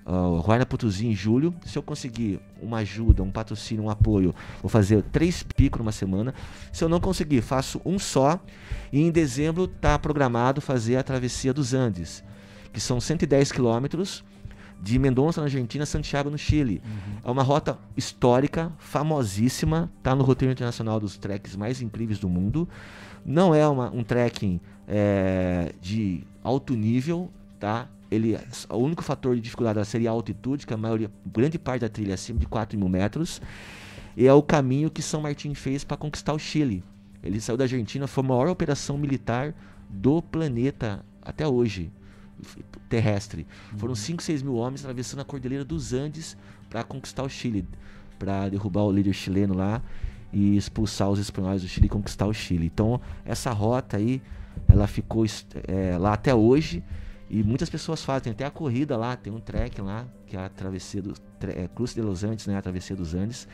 [0.04, 1.54] uh, Ruaina Putuzi em julho.
[1.64, 6.34] Se eu conseguir uma ajuda, um patrocínio, um apoio, vou fazer três picos numa semana.
[6.72, 8.40] Se eu não conseguir, faço um só.
[8.92, 12.22] E em dezembro está programado fazer a travessia dos Andes,
[12.72, 14.24] que são 110 quilômetros
[14.80, 16.82] de Mendonça na Argentina a Santiago no Chile.
[16.84, 17.18] Uhum.
[17.24, 22.68] É uma rota histórica, famosíssima, está no roteiro internacional dos treks mais incríveis do mundo.
[23.24, 27.88] Não é uma, um trekking é, de alto nível, tá?
[28.08, 28.38] Ele,
[28.70, 32.12] o único fator de dificuldade seria a altitude, que a maioria, grande parte da trilha
[32.12, 33.42] é acima de 4 mil metros.
[34.16, 36.84] E é o caminho que São Martin fez para conquistar o Chile.
[37.22, 39.52] Ele saiu da Argentina, foi a maior operação militar
[39.90, 41.90] do planeta até hoje
[42.88, 43.46] terrestre.
[43.72, 43.78] Uhum.
[43.78, 46.36] Foram 5, 6 mil homens atravessando a Cordilheira dos Andes
[46.68, 47.66] para conquistar o Chile,
[48.18, 49.82] para derrubar o líder chileno lá
[50.32, 52.66] e expulsar os espanhóis do Chile e conquistar o Chile.
[52.66, 54.22] Então, essa rota aí,
[54.68, 55.24] ela ficou
[55.66, 56.82] é, lá até hoje
[57.30, 58.24] e muitas pessoas fazem.
[58.24, 61.68] Tem até a corrida lá, tem um trek lá, que é a travessia do é,
[61.68, 63.48] Cruz de Los Andes, né, a travessia dos Andes.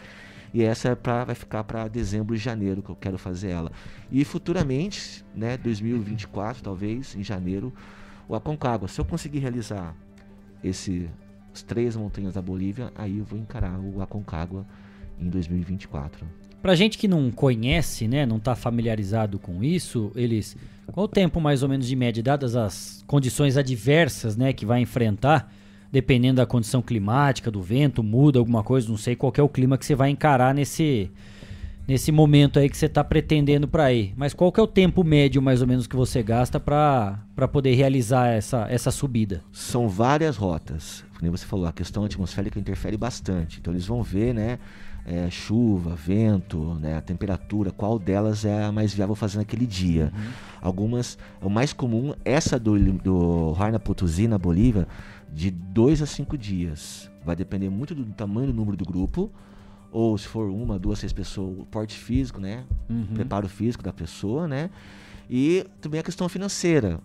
[0.55, 3.73] E essa é pra, vai ficar para dezembro e janeiro que eu quero fazer ela.
[4.11, 7.73] E futuramente, né, 2024 talvez, em janeiro,
[8.29, 8.89] o Aconcagua.
[8.89, 9.95] Se eu conseguir realizar
[10.63, 11.09] esses
[11.67, 14.65] três montanhas da Bolívia, aí eu vou encarar o Aconcagua
[15.19, 16.27] em 2024.
[16.63, 20.57] Pra gente que não conhece, né, não está familiarizado com isso, eles
[20.93, 24.81] qual o tempo mais ou menos de média dadas as condições adversas, né, que vai
[24.81, 25.53] enfrentar,
[25.91, 29.77] dependendo da condição climática, do vento, muda alguma coisa, não sei qual é o clima
[29.77, 31.11] que você vai encarar nesse
[31.93, 34.15] nesse momento aí que você está pretendendo para ir.
[34.17, 37.75] Mas qual que é o tempo médio mais ou menos que você gasta para poder
[37.75, 39.45] realizar essa, essa subida?
[39.53, 41.05] São várias rotas.
[41.19, 43.59] Como você falou, a questão atmosférica interfere bastante.
[43.61, 44.59] Então eles vão ver, né?
[45.05, 50.13] É, chuva, vento, né, a temperatura, qual delas é a mais viável fazer naquele dia.
[50.15, 50.31] Uhum.
[50.63, 54.87] Algumas, o mais comum, essa do, do Huayna Potosí na Bolívia,
[55.31, 57.11] de dois a cinco dias.
[57.25, 59.29] Vai depender muito do tamanho do número do grupo,
[59.93, 62.65] ou se for uma, duas, seis pessoas, o porte físico, né?
[62.89, 63.07] Uhum.
[63.15, 64.71] Preparo físico da pessoa, né?
[65.29, 66.99] E também a questão financeira.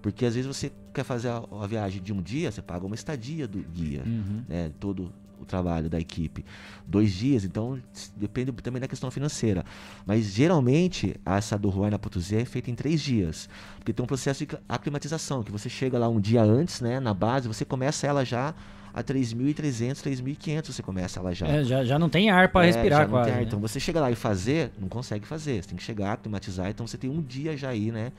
[0.00, 2.94] Porque às vezes você quer fazer a, a viagem de um dia, você paga uma
[2.94, 4.42] estadia do guia, uhum.
[4.48, 4.72] né?
[4.80, 6.44] Todo o trabalho da equipe.
[6.86, 7.80] Dois dias, então
[8.16, 9.64] depende também da questão financeira.
[10.06, 13.48] Mas geralmente essa do Ruai na Potosí é feita em três dias.
[13.76, 17.00] Porque tem um processo de aclimatização, que você chega lá um dia antes, né?
[17.00, 18.54] Na base, você começa ela já
[18.92, 21.46] a 3.300, 3.500 você começa ela já.
[21.46, 21.84] É, já.
[21.84, 23.30] Já não tem ar para é, respirar quase.
[23.30, 23.36] Ar.
[23.36, 23.42] Né?
[23.44, 25.62] Então você chega lá e fazer, não consegue fazer.
[25.62, 26.68] Você tem que chegar, climatizar.
[26.68, 28.12] Então você tem um dia já aí, né?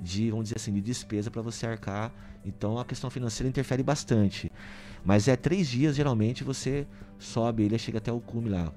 [0.00, 2.12] De, vamos dizer assim, de despesa para você arcar.
[2.44, 4.50] Então a questão financeira interfere bastante.
[5.04, 6.86] Mas é três dias, geralmente, você
[7.18, 8.72] sobe ele chega até o cume lá.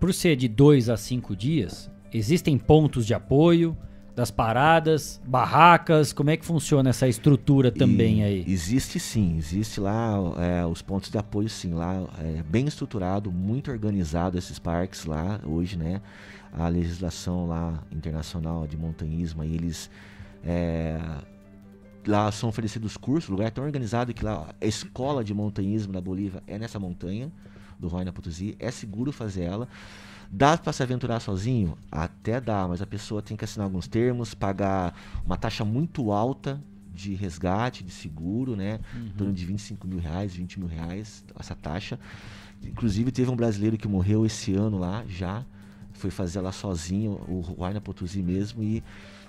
[0.00, 3.76] Por ser de dois a cinco dias, existem pontos de apoio,
[4.16, 8.44] das paradas, barracas, como é que funciona essa estrutura também e aí?
[8.48, 13.70] Existe sim, existe lá é, os pontos de apoio sim, lá é bem estruturado, muito
[13.70, 16.00] organizado esses parques lá hoje, né?
[16.50, 19.90] A legislação lá internacional de montanhismo, aí eles
[20.42, 20.98] é,
[22.06, 25.92] lá são oferecidos cursos, o lugar é tão organizado que lá a escola de montanhismo
[25.92, 27.30] na Bolívia é nessa montanha
[27.78, 29.68] do Huayna Potosí, é seguro fazer ela.
[30.30, 31.76] Dá para se aventurar sozinho?
[31.90, 34.94] Até dá, mas a pessoa tem que assinar alguns termos, pagar
[35.24, 36.60] uma taxa muito alta
[36.92, 38.80] de resgate, de seguro, né?
[38.94, 39.06] Uhum.
[39.06, 41.98] Em torno de 25 mil reais, 20 mil reais, essa taxa.
[42.62, 45.44] Inclusive, teve um brasileiro que morreu esse ano lá, já.
[45.92, 48.82] Foi fazer lá sozinho, o Huayna Potosí mesmo, e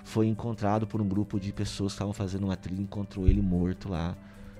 [0.04, 3.88] foi encontrado por um grupo de pessoas que estavam fazendo uma trilha encontrou ele morto
[3.88, 4.16] lá,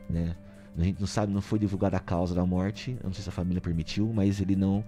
[0.09, 0.37] né?
[0.77, 3.29] A gente não sabe, não foi divulgada a causa da morte, eu não sei se
[3.29, 4.85] a família permitiu, mas ele não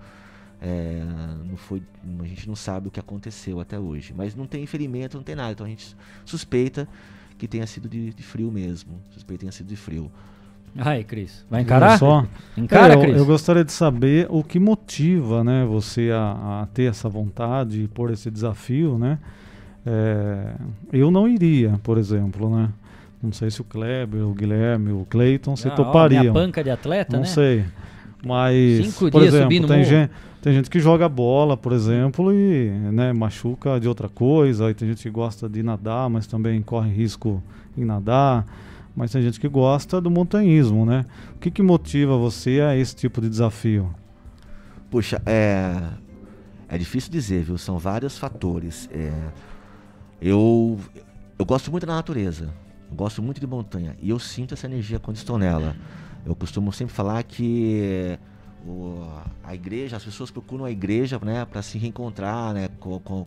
[0.61, 1.03] é,
[1.49, 1.83] não foi,
[2.21, 4.13] a gente não sabe o que aconteceu até hoje.
[4.17, 5.53] Mas não tem ferimento, não tem nada.
[5.53, 6.87] Então a gente suspeita
[7.39, 9.01] que tenha sido de, de frio mesmo.
[9.11, 10.11] Suspeita que tenha sido de frio.
[10.77, 11.99] Aí, Cris, vai encarar?
[11.99, 12.25] Só?
[12.57, 13.17] Encara, é, eu, Cris.
[13.17, 18.09] eu gostaria de saber o que motiva, né, você a, a ter essa vontade, por
[18.11, 19.19] esse desafio, né?
[19.85, 20.55] É,
[20.93, 22.69] eu não iria, por exemplo, né?
[23.23, 26.21] Não sei se o Kleber, o Guilherme, o Cleiton se Ah, ó, topariam.
[26.21, 27.27] minha banca de atleta, não né?
[27.27, 27.65] sei.
[28.25, 30.11] Mas, Cinco por dias exemplo, subindo tem gente,
[30.41, 34.67] tem gente que joga bola, por exemplo, e né, machuca de outra coisa.
[34.67, 37.43] Aí tem gente que gosta de nadar, mas também corre risco
[37.77, 38.47] em nadar.
[38.97, 41.05] Mas tem gente que gosta do montanhismo, né?
[41.35, 43.95] O que, que motiva você a esse tipo de desafio?
[44.91, 45.77] Puxa, é.
[46.69, 47.59] É difícil dizer, viu?
[47.59, 48.89] São vários fatores.
[48.93, 49.13] É,
[50.23, 50.79] eu,
[51.39, 52.49] eu gosto muito da natureza.
[52.91, 53.97] Eu gosto muito de montanha.
[54.01, 55.77] E eu sinto essa energia quando estou nela.
[56.25, 58.19] Eu costumo sempre falar que
[58.67, 59.07] o,
[59.43, 63.27] a igreja, as pessoas procuram a igreja né, para se reencontrar né, com, com,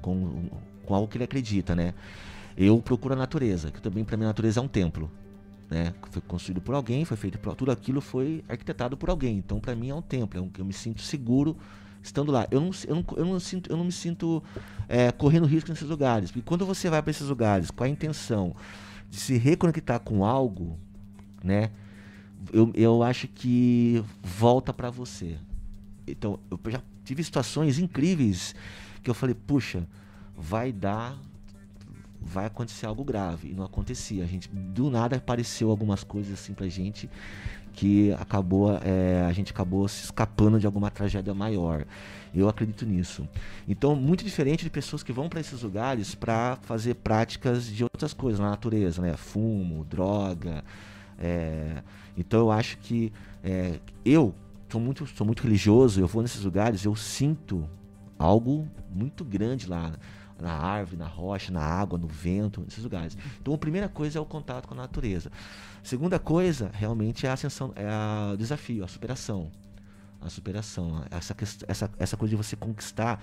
[0.00, 0.50] com,
[0.84, 1.74] com, algo que ele acredita.
[1.74, 1.94] Né?
[2.56, 5.10] Eu procuro a natureza, que também para mim a natureza é um templo.
[5.70, 5.94] Né?
[6.10, 9.36] Foi construído por alguém, foi feito por tudo aquilo foi arquitetado por alguém.
[9.38, 11.56] Então para mim é um templo, é um, eu me sinto seguro
[12.02, 12.46] estando lá.
[12.50, 14.42] Eu não, eu não, eu não, sinto, eu não me sinto
[14.88, 16.30] é, correndo risco nesses lugares.
[16.30, 18.54] Porque quando você vai para esses lugares com a intenção
[19.10, 20.78] de se reconectar com algo,
[21.42, 21.70] né?
[22.52, 25.36] Eu, eu acho que volta para você.
[26.06, 28.54] Então, eu já tive situações incríveis
[29.02, 29.86] que eu falei, puxa,
[30.36, 31.18] vai dar,
[32.20, 33.50] vai acontecer algo grave.
[33.50, 34.24] E não acontecia.
[34.24, 37.08] A gente, do nada, apareceu algumas coisas assim pra gente
[37.78, 41.84] que acabou, é, a gente acabou se escapando de alguma tragédia maior.
[42.34, 43.28] Eu acredito nisso.
[43.68, 48.12] Então, muito diferente de pessoas que vão para esses lugares para fazer práticas de outras
[48.12, 49.16] coisas na natureza, né?
[49.16, 50.64] Fumo, droga.
[51.18, 51.82] É,
[52.16, 53.12] então, eu acho que
[53.42, 54.34] é, eu
[54.68, 56.00] sou muito, sou muito religioso.
[56.00, 57.68] Eu vou nesses lugares, eu sinto
[58.18, 59.92] algo muito grande lá
[60.40, 63.16] na árvore, na rocha, na água, no vento, nesses lugares.
[63.40, 65.30] Então, a primeira coisa é o contato com a natureza.
[65.82, 69.50] Segunda coisa, realmente, é a ascensão, é o desafio, a superação.
[70.20, 71.34] A superação, essa,
[71.66, 73.22] essa, essa coisa de você conquistar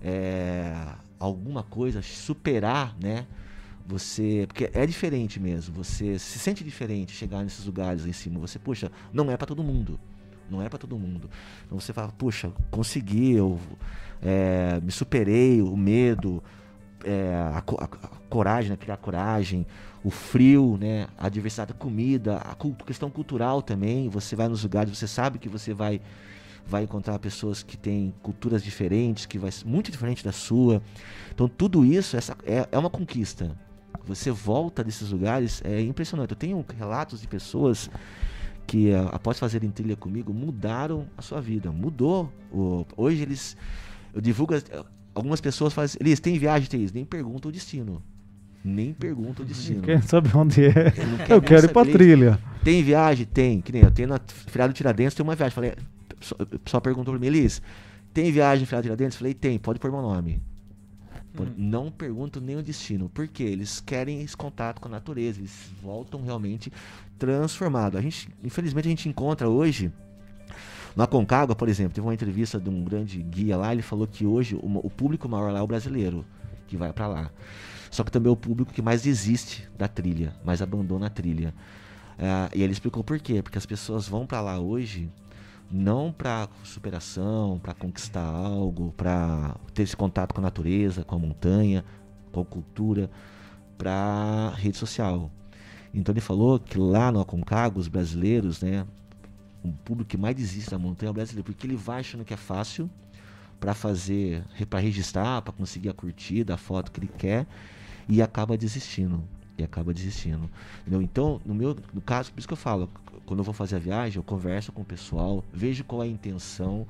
[0.00, 0.74] é,
[1.18, 3.26] alguma coisa, superar, né?
[3.86, 8.38] Você, porque é diferente mesmo, você se sente diferente chegar nesses lugares em cima.
[8.40, 9.98] Você, puxa, não é para todo mundo.
[10.48, 11.30] Não é para todo mundo.
[11.66, 13.58] Então você fala, puxa, consegui, eu
[14.20, 16.42] é, me superei, o medo,
[17.04, 17.88] é, a, a, a,
[18.28, 19.66] coragem, né, criar coragem,
[20.04, 24.08] o frio, né, a diversidade da comida, a questão cultural também.
[24.08, 26.00] Você vai nos lugares, você sabe que você vai
[26.64, 30.80] vai encontrar pessoas que têm culturas diferentes, que vai muito diferente da sua.
[31.34, 33.56] Então tudo isso essa, é, é uma conquista.
[34.06, 36.30] Você volta desses lugares, é impressionante.
[36.30, 37.90] Eu tenho relatos de pessoas
[38.66, 42.32] que após fazerem trilha comigo mudaram a sua vida, mudou.
[42.96, 43.56] Hoje eles
[44.14, 44.54] eu divulgo
[45.14, 48.02] algumas pessoas fazem, eles têm viagem, tem nem perguntam o destino.
[48.64, 49.82] Nem perguntam o destino.
[49.82, 50.92] Quer saber onde é?
[51.28, 52.38] Eu, eu quero ir pra trilha.
[52.62, 53.26] Tem viagem?
[53.26, 53.60] Tem.
[53.60, 55.54] Que nem eu tenho na Feriado Tiradentes, tem uma viagem.
[55.54, 55.74] Falei,
[56.20, 57.60] só, só perguntou pra mim, Elis,
[58.14, 59.18] tem viagem Feriado Tiradentes?
[59.18, 60.40] Falei, tem, pode pôr meu nome.
[61.38, 61.52] Hum.
[61.56, 63.08] Não pergunto nem o destino.
[63.08, 65.40] Porque eles querem esse contato com a natureza.
[65.40, 66.72] Eles voltam realmente
[67.18, 67.98] transformados.
[67.98, 69.92] A gente, infelizmente, a gente encontra hoje.
[70.94, 73.72] Na Concagua, por exemplo, teve uma entrevista de um grande guia lá.
[73.72, 76.24] Ele falou que hoje o, o público maior lá é o brasileiro
[76.66, 77.30] que vai para lá.
[77.90, 81.54] Só que também é o público que mais desiste da trilha, mais abandona a trilha.
[82.18, 83.42] É, e ele explicou por quê?
[83.42, 85.10] Porque as pessoas vão para lá hoje
[85.72, 91.18] não para superação, para conquistar algo, para ter esse contato com a natureza, com a
[91.18, 91.84] montanha,
[92.30, 93.10] com a cultura,
[93.78, 95.30] para rede social.
[95.94, 98.86] Então ele falou que lá no Aconcagua, os brasileiros, né,
[99.62, 102.34] o público que mais desiste da montanha é o brasileiro, porque ele vai achando que
[102.34, 102.90] é fácil
[103.60, 107.46] para fazer, para registrar, para conseguir a curtida, a foto que ele quer
[108.08, 109.22] e acaba desistindo.
[109.56, 110.50] E acaba desistindo.
[110.80, 111.00] Entendeu?
[111.00, 112.90] Então, no meu no caso, por isso que eu falo,
[113.26, 116.08] quando eu vou fazer a viagem, eu converso com o pessoal, vejo qual é a
[116.08, 116.86] intenção.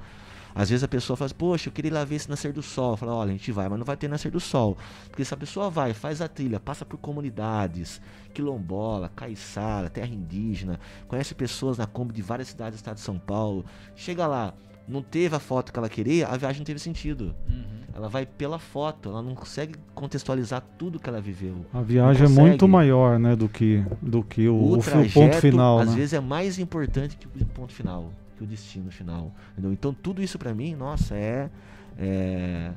[0.55, 2.97] Às vezes a pessoa fala, poxa, eu queria ir lá ver esse nascer do sol.
[2.97, 4.77] Fala, olha, a gente vai, mas não vai ter nascer do sol.
[5.09, 8.01] Porque se a pessoa vai, faz a trilha, passa por comunidades,
[8.35, 10.79] quilombola, caiçara, terra indígena,
[11.09, 13.65] conhece pessoas na Kombi de várias cidades do estado de São Paulo,
[13.97, 14.53] chega lá,
[14.87, 17.35] não teve a foto que ela queria, a viagem não teve sentido.
[17.49, 17.83] Uhum.
[17.95, 21.67] Ela vai pela foto, ela não consegue contextualizar tudo que ela viveu.
[21.73, 25.37] A viagem é muito maior, né, do que do que o, o, o trajeto, ponto
[25.37, 25.79] final.
[25.79, 25.97] Às né?
[25.97, 29.31] vezes é mais importante que o ponto final, que o destino final.
[29.53, 29.73] Entendeu?
[29.73, 31.51] Então tudo isso para mim, nossa, é,
[31.99, 32.73] é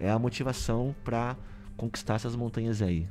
[0.00, 1.36] é a motivação para
[1.76, 3.06] conquistar essas montanhas aí.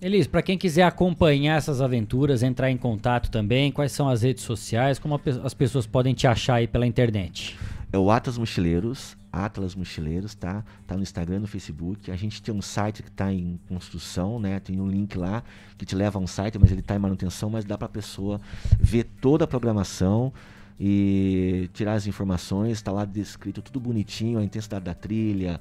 [0.00, 4.42] Elis, para quem quiser acompanhar essas aventuras, entrar em contato também, quais são as redes
[4.42, 7.56] sociais, como as pessoas podem te achar aí pela internet?
[7.92, 10.64] É o Atas Mochileiros, Atlas Mochileiros, tá?
[10.86, 12.10] Tá no Instagram, no Facebook.
[12.10, 14.58] A gente tem um site que está em construção, né?
[14.60, 15.42] Tem um link lá
[15.76, 18.40] que te leva a um site, mas ele está em manutenção, mas dá para pessoa
[18.80, 20.32] ver toda a programação
[20.80, 22.72] e tirar as informações.
[22.72, 25.60] Está lá descrito tudo bonitinho, a intensidade da trilha,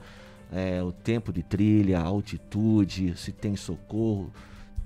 [0.51, 4.31] é, o tempo de trilha, a altitude, se tem socorro,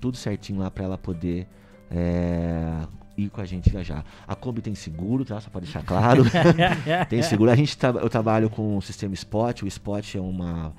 [0.00, 1.46] tudo certinho lá para ela poder
[1.90, 2.86] é,
[3.16, 4.04] ir com a gente viajar.
[4.26, 5.40] A Kombi tem seguro, tá?
[5.40, 6.24] Só para deixar claro.
[7.08, 7.50] tem seguro.
[7.50, 9.62] A gente tra eu trabalho com o sistema Spot.
[9.62, 10.72] O Spot é uma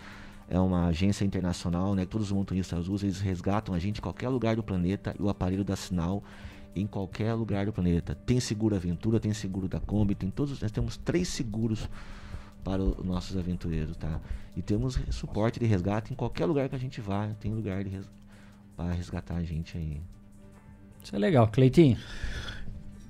[0.50, 2.06] é uma agência internacional, né?
[2.06, 5.30] Todos os montanhistas usam, eles resgatam a gente em qualquer lugar do planeta e o
[5.30, 6.24] aparelho dá sinal
[6.74, 8.16] em qualquer lugar do planeta.
[8.16, 11.90] Tem seguro aventura, tem seguro da Kombi, tem todos, nós temos três seguros
[12.64, 14.20] para os nossos aventureiros, tá?
[14.56, 18.10] E temos suporte de resgate em qualquer lugar que a gente vá, tem lugar res...
[18.76, 20.02] para resgatar a gente aí.
[21.08, 21.98] Isso é legal, Cleitinho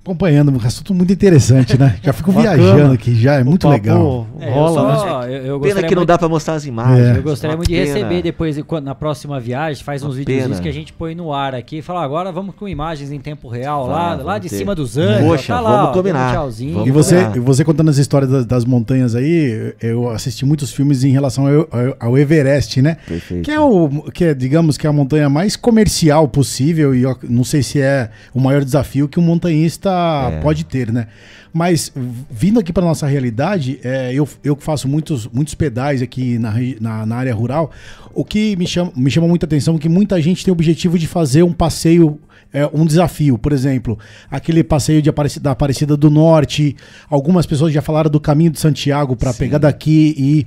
[0.08, 1.96] acompanhando, um assunto muito interessante, né?
[2.02, 4.26] Já fico viajando aqui, já é muito legal.
[4.40, 5.36] É, rola, eu só, né?
[5.36, 7.08] eu, eu pena que não dá para mostrar as imagens.
[7.08, 7.18] É.
[7.18, 10.92] Eu gostaria muito de receber depois, na próxima viagem, faz uns vídeos que a gente
[10.92, 11.82] põe no ar aqui.
[11.82, 14.56] Fala, agora vamos com imagens em tempo real, lá, lá de ter.
[14.56, 15.28] cima dos anos.
[15.28, 16.30] Poxa, tá lá, vamos combinar.
[16.30, 16.86] Um tchauzinho.
[16.86, 21.10] e você, você contando as histórias das, das, montanhas aí, eu assisti muitos filmes em
[21.10, 22.96] relação ao, ao Everest, né?
[23.06, 23.44] Perfeito.
[23.44, 27.16] Que é o, que é, digamos que é a montanha mais comercial possível e eu
[27.28, 29.97] não sei se é o maior desafio que um montanhista
[30.32, 30.40] é.
[30.40, 31.06] pode ter né?
[31.52, 31.92] Mas
[32.30, 37.06] vindo aqui para nossa realidade, é, eu, eu faço muitos, muitos pedais aqui na, na,
[37.06, 37.70] na, área rural.
[38.14, 40.98] O que me chama, me chama muita atenção é que muita gente tem o objetivo
[40.98, 42.20] de fazer um passeio
[42.52, 43.38] é, um desafio.
[43.38, 43.98] Por exemplo,
[44.30, 46.76] aquele passeio de Aparecida, da Aparecida do Norte.
[47.08, 50.46] Algumas pessoas já falaram do caminho de Santiago para pegar daqui e.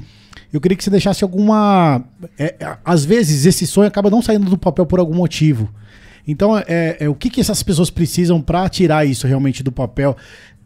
[0.53, 2.03] Eu queria que você deixasse alguma.
[2.37, 5.69] É, é, às vezes esse sonho acaba não saindo do papel por algum motivo.
[6.27, 10.15] Então, é, é o que, que essas pessoas precisam para tirar isso realmente do papel?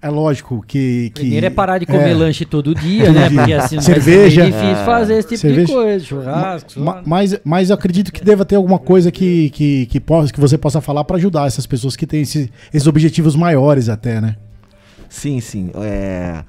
[0.02, 1.10] É lógico que.
[1.16, 3.28] que Primeiro é parar de comer é, lanche todo dia, né?
[3.28, 6.80] Porque assim cerveja, é difícil é, fazer esse tipo cerveja, de coisa, churrasco.
[6.80, 10.40] Ma, mas, mas eu acredito que deva ter alguma coisa que, que, que, possa, que
[10.40, 14.36] você possa falar para ajudar essas pessoas que têm esse, esses objetivos maiores, até, né?
[15.10, 15.72] Sim, sim.
[15.76, 16.44] É,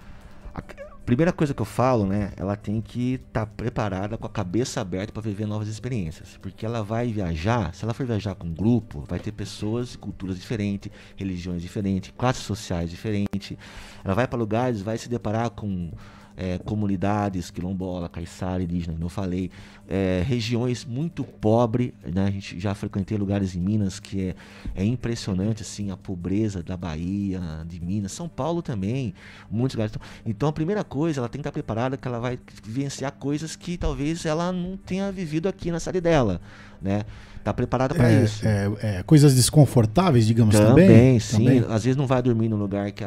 [1.07, 4.81] primeira coisa que eu falo, né, ela tem que estar tá preparada com a cabeça
[4.81, 8.53] aberta para viver novas experiências, porque ela vai viajar, se ela for viajar com um
[8.53, 13.57] grupo, vai ter pessoas culturas diferentes, religiões diferentes, classes sociais diferentes.
[14.05, 15.93] Ela vai para lugares, vai se deparar com
[16.37, 19.51] é, comunidades quilombola, caiçara, indígena, eu falei,
[19.89, 22.27] é, regiões muito pobres, né?
[22.27, 24.35] A gente já frequentei lugares em Minas que é,
[24.75, 29.15] é impressionante assim a pobreza da Bahia, de Minas, São Paulo também,
[29.51, 29.95] muitos lugares.
[30.25, 33.79] Então a primeira coisa, ela tem que estar preparada que ela vai vivenciar coisas que
[33.79, 36.41] talvez ela não tenha vivido aqui na cidade dela,
[36.83, 37.05] né?
[37.43, 38.45] Tá preparada para é, isso.
[38.45, 40.89] É, é, coisas desconfortáveis, digamos também.
[40.89, 41.45] Também, sim.
[41.45, 41.65] Também.
[41.69, 43.05] Às vezes não vai dormir no lugar que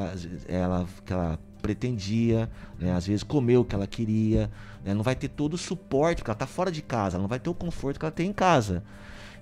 [0.47, 2.93] ela, que ela pretendia, né?
[2.93, 4.49] às vezes comeu o que ela queria,
[4.83, 4.93] né?
[4.93, 7.39] não vai ter todo o suporte, porque ela está fora de casa, ela não vai
[7.39, 8.83] ter o conforto que ela tem em casa.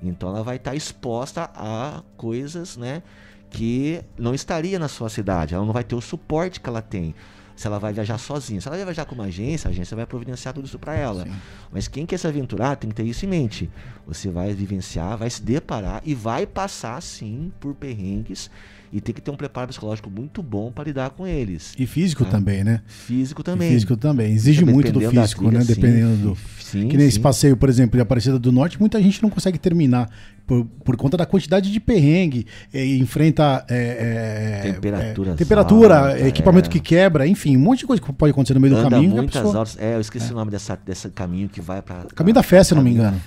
[0.02, 3.02] Então ela vai estar tá exposta a coisas né,
[3.49, 7.15] que não estaria na sua cidade, ela não vai ter o suporte que ela tem.
[7.56, 8.61] Se ela vai viajar sozinha.
[8.61, 11.23] Se ela vai viajar com uma agência, a agência vai providenciar tudo isso para ela.
[11.23, 11.34] Sim.
[11.72, 13.68] Mas quem quer se aventurar tem que ter isso em mente.
[14.06, 18.52] Você vai vivenciar, vai se deparar e vai passar sim por perrengues
[18.91, 21.73] e tem que ter um preparo psicológico muito bom para lidar com eles.
[21.77, 22.31] E físico tá?
[22.31, 22.81] também, né?
[22.88, 23.69] Físico também.
[23.69, 24.34] E físico também.
[24.34, 25.64] Exige muito do físico, né?
[25.64, 26.38] Dependendo sim, do.
[26.59, 27.09] Sim, que nem sim.
[27.09, 30.09] esse passeio, por exemplo, de Aparecida do Norte, muita gente não consegue terminar
[30.47, 36.69] por, por conta da quantidade de perrengue, é, enfrenta é, é, temperatura, temperatura alta, equipamento
[36.69, 39.15] que quebra, enfim, um monte de coisa que pode acontecer no meio Anda do caminho.
[39.15, 39.59] Muitas pessoa...
[39.59, 42.63] horas, é, eu esqueci o nome dessa, desse caminho que vai para Caminho da fé,
[42.63, 43.21] se não me engano.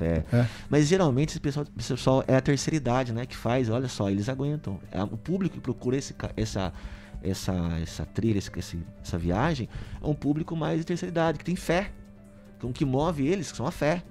[0.71, 4.09] Mas geralmente esse pessoal, esse pessoal é a terceira idade, né, que faz, olha só,
[4.09, 4.81] eles aguentam.
[4.91, 6.73] É, o público que procura esse, essa
[7.23, 7.53] essa,
[7.83, 9.69] essa trilha, esse, essa viagem,
[10.03, 11.91] é um público mais de terceira idade, que tem fé.
[12.57, 14.03] Então, o que move eles são a fé.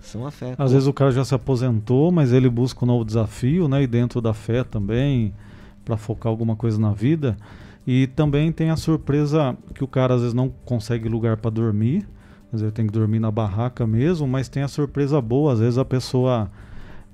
[0.00, 0.54] São a fé.
[0.58, 3.82] Às vezes o cara já se aposentou, mas ele busca um novo desafio, né?
[3.82, 5.32] E dentro da fé também,
[5.84, 7.36] para focar alguma coisa na vida.
[7.86, 12.06] E também tem a surpresa que o cara às vezes não consegue lugar para dormir,
[12.52, 15.78] às vezes tem que dormir na barraca mesmo, mas tem a surpresa boa, às vezes
[15.78, 16.50] a pessoa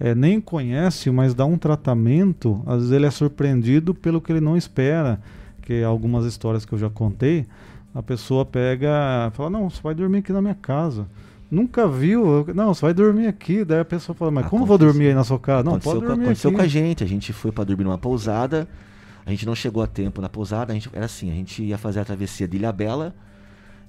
[0.00, 4.40] é, nem conhece, mas dá um tratamento, às vezes ele é surpreendido pelo que ele
[4.40, 5.20] não espera,
[5.60, 7.46] que algumas histórias que eu já contei,
[7.94, 11.06] a pessoa pega, fala, não, você vai dormir aqui na minha casa
[11.52, 12.46] nunca viu.
[12.54, 13.64] Não, você vai dormir aqui.
[13.64, 15.62] Daí a pessoa fala, mas como vou dormir aí na sua casa?
[15.62, 16.56] Não, aconteceu, pode dormir aconteceu aqui.
[16.56, 17.04] com a gente.
[17.04, 18.66] A gente foi para dormir numa pousada.
[19.26, 20.72] A gente não chegou a tempo na pousada.
[20.72, 23.14] A gente, era assim, a gente ia fazer a travessia de Ilhabela.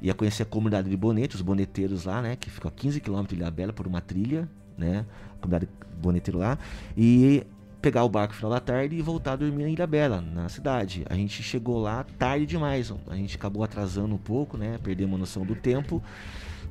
[0.01, 2.35] Ia conhecer a comunidade de Bonete, os boneteiros lá, né?
[2.35, 5.05] Que ficam a 15 quilômetros de Ilhabela por uma trilha, né?
[5.37, 5.69] A comunidade
[6.01, 6.59] boneteiro lá.
[6.97, 7.43] E
[7.81, 10.47] pegar o barco no final da tarde e voltar a dormir na Ilha Bela, na
[10.49, 11.05] cidade.
[11.09, 14.79] A gente chegou lá tarde demais, a gente acabou atrasando um pouco, né?
[14.81, 16.01] Perdemos a noção do tempo,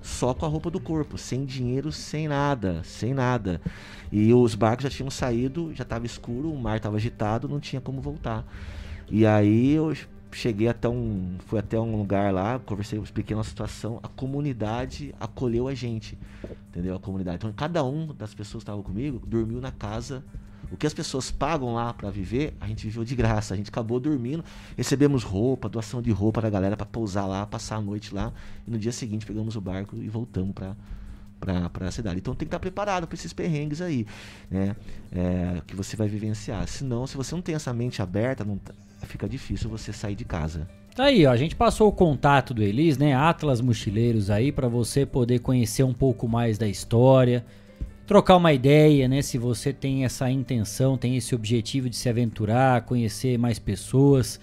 [0.02, 3.60] só com a roupa do corpo, sem dinheiro, sem nada, sem nada.
[4.10, 7.80] E os barcos já tinham saído, já estava escuro, o mar estava agitado, não tinha
[7.80, 8.44] como voltar.
[9.10, 9.94] E aí eu
[10.32, 15.68] cheguei até um, fui até um lugar lá, conversei, expliquei a situação, a comunidade acolheu
[15.68, 16.18] a gente,
[16.68, 16.96] entendeu?
[16.96, 17.36] A comunidade.
[17.36, 20.24] Então cada um das pessoas que estavam comigo dormiu na casa
[20.72, 23.52] o que as pessoas pagam lá para viver, a gente viveu de graça.
[23.52, 24.42] A gente acabou dormindo,
[24.76, 28.32] recebemos roupa, doação de roupa da galera para pousar lá, passar a noite lá.
[28.66, 30.74] E no dia seguinte pegamos o barco e voltamos para
[31.38, 32.18] para a cidade.
[32.18, 34.06] Então tem que estar preparado para esses perrengues aí,
[34.48, 34.76] né?
[35.10, 36.68] É, que você vai vivenciar.
[36.68, 38.72] Senão, se você não tem essa mente aberta, não, tá,
[39.06, 40.68] fica difícil você sair de casa.
[40.94, 43.12] Tá aí, ó, a gente passou o contato do Elis, né?
[43.12, 47.44] Atlas Mochileiros aí para você poder conhecer um pouco mais da história,
[48.12, 49.22] trocar uma ideia, né?
[49.22, 54.38] Se você tem essa intenção, tem esse objetivo de se aventurar, conhecer mais pessoas,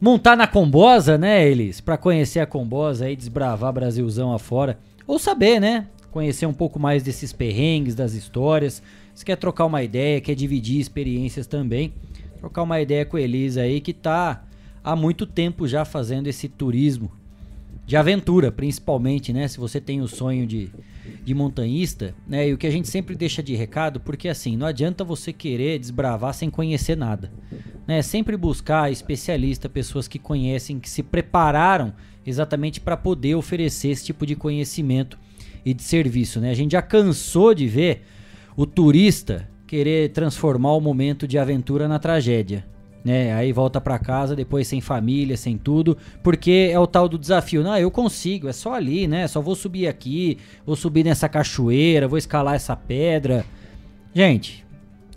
[0.00, 1.78] montar na Combosa, né, Elis?
[1.78, 5.88] Para conhecer a Combosa e desbravar Brasilzão afora, ou saber, né?
[6.10, 8.82] Conhecer um pouco mais desses perrengues, das histórias.
[9.14, 11.92] Se quer trocar uma ideia, quer dividir experiências também,
[12.38, 14.42] trocar uma ideia com Elis aí que tá
[14.82, 17.12] há muito tempo já fazendo esse turismo
[17.84, 19.46] de aventura, principalmente, né?
[19.48, 20.70] Se você tem o sonho de,
[21.26, 22.48] de montanhista, né?
[22.48, 25.76] E o que a gente sempre deixa de recado, porque assim, não adianta você querer
[25.76, 27.32] desbravar sem conhecer nada,
[27.84, 28.00] né?
[28.00, 31.92] Sempre buscar especialista, pessoas que conhecem, que se prepararam
[32.24, 35.18] exatamente para poder oferecer esse tipo de conhecimento
[35.64, 36.50] e de serviço, né?
[36.50, 38.02] A gente já cansou de ver
[38.56, 42.64] o turista querer transformar o momento de aventura na tragédia
[43.06, 43.32] né?
[43.34, 47.62] Aí volta para casa depois sem família, sem tudo, porque é o tal do desafio.
[47.62, 49.28] Não, eu consigo, é só ali, né?
[49.28, 53.44] Só vou subir aqui, vou subir nessa cachoeira, vou escalar essa pedra.
[54.12, 54.66] Gente,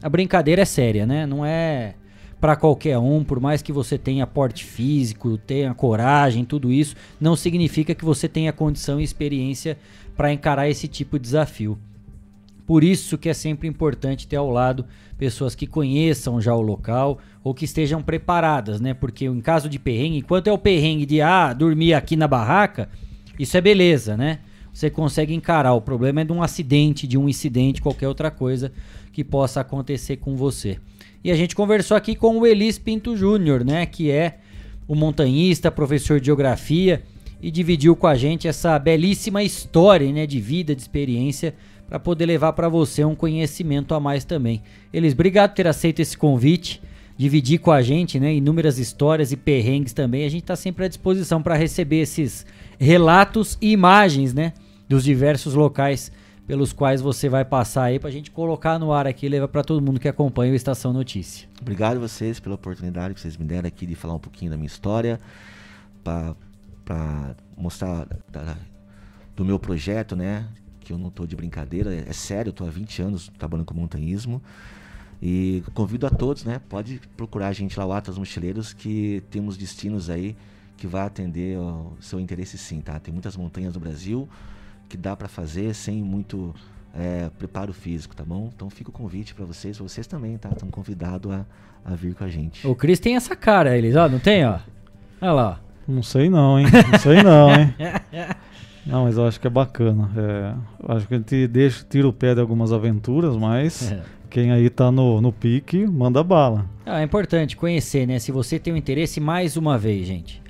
[0.04, 1.26] a brincadeira é séria, né?
[1.26, 1.96] Não é
[2.40, 7.36] para qualquer um, por mais que você tenha porte físico, tenha coragem, tudo isso, não
[7.36, 9.80] significa que você tenha condição e experiência
[10.16, 11.76] para encarar esse tipo de desafio.
[12.68, 14.86] Por isso que é sempre importante ter ao lado
[15.18, 18.94] pessoas que conheçam já o local ou que estejam preparadas, né?
[18.94, 22.90] Porque em caso de perrengue, enquanto é o perrengue de ah, dormir aqui na barraca,
[23.38, 24.40] isso é beleza, né?
[24.74, 25.74] Você consegue encarar.
[25.74, 28.72] O problema é de um acidente, de um incidente, qualquer outra coisa
[29.12, 30.78] que possa acontecer com você.
[31.24, 33.86] E a gente conversou aqui com o Elis Pinto Júnior, né?
[33.86, 34.40] Que é
[34.88, 37.04] o montanhista, professor de geografia
[37.42, 40.26] e dividiu com a gente essa belíssima história, né?
[40.26, 41.56] De vida, de experiência
[41.88, 44.62] para poder levar para você um conhecimento a mais também.
[44.94, 46.82] Eles, obrigado por ter aceito esse convite,
[47.20, 50.24] dividir com a gente, né, inúmeras histórias e perrengues também.
[50.24, 52.46] A gente está sempre à disposição para receber esses
[52.80, 54.54] relatos e imagens, né,
[54.88, 56.14] dos diversos locais
[56.48, 59.50] pelos quais você vai passar aí para a gente colocar no ar aqui e levar
[59.50, 61.46] para todo mundo que acompanha o Estação Notícia.
[61.62, 64.56] Obrigado a vocês pela oportunidade que vocês me deram aqui de falar um pouquinho da
[64.56, 65.20] minha história,
[66.02, 68.56] para mostrar da,
[69.36, 70.48] do meu projeto, né,
[70.80, 73.74] que eu não estou de brincadeira, é, sério, eu estou há 20 anos trabalhando com
[73.74, 74.42] montanhismo.
[75.22, 76.62] E convido a todos, né?
[76.70, 80.36] Pode procurar a gente lá, o Atlas Mochileiros, que temos destinos aí
[80.78, 82.98] que vai atender o seu interesse sim, tá?
[83.00, 84.30] Tem muitas montanhas no Brasil
[84.88, 86.56] que dá para fazer sem muito
[86.96, 88.50] é, preparo físico, tá bom?
[88.56, 90.50] Então fica o convite para vocês, vocês também, tá?
[90.50, 91.46] Estão convidados a,
[91.84, 92.66] a vir com a gente.
[92.66, 94.60] O Cris tem essa cara, eles, ó, não tem, ó?
[95.22, 95.62] Olha lá.
[95.86, 96.68] Não sei não, hein?
[96.92, 97.76] Não sei não, hein?
[98.86, 100.10] Não, mas eu acho que é bacana.
[100.18, 104.02] É, acho que a gente deixa, tira o pé de algumas aventuras, mas é.
[104.30, 106.66] Quem aí tá no, no pique, manda bala.
[106.86, 108.20] Ah, é importante conhecer, né?
[108.20, 110.42] Se você tem um interesse, mais uma vez, gente,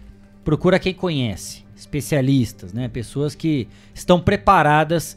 [0.43, 1.63] procura quem conhece.
[1.75, 2.89] Especialistas, né?
[2.89, 5.15] Pessoas que estão preparadas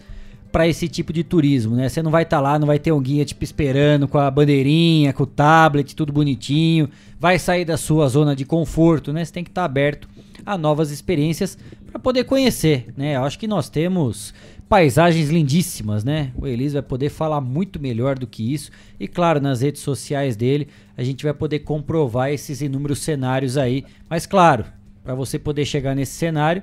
[0.52, 1.88] para esse tipo de turismo, né?
[1.88, 4.30] Você não vai estar tá lá, não vai ter um guia tipo esperando com a
[4.30, 6.88] bandeirinha, com o tablet, tudo bonitinho.
[7.18, 9.24] Vai sair da sua zona de conforto, né?
[9.24, 10.08] Você tem que estar tá aberto
[10.44, 11.56] a novas experiências
[11.90, 13.16] para poder conhecer, né?
[13.16, 14.34] Eu acho que nós temos
[14.72, 16.32] paisagens lindíssimas, né?
[16.34, 20.34] O Elis vai poder falar muito melhor do que isso e claro, nas redes sociais
[20.34, 20.66] dele,
[20.96, 24.64] a gente vai poder comprovar esses inúmeros cenários aí, mas claro,
[25.04, 26.62] para você poder chegar nesse cenário,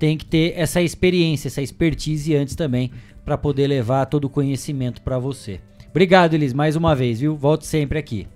[0.00, 2.90] tem que ter essa experiência, essa expertise antes também
[3.24, 5.60] para poder levar todo o conhecimento para você.
[5.92, 7.36] Obrigado, Elis, mais uma vez, viu?
[7.36, 8.26] Volto sempre aqui.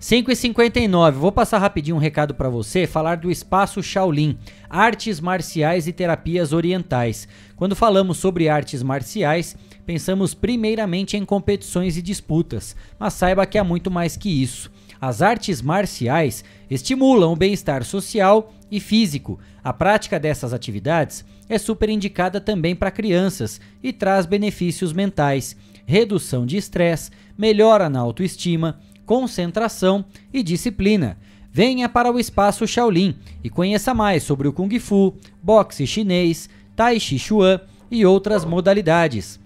[0.00, 4.36] 5h59, vou passar rapidinho um recado para você, falar do Espaço Shaolin,
[4.68, 7.26] Artes Marciais e Terapias Orientais.
[7.56, 9.56] Quando falamos sobre artes marciais,
[9.86, 14.70] pensamos primeiramente em competições e disputas, mas saiba que há muito mais que isso.
[15.00, 19.38] As artes marciais estimulam o bem-estar social e físico.
[19.62, 25.56] A prática dessas atividades é super indicada também para crianças e traz benefícios mentais,
[25.86, 31.18] redução de estresse, melhora na autoestima, concentração e disciplina.
[31.50, 36.98] Venha para o Espaço Shaolin e conheça mais sobre o Kung Fu, boxe chinês, Tai
[36.98, 37.60] Chi Chuan
[37.90, 39.38] e outras modalidades.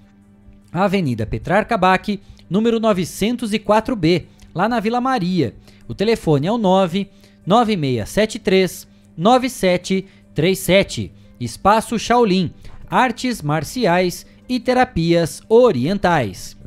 [0.72, 4.24] Avenida Petrarca Bac, número 904B,
[4.54, 5.54] lá na Vila Maria.
[5.86, 7.10] O telefone é o 9
[7.46, 11.12] 9673 9737.
[11.40, 12.52] Espaço Shaolin,
[12.88, 16.57] artes marciais e terapias orientais.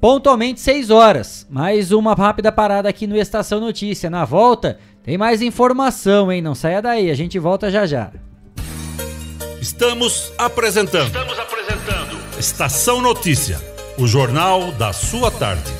[0.00, 1.46] Pontualmente 6 horas.
[1.50, 4.08] Mais uma rápida parada aqui no Estação Notícia.
[4.08, 6.40] Na volta, tem mais informação, hein?
[6.40, 8.10] Não saia daí, a gente volta já já.
[9.60, 11.08] Estamos apresentando.
[11.08, 12.18] Estamos apresentando.
[12.38, 13.60] Estação Notícia,
[13.98, 15.70] o jornal da sua tarde.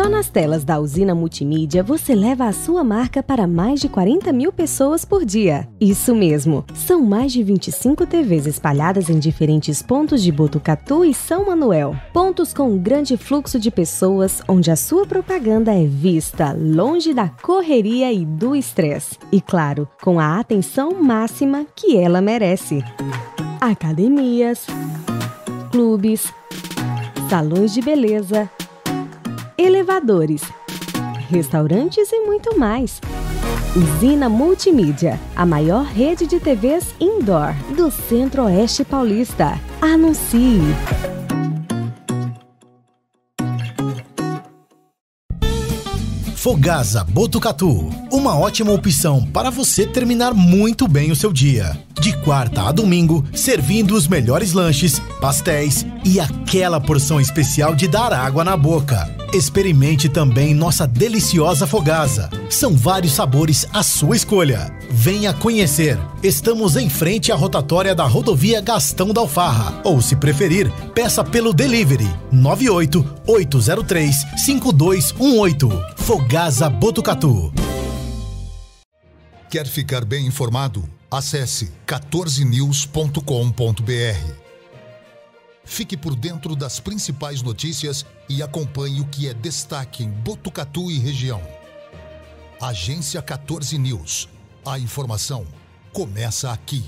[0.00, 4.32] Só nas telas da usina multimídia você leva a sua marca para mais de 40
[4.32, 5.68] mil pessoas por dia.
[5.78, 11.44] Isso mesmo, são mais de 25 TVs espalhadas em diferentes pontos de Botucatu e São
[11.44, 11.94] Manuel.
[12.14, 17.28] Pontos com um grande fluxo de pessoas, onde a sua propaganda é vista longe da
[17.28, 19.18] correria e do estresse.
[19.30, 22.82] E claro, com a atenção máxima que ela merece.
[23.60, 24.66] Academias,
[25.70, 26.32] clubes,
[27.28, 28.50] salões de beleza
[29.60, 30.42] elevadores,
[31.28, 33.00] restaurantes e muito mais.
[33.76, 39.60] Usina Multimídia, a maior rede de TVs indoor do Centro-Oeste Paulista.
[39.80, 40.60] Anuncie!
[46.34, 51.78] Fogasa Botucatu, uma ótima opção para você terminar muito bem o seu dia.
[52.00, 58.14] De quarta a domingo, servindo os melhores lanches, pastéis e aquela porção especial de dar
[58.14, 59.19] água na boca.
[59.32, 62.28] Experimente também nossa deliciosa fogasa.
[62.48, 64.74] São vários sabores à sua escolha.
[64.90, 65.96] Venha conhecer.
[66.20, 69.80] Estamos em frente à rotatória da rodovia Gastão da Alfarra.
[69.84, 75.68] Ou, se preferir, peça pelo delivery 98 803 5218.
[75.96, 77.52] Fogasa Botucatu.
[79.48, 80.82] Quer ficar bem informado?
[81.08, 84.49] Acesse 14news.com.br.
[85.64, 90.98] Fique por dentro das principais notícias e acompanhe o que é destaque em Botucatu e
[90.98, 91.40] região.
[92.60, 94.28] Agência 14 News.
[94.64, 95.46] A informação
[95.92, 96.84] começa aqui.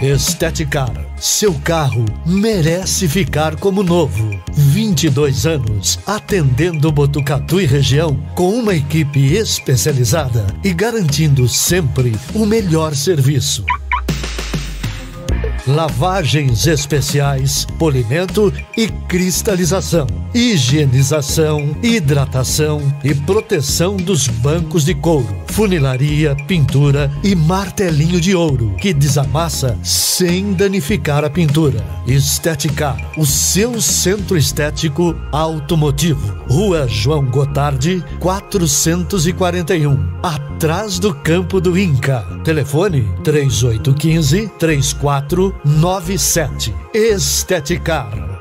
[0.00, 0.92] Esteticar.
[1.18, 4.40] Seu carro merece ficar como novo.
[4.52, 12.94] 22 anos atendendo Botucatu e região com uma equipe especializada e garantindo sempre o melhor
[12.94, 13.64] serviço
[15.68, 27.10] lavagens especiais, polimento e cristalização, higienização, hidratação e proteção dos bancos de couro, funilaria, pintura
[27.22, 31.84] e martelinho de ouro que desamassa sem danificar a pintura.
[32.06, 36.38] Esteticar, o seu centro estético automotivo.
[36.48, 42.26] Rua João Gotardi, 441, atrás do campo do Inca.
[42.44, 46.74] Telefone 3815 34 97.
[46.94, 48.37] Esteticar.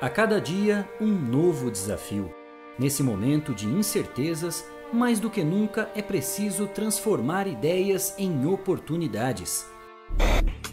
[0.00, 2.32] A cada dia, um novo desafio.
[2.78, 9.66] Nesse momento de incertezas, mais do que nunca é preciso transformar ideias em oportunidades.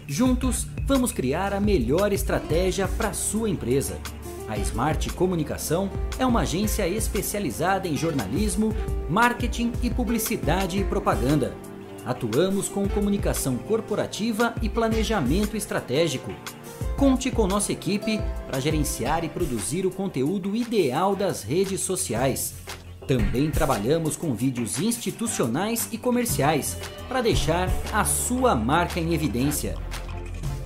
[0.07, 3.99] Juntos, vamos criar a melhor estratégia para sua empresa.
[4.47, 8.73] A Smart Comunicação é uma agência especializada em jornalismo,
[9.09, 11.53] marketing e publicidade e propaganda
[12.07, 16.31] Atuamos com comunicação corporativa e planejamento estratégico.
[16.97, 22.55] Conte com nossa equipe para gerenciar e produzir o conteúdo ideal das redes sociais.
[23.07, 26.75] Também trabalhamos com vídeos institucionais e comerciais
[27.07, 29.75] para deixar a sua marca em evidência.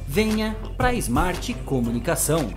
[0.07, 2.49] Venha para a Smart Comunicação.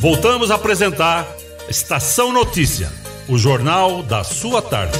[0.00, 1.24] Voltamos a apresentar
[1.68, 2.92] Estação Notícia,
[3.28, 4.98] o jornal da sua tarde.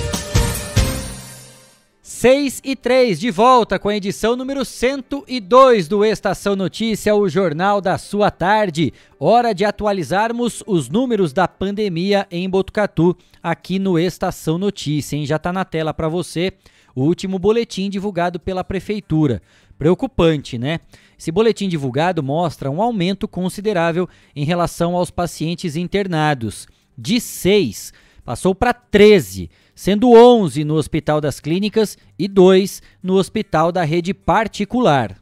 [2.19, 7.81] 6 e 3, de volta com a edição número 102 do Estação Notícia, o jornal
[7.81, 8.93] da sua tarde.
[9.21, 15.25] Hora de atualizarmos os números da pandemia em Botucatu, aqui no Estação Notícia, hein?
[15.25, 16.55] Já está na tela para você
[16.93, 19.41] o último boletim divulgado pela Prefeitura.
[19.79, 20.81] Preocupante, né?
[21.17, 26.67] Esse boletim divulgado mostra um aumento considerável em relação aos pacientes internados,
[26.99, 27.93] de 6
[28.29, 34.13] passou para 13, sendo 11 no Hospital das Clínicas e 2 no Hospital da Rede
[34.13, 35.17] Particular.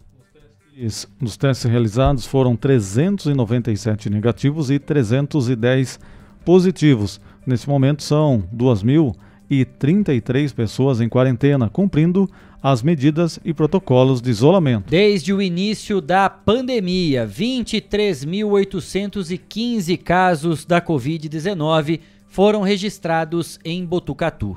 [1.20, 6.00] Nos testes realizados foram 397 negativos e 310
[6.42, 7.20] positivos.
[7.46, 12.26] Nesse momento são 2.033 pessoas em quarentena, cumprindo
[12.62, 14.88] as medidas e protocolos de isolamento.
[14.88, 24.56] Desde o início da pandemia, 23.815 casos da Covid-19 foram registrados em Botucatu.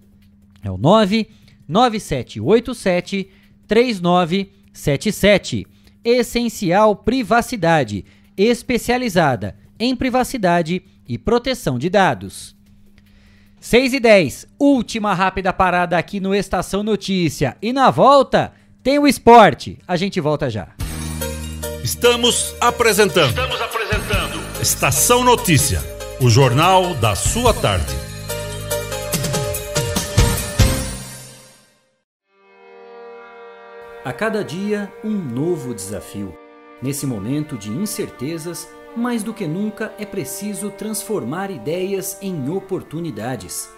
[0.61, 3.30] é o 99787
[3.65, 5.65] 3977.
[6.03, 8.03] Essencial Privacidade,
[8.35, 12.56] especializada em privacidade e proteção de dados.
[13.60, 17.56] 6 e 10, última rápida parada aqui no Estação Notícia.
[17.61, 19.78] E na volta tem o esporte.
[19.88, 20.69] A gente volta já.
[21.84, 23.30] Estamos apresentando.
[23.30, 24.61] Estamos apresentando.
[24.61, 25.80] Estação Notícia,
[26.19, 27.94] o jornal da sua tarde.
[34.03, 36.36] A cada dia, um novo desafio.
[36.82, 43.70] Nesse momento de incertezas, mais do que nunca é preciso transformar ideias em oportunidades.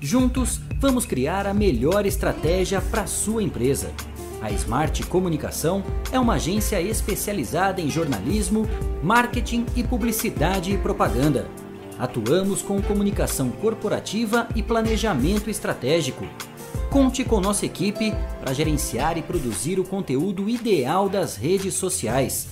[0.00, 3.92] Juntos, vamos criar a melhor estratégia para sua empresa.
[4.40, 5.82] A Smart Comunicação
[6.12, 8.66] é uma agência especializada em jornalismo,
[9.02, 11.48] marketing e publicidade e propaganda.
[11.98, 16.24] Atuamos com comunicação corporativa e planejamento estratégico.
[16.88, 22.46] Conte com nossa equipe para gerenciar e produzir o conteúdo ideal das redes sociais.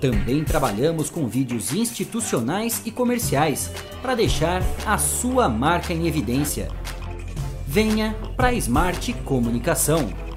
[0.00, 3.70] Também trabalhamos com vídeos institucionais e comerciais
[4.00, 6.68] para deixar a sua marca em evidência.
[7.66, 10.27] Venha para a Smart Comunicação.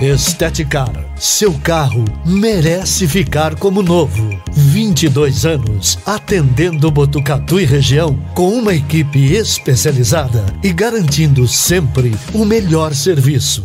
[0.00, 4.28] Esteticar, seu carro merece ficar como novo.
[4.52, 12.92] 22 anos atendendo Botucatu e região com uma equipe especializada e garantindo sempre o melhor
[12.92, 13.64] serviço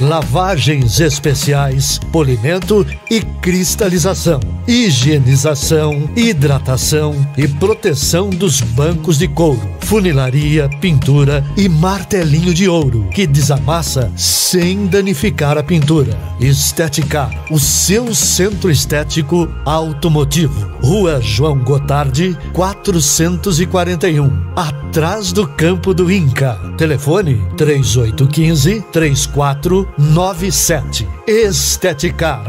[0.00, 11.44] lavagens especiais, polimento e cristalização, higienização, hidratação e proteção dos bancos de couro, funilaria, pintura
[11.56, 16.16] e martelinho de ouro que desamassa sem danificar a pintura.
[16.40, 20.68] Estética, o seu centro estético automotivo.
[20.82, 26.58] Rua João Gotardi, 441, atrás do campo do Inca.
[26.76, 31.08] Telefone 3815 34 97.
[31.26, 32.46] Esteticar.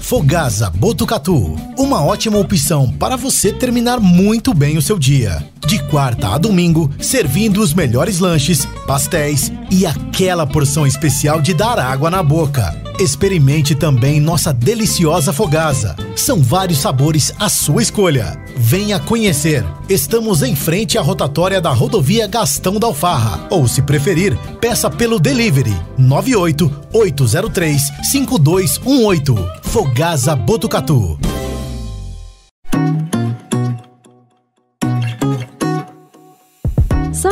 [0.00, 5.46] Fogasa Botucatu, uma ótima opção para você terminar muito bem o seu dia.
[5.66, 11.78] De quarta a domingo, servindo os melhores lanches, pastéis e aquela porção especial de dar
[11.78, 12.89] água na boca.
[13.00, 15.96] Experimente também nossa deliciosa Fogasa.
[16.14, 18.38] São vários sabores à sua escolha.
[18.54, 19.64] Venha conhecer.
[19.88, 23.46] Estamos em frente à rotatória da rodovia Gastão da Alfarra.
[23.48, 29.34] Ou, se preferir, peça pelo delivery 98 803 5218.
[29.62, 31.18] Fogasa Botucatu.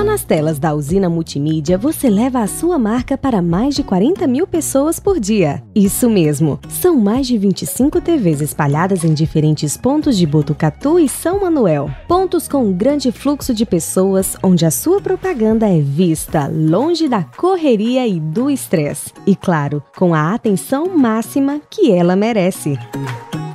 [0.09, 4.47] Nas telas da usina multimídia você leva a sua marca para mais de 40 mil
[4.47, 5.63] pessoas por dia.
[5.75, 11.43] Isso mesmo, são mais de 25 TVs espalhadas em diferentes pontos de Botucatu e São
[11.43, 11.91] Manuel.
[12.09, 17.23] Pontos com um grande fluxo de pessoas, onde a sua propaganda é vista longe da
[17.23, 19.13] correria e do estresse.
[19.27, 22.79] E claro, com a atenção máxima que ela merece.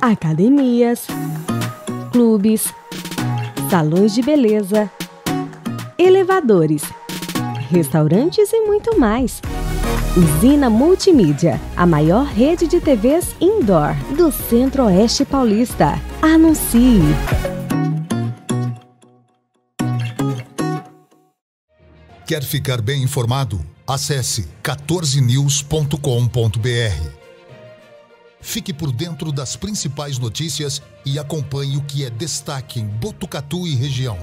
[0.00, 1.08] Academias,
[2.12, 2.72] clubes,
[3.68, 4.88] salões de beleza
[5.98, 6.82] elevadores,
[7.70, 9.40] restaurantes e muito mais.
[10.16, 16.00] Usina Multimídia, a maior rede de TVs indoor do Centro-Oeste Paulista.
[16.22, 17.00] Anuncie!
[22.26, 23.60] Quer ficar bem informado?
[23.86, 27.10] Acesse 14news.com.br.
[28.40, 33.74] Fique por dentro das principais notícias e acompanhe o que é destaque em Botucatu e
[33.74, 34.16] região.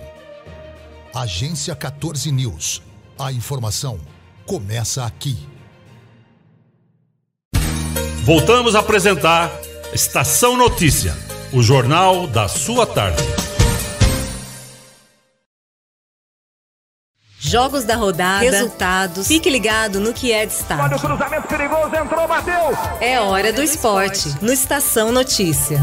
[1.14, 2.82] Agência 14 News.
[3.20, 4.00] A informação
[4.46, 5.38] começa aqui.
[8.24, 9.52] Voltamos a apresentar
[9.94, 11.14] Estação Notícia,
[11.52, 13.22] o jornal da sua tarde.
[17.38, 19.28] Jogos da rodada, resultados.
[19.28, 20.82] Fique ligado no que é destaque.
[20.82, 22.54] Olha o cruzamento perigoso, entrou, bateu.
[23.02, 25.78] É hora do esporte, no Estação Notícia.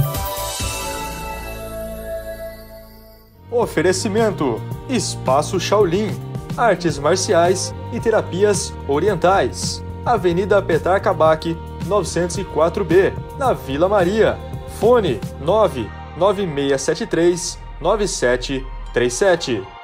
[3.50, 6.10] Oferecimento: Espaço Shaolin,
[6.56, 9.84] Artes Marciais e Terapias Orientais.
[10.04, 11.56] Avenida Petar Bac,
[11.86, 14.38] 904B, na Vila Maria.
[14.78, 19.77] Fone 99673 9737.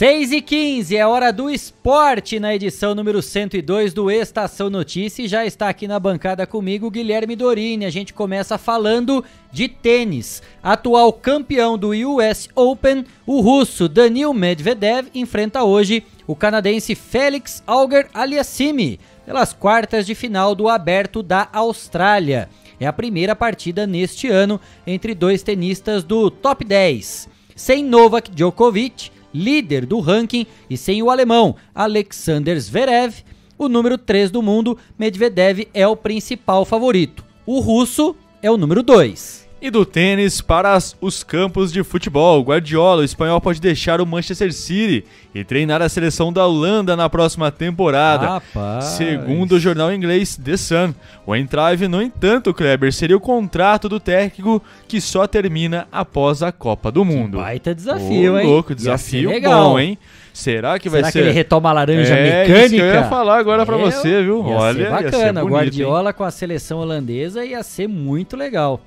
[0.00, 5.28] 6 e 15 é hora do esporte na edição número 102 do Estação Notícia e
[5.28, 7.84] já está aqui na bancada comigo Guilherme Dorini.
[7.84, 9.22] A gente começa falando
[9.52, 10.42] de tênis.
[10.62, 18.08] Atual campeão do US Open, o russo Danil Medvedev enfrenta hoje o canadense Félix Auger
[18.14, 22.48] Aliassime pelas quartas de final do Aberto da Austrália.
[22.80, 27.28] É a primeira partida neste ano entre dois tenistas do top 10.
[27.54, 33.22] Sem Novak Djokovic, líder do ranking, e sem o alemão Alexander Zverev,
[33.58, 37.24] o número 3 do mundo, Medvedev é o principal favorito.
[37.44, 39.49] O russo é o número 2.
[39.62, 42.40] E do tênis para os campos de futebol.
[42.42, 45.04] Guardiola, o espanhol, pode deixar o Manchester City
[45.34, 48.26] e treinar a seleção da Holanda na próxima temporada.
[48.26, 48.84] Rapaz.
[48.84, 50.94] Segundo o jornal inglês The Sun.
[51.26, 56.50] O entrave, no entanto, Kleber, seria o contrato do técnico que só termina após a
[56.50, 57.36] Copa do Mundo.
[57.36, 58.46] Baita desafio, Ô, hein?
[58.46, 59.72] louco, desafio legal.
[59.72, 59.98] bom, hein?
[60.32, 61.18] Será que vai Será ser.
[61.18, 62.64] que ele retoma a laranja é, mecânica?
[62.64, 64.38] Isso que eu ia falar agora pra É, você, viu?
[64.48, 65.40] Ia Olha, ser ia ser bacana.
[65.42, 65.50] bonito, hein?
[65.60, 68.80] Guardiola com a seleção holandesa ia ser muito legal.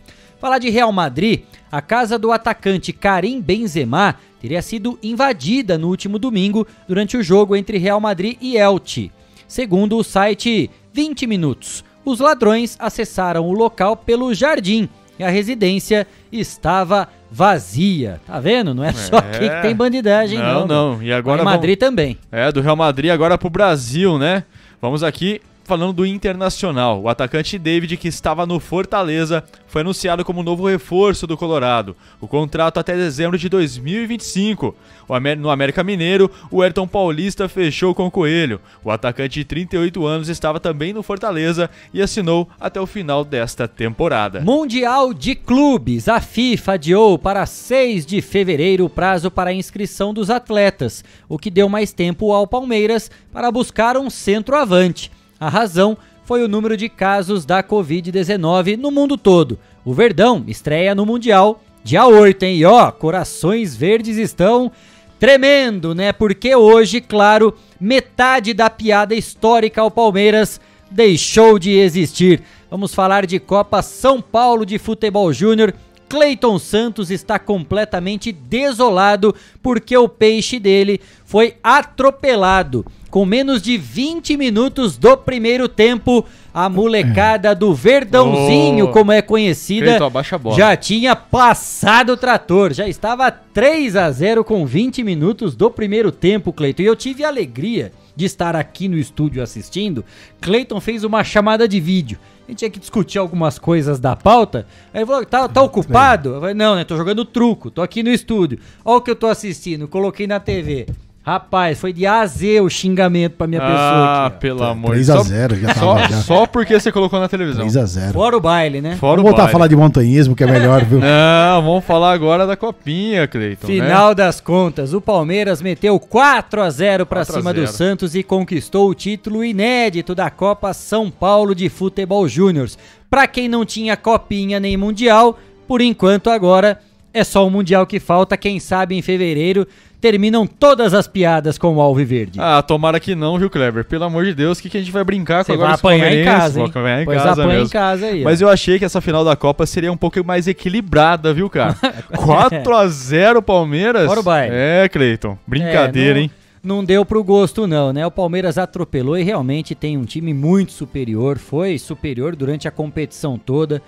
[0.44, 6.20] Falar de Real Madrid, a casa do atacante Karim Benzema teria sido invadida no último
[6.20, 9.10] domingo durante o jogo entre Real Madrid e Elche.
[9.48, 16.06] Segundo o site 20 Minutos, os ladrões acessaram o local pelo jardim e a residência
[16.30, 18.20] estava vazia.
[18.28, 18.76] Tá vendo?
[18.76, 20.68] Não é só aqui que tem bandidagem, não.
[20.68, 21.02] Não, não.
[21.02, 22.18] E agora Em Madrid também.
[22.30, 24.44] É, do Real Madrid agora pro Brasil, né?
[24.82, 27.02] Vamos aqui falando do Internacional.
[27.02, 31.96] O atacante David, que estava no Fortaleza, foi anunciado como novo reforço do Colorado.
[32.20, 34.76] O contrato até dezembro de 2025.
[35.08, 38.60] O Amé- No América Mineiro, o Ayrton Paulista fechou com o Coelho.
[38.84, 43.68] O atacante de 38 anos estava também no Fortaleza e assinou até o final desta
[43.68, 44.42] temporada.
[44.42, 46.08] Mundial de Clubes.
[46.08, 51.38] A FIFA adiou para 6 de fevereiro o prazo para a inscrição dos atletas, o
[51.38, 55.12] que deu mais tempo ao Palmeiras para buscar um centroavante.
[55.44, 59.60] A razão foi o número de casos da Covid-19 no mundo todo.
[59.84, 62.56] O Verdão estreia no Mundial dia 8, hein?
[62.56, 64.72] E ó, corações verdes estão
[65.20, 66.14] tremendo, né?
[66.14, 72.42] Porque hoje, claro, metade da piada histórica ao Palmeiras deixou de existir.
[72.72, 75.74] Vamos falar de Copa São Paulo de Futebol Júnior.
[76.14, 79.34] Cleiton Santos está completamente desolado
[79.64, 82.86] porque o peixe dele foi atropelado.
[83.10, 86.24] Com menos de 20 minutos do primeiro tempo,
[86.54, 92.74] a molecada do Verdãozinho, Ô, como é conhecida, Cleiton, já tinha passado o trator.
[92.74, 96.84] Já estava 3 a 0 com 20 minutos do primeiro tempo, Cleiton.
[96.84, 100.04] E eu tive a alegria de estar aqui no estúdio assistindo.
[100.42, 102.20] Cleiton fez uma chamada de vídeo.
[102.48, 104.68] A gente tinha que discutir algumas coisas da pauta.
[104.94, 106.36] Aí ele falou, tá, tá ocupado?
[106.36, 106.84] Eu falei, não, né?
[106.84, 108.60] Tô jogando truco, tô aqui no estúdio.
[108.84, 110.88] Olha o que eu tô assistindo, coloquei na TV.
[111.26, 114.36] Rapaz, foi de A a Z o xingamento pra minha pessoa Ah, aqui.
[114.36, 114.40] ó.
[114.40, 116.22] pelo amor 3 a 0 já só, tava, já.
[116.22, 117.62] só porque você colocou na televisão.
[117.62, 118.98] 3 a 0 Fora o baile, né?
[118.98, 119.52] Fora Vamos o voltar a baile.
[119.54, 121.00] falar de montanhismo, que é melhor, viu?
[121.02, 123.68] Não, vamos falar agora da copinha, Cleiton.
[123.68, 123.74] né?
[123.74, 127.72] Final das contas, o Palmeiras meteu 4 a 0 para 4 a cima do 0.
[127.72, 132.68] Santos e conquistou o título inédito da Copa São Paulo de Futebol Júnior.
[133.10, 135.40] Para quem não tinha copinha nem mundial,
[135.70, 136.82] por enquanto agora
[137.14, 139.66] é só o mundial que falta, quem sabe em fevereiro
[140.04, 142.38] terminam todas as piadas com o Alviverde.
[142.38, 143.86] Ah, tomara que não, viu, Kleber?
[143.86, 146.14] Pelo amor de Deus, o que, que a gente vai brincar com agora vai apanhar
[146.14, 146.66] em casa, hein?
[146.70, 147.70] Apanhar em Pois casa apanha em mesmo.
[147.72, 148.24] casa aí, ó.
[148.26, 151.78] Mas eu achei que essa final da Copa seria um pouco mais equilibrada, viu, cara?
[152.18, 154.06] 4 a 0 Palmeiras.
[154.06, 154.54] Fora o baile.
[154.54, 155.38] É, Cleiton.
[155.48, 156.32] Brincadeira, É, não- hein?
[156.62, 158.06] Não deu pro gosto não, né?
[158.06, 163.38] O Palmeiras atropelou e realmente tem um time muito superior, foi superior durante a competição
[163.38, 163.82] toda.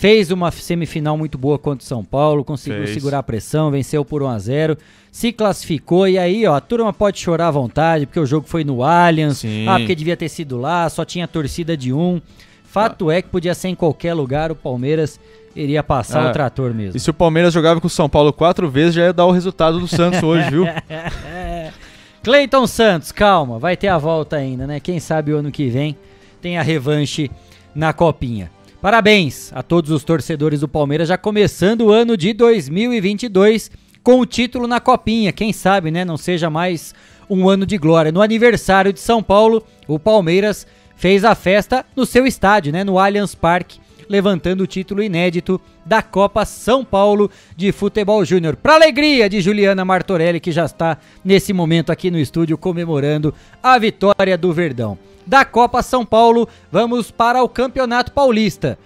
[0.00, 2.94] Fez uma semifinal muito boa contra o São Paulo, conseguiu Fez.
[2.94, 4.78] segurar a pressão, venceu por 1 a 0,
[5.12, 8.64] se classificou e aí, ó, a turma pode chorar à vontade, porque o jogo foi
[8.64, 9.68] no Allianz, Sim.
[9.68, 12.18] ah, porque devia ter sido lá, só tinha torcida de um.
[12.64, 15.20] Fato é que podia ser em qualquer lugar, o Palmeiras
[15.54, 16.96] iria passar Ah, o trator mesmo.
[16.96, 19.30] E se o Palmeiras jogava com o São Paulo quatro vezes, já ia dar o
[19.30, 20.64] resultado do Santos hoje, viu?
[22.24, 24.80] Cleiton Santos, calma, vai ter a volta ainda, né?
[24.80, 25.94] Quem sabe o ano que vem
[26.40, 27.30] tem a revanche
[27.74, 28.50] na Copinha.
[28.80, 33.70] Parabéns a todos os torcedores do Palmeiras, já começando o ano de 2022
[34.02, 35.32] com o título na Copinha.
[35.32, 36.94] Quem sabe, né, não seja mais
[37.28, 38.10] um ano de glória.
[38.10, 40.66] No aniversário de São Paulo, o Palmeiras
[40.96, 43.79] fez a festa no seu estádio, né, no Allianz Parque,
[44.10, 48.56] levantando o título inédito da Copa São Paulo de Futebol Júnior.
[48.56, 53.32] Para alegria de Juliana Martorelli, que já está nesse momento aqui no estúdio comemorando
[53.62, 54.98] a vitória do Verdão.
[55.24, 58.76] Da Copa São Paulo, vamos para o Campeonato Paulista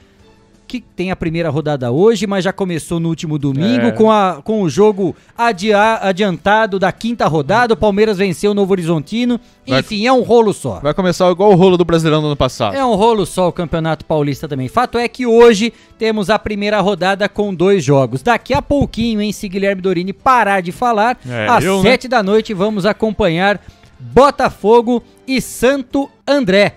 [0.80, 3.90] que tem a primeira rodada hoje, mas já começou no último domingo É.
[3.92, 7.74] com, a, com o jogo adia- adiantado da quinta rodada.
[7.74, 9.40] O Palmeiras venceu o Novo Horizontino.
[9.66, 10.80] Vai- Enfim, é um rolo só.
[10.80, 12.74] Vai começar igual o rolo do Brasileirão do ano passado.
[12.74, 14.68] É um rolo só o Campeonato Paulista também.
[14.68, 18.22] Fato é que hoje temos a primeira rodada com dois jogos.
[18.22, 21.90] Daqui a pouquinho, hein, se Guilherme Dorini parar de falar, É, às eu, né?
[21.90, 23.60] sete da noite vamos acompanhar
[23.98, 26.74] Botafogo e Santo André.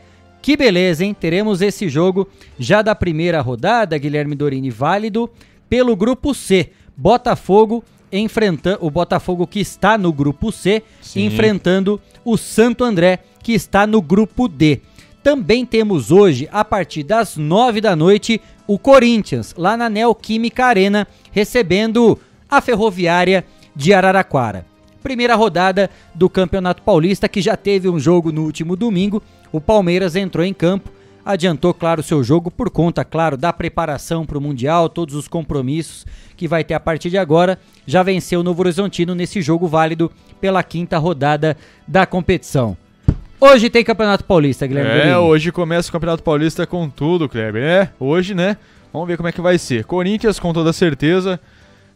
[0.47, 1.13] Que beleza, hein?
[1.13, 2.25] Teremos esse jogo
[2.57, 5.29] já da primeira rodada, Guilherme Dorini válido
[5.67, 6.69] pelo grupo C.
[6.95, 11.25] Botafogo enfrentando o Botafogo que está no grupo C, Sim.
[11.25, 14.79] enfrentando o Santo André que está no grupo D.
[15.21, 21.05] Também temos hoje, a partir das nove da noite, o Corinthians, lá na Neoquímica Arena,
[21.29, 22.17] recebendo
[22.49, 23.43] a Ferroviária
[23.75, 24.65] de Araraquara.
[25.01, 29.21] Primeira rodada do Campeonato Paulista, que já teve um jogo no último domingo.
[29.51, 30.91] O Palmeiras entrou em campo,
[31.25, 36.05] adiantou, claro, seu jogo por conta, claro, da preparação para o Mundial, todos os compromissos
[36.35, 37.59] que vai ter a partir de agora.
[37.85, 41.57] Já venceu o Novo Horizontino nesse jogo válido pela quinta rodada
[41.87, 42.77] da competição.
[43.39, 44.89] Hoje tem Campeonato Paulista, Guilherme.
[44.89, 45.15] É, Dorini.
[45.15, 47.61] hoje começa o Campeonato Paulista com tudo, Kleber.
[47.61, 48.57] É, hoje, né?
[48.91, 49.85] Vamos ver como é que vai ser.
[49.85, 51.39] Corinthians, com toda certeza,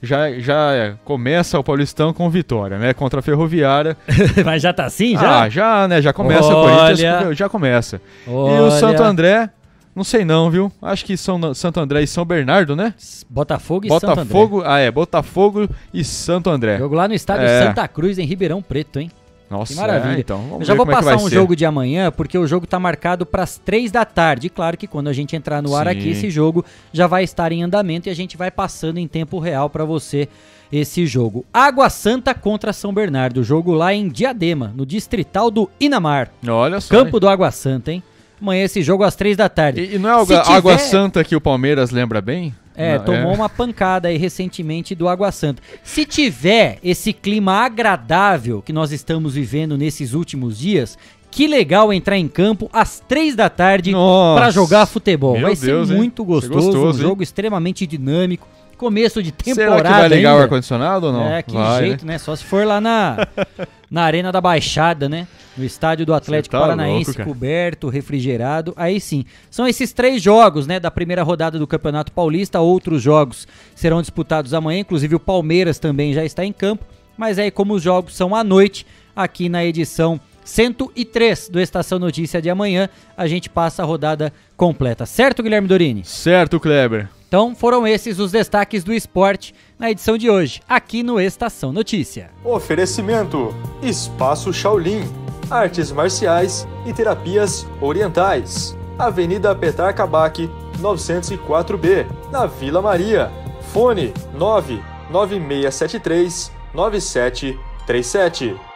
[0.01, 2.93] já, já começa o Paulistão com vitória, né?
[2.93, 3.95] Contra a Ferroviária.
[4.43, 5.41] Mas já tá assim, já?
[5.43, 6.01] Ah, já, né?
[6.01, 6.85] Já começa o Olha.
[6.85, 8.01] Corinthians, já começa.
[8.27, 8.71] E o Olha.
[8.71, 9.49] Santo André,
[9.95, 10.71] não sei não, viu?
[10.81, 12.93] Acho que são Santo André e São Bernardo, né?
[13.29, 14.23] Botafogo e Santo André.
[14.23, 16.77] Botafogo, ah é, Botafogo e Santo André.
[16.77, 17.65] Jogo lá no estádio É.
[17.67, 19.11] Santa Cruz, em Ribeirão Preto, hein?
[19.51, 20.15] Nossa, que maravilha.
[20.15, 21.35] é, então, vamos Eu já vou é passar vai um ser.
[21.35, 24.47] jogo de amanhã, porque o jogo tá marcado para as três da tarde.
[24.47, 25.91] E claro que quando a gente entrar no ar Sim.
[25.91, 26.63] aqui, esse jogo
[26.93, 30.29] já vai estar em andamento e a gente vai passando em tempo real para você
[30.71, 31.45] esse jogo.
[31.53, 36.31] Água Santa contra São Bernardo, jogo lá em Diadema, no distrital do Inamar.
[36.47, 36.89] Olha só.
[36.95, 38.01] Campo do Água Santa, hein?
[38.41, 39.81] Amanhã esse jogo às três da tarde.
[39.81, 42.55] E, e não é Se água, água tiver- santa que o Palmeiras lembra bem?
[42.75, 45.61] É, Não, tomou uma pancada aí recentemente do Água Santa.
[45.83, 50.97] Se tiver esse clima agradável que nós estamos vivendo nesses últimos dias,
[51.29, 53.91] que legal entrar em campo às três da tarde
[54.35, 55.33] para jogar futebol.
[55.33, 57.09] Meu Vai Deus, ser muito gostoso, gostoso, um hein?
[57.09, 58.47] jogo extremamente dinâmico.
[58.81, 60.43] Começo de Será temporada que vai ligar o ainda.
[60.45, 61.27] ar-condicionado ou não?
[61.27, 62.17] É, que Vai, jeito, né?
[62.17, 63.27] Só se for lá na,
[63.91, 65.27] na Arena da Baixada, né?
[65.55, 68.73] No estádio do Atlético tá Paranaense, louco, coberto, refrigerado.
[68.75, 69.23] Aí sim.
[69.51, 70.79] São esses três jogos, né?
[70.79, 72.59] Da primeira rodada do Campeonato Paulista.
[72.59, 74.79] Outros jogos serão disputados amanhã.
[74.79, 76.83] Inclusive o Palmeiras também já está em campo.
[77.15, 78.83] Mas aí, como os jogos são à noite,
[79.15, 85.05] aqui na edição 103 do Estação Notícia de amanhã, a gente passa a rodada completa.
[85.05, 86.03] Certo, Guilherme Dorini?
[86.03, 87.07] Certo, Kleber.
[87.31, 92.29] Então foram esses os destaques do esporte na edição de hoje, aqui no Estação Notícia.
[92.43, 95.09] Oferecimento: Espaço Shaolin,
[95.49, 98.75] Artes Marciais e Terapias Orientais.
[98.99, 100.49] Avenida Petar Kabak,
[100.81, 103.31] 904B, na Vila Maria.
[103.71, 108.70] Fone 99673 9737.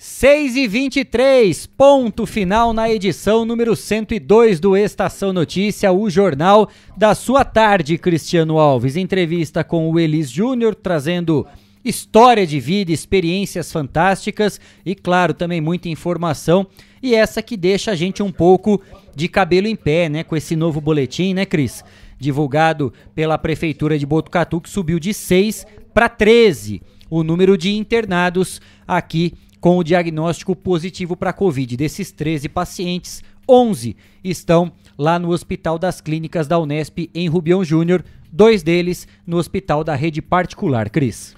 [0.00, 7.16] 6 e 23, ponto final na edição número 102 do Estação Notícia, o jornal da
[7.16, 8.94] sua tarde, Cristiano Alves.
[8.94, 11.44] Entrevista com o Elis Júnior, trazendo
[11.84, 16.68] história de vida, experiências fantásticas e, claro, também muita informação.
[17.02, 18.80] E essa que deixa a gente um pouco
[19.16, 20.22] de cabelo em pé, né?
[20.22, 21.82] Com esse novo boletim, né, Cris?
[22.20, 26.80] Divulgado pela Prefeitura de Botucatu, que subiu de 6 para 13
[27.10, 31.76] o número de internados aqui com o diagnóstico positivo para Covid.
[31.76, 38.04] Desses 13 pacientes, 11 estão lá no Hospital das Clínicas da Unesp em Rubião Júnior,
[38.30, 40.90] dois deles no Hospital da Rede Particular.
[40.90, 41.34] Cris.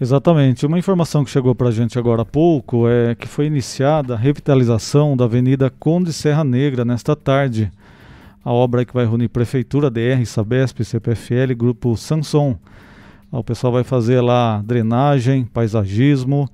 [0.00, 0.64] Exatamente.
[0.64, 4.16] Uma informação que chegou para a gente agora há pouco é que foi iniciada a
[4.16, 7.70] revitalização da Avenida Conde Serra Negra nesta tarde.
[8.42, 12.58] A obra que vai reunir Prefeitura, DR, Sabesp, CPFL, Grupo Sanson.
[13.30, 16.48] O pessoal vai fazer lá drenagem, paisagismo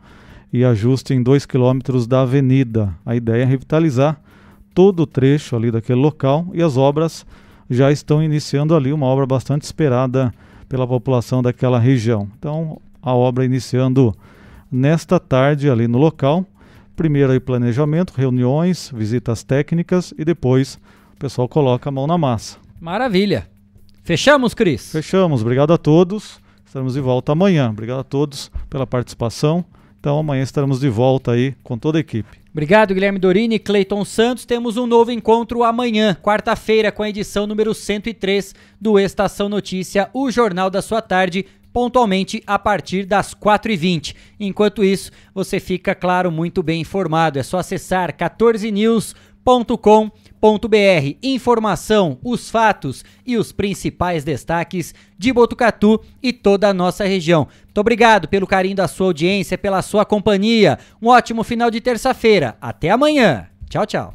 [0.52, 2.94] e ajuste em 2 quilômetros da avenida.
[3.04, 4.20] A ideia é revitalizar
[4.74, 7.26] todo o trecho ali daquele local e as obras
[7.68, 10.32] já estão iniciando ali, uma obra bastante esperada
[10.68, 12.28] pela população daquela região.
[12.38, 14.14] Então, a obra iniciando
[14.70, 16.44] nesta tarde ali no local.
[16.94, 20.78] Primeiro aí planejamento, reuniões, visitas técnicas e depois
[21.14, 22.58] o pessoal coloca a mão na massa.
[22.80, 23.48] Maravilha.
[24.02, 24.92] Fechamos, Cris?
[24.92, 25.42] Fechamos.
[25.42, 26.40] Obrigado a todos.
[26.64, 27.70] Estaremos de volta amanhã.
[27.70, 29.64] Obrigado a todos pela participação.
[30.06, 32.38] Então amanhã estaremos de volta aí com toda a equipe.
[32.52, 34.44] Obrigado, Guilherme Dorini Cleiton Santos.
[34.44, 40.30] Temos um novo encontro amanhã, quarta-feira, com a edição número 103 do Estação Notícia, o
[40.30, 44.14] Jornal da Sua Tarde, pontualmente a partir das 4h20.
[44.38, 47.40] Enquanto isso, você fica, claro, muito bem informado.
[47.40, 50.25] É só acessar 14news.com.br.
[51.22, 57.48] Informação, os fatos e os principais destaques de Botucatu e toda a nossa região.
[57.64, 60.78] Muito obrigado pelo carinho da sua audiência, pela sua companhia.
[61.02, 62.56] Um ótimo final de terça-feira.
[62.60, 63.48] Até amanhã.
[63.68, 64.14] Tchau, tchau.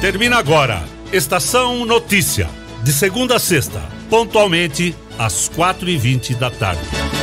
[0.00, 0.82] Termina agora.
[1.12, 2.48] Estação Notícia.
[2.82, 7.19] De segunda a sexta, pontualmente às 4h20 da tarde.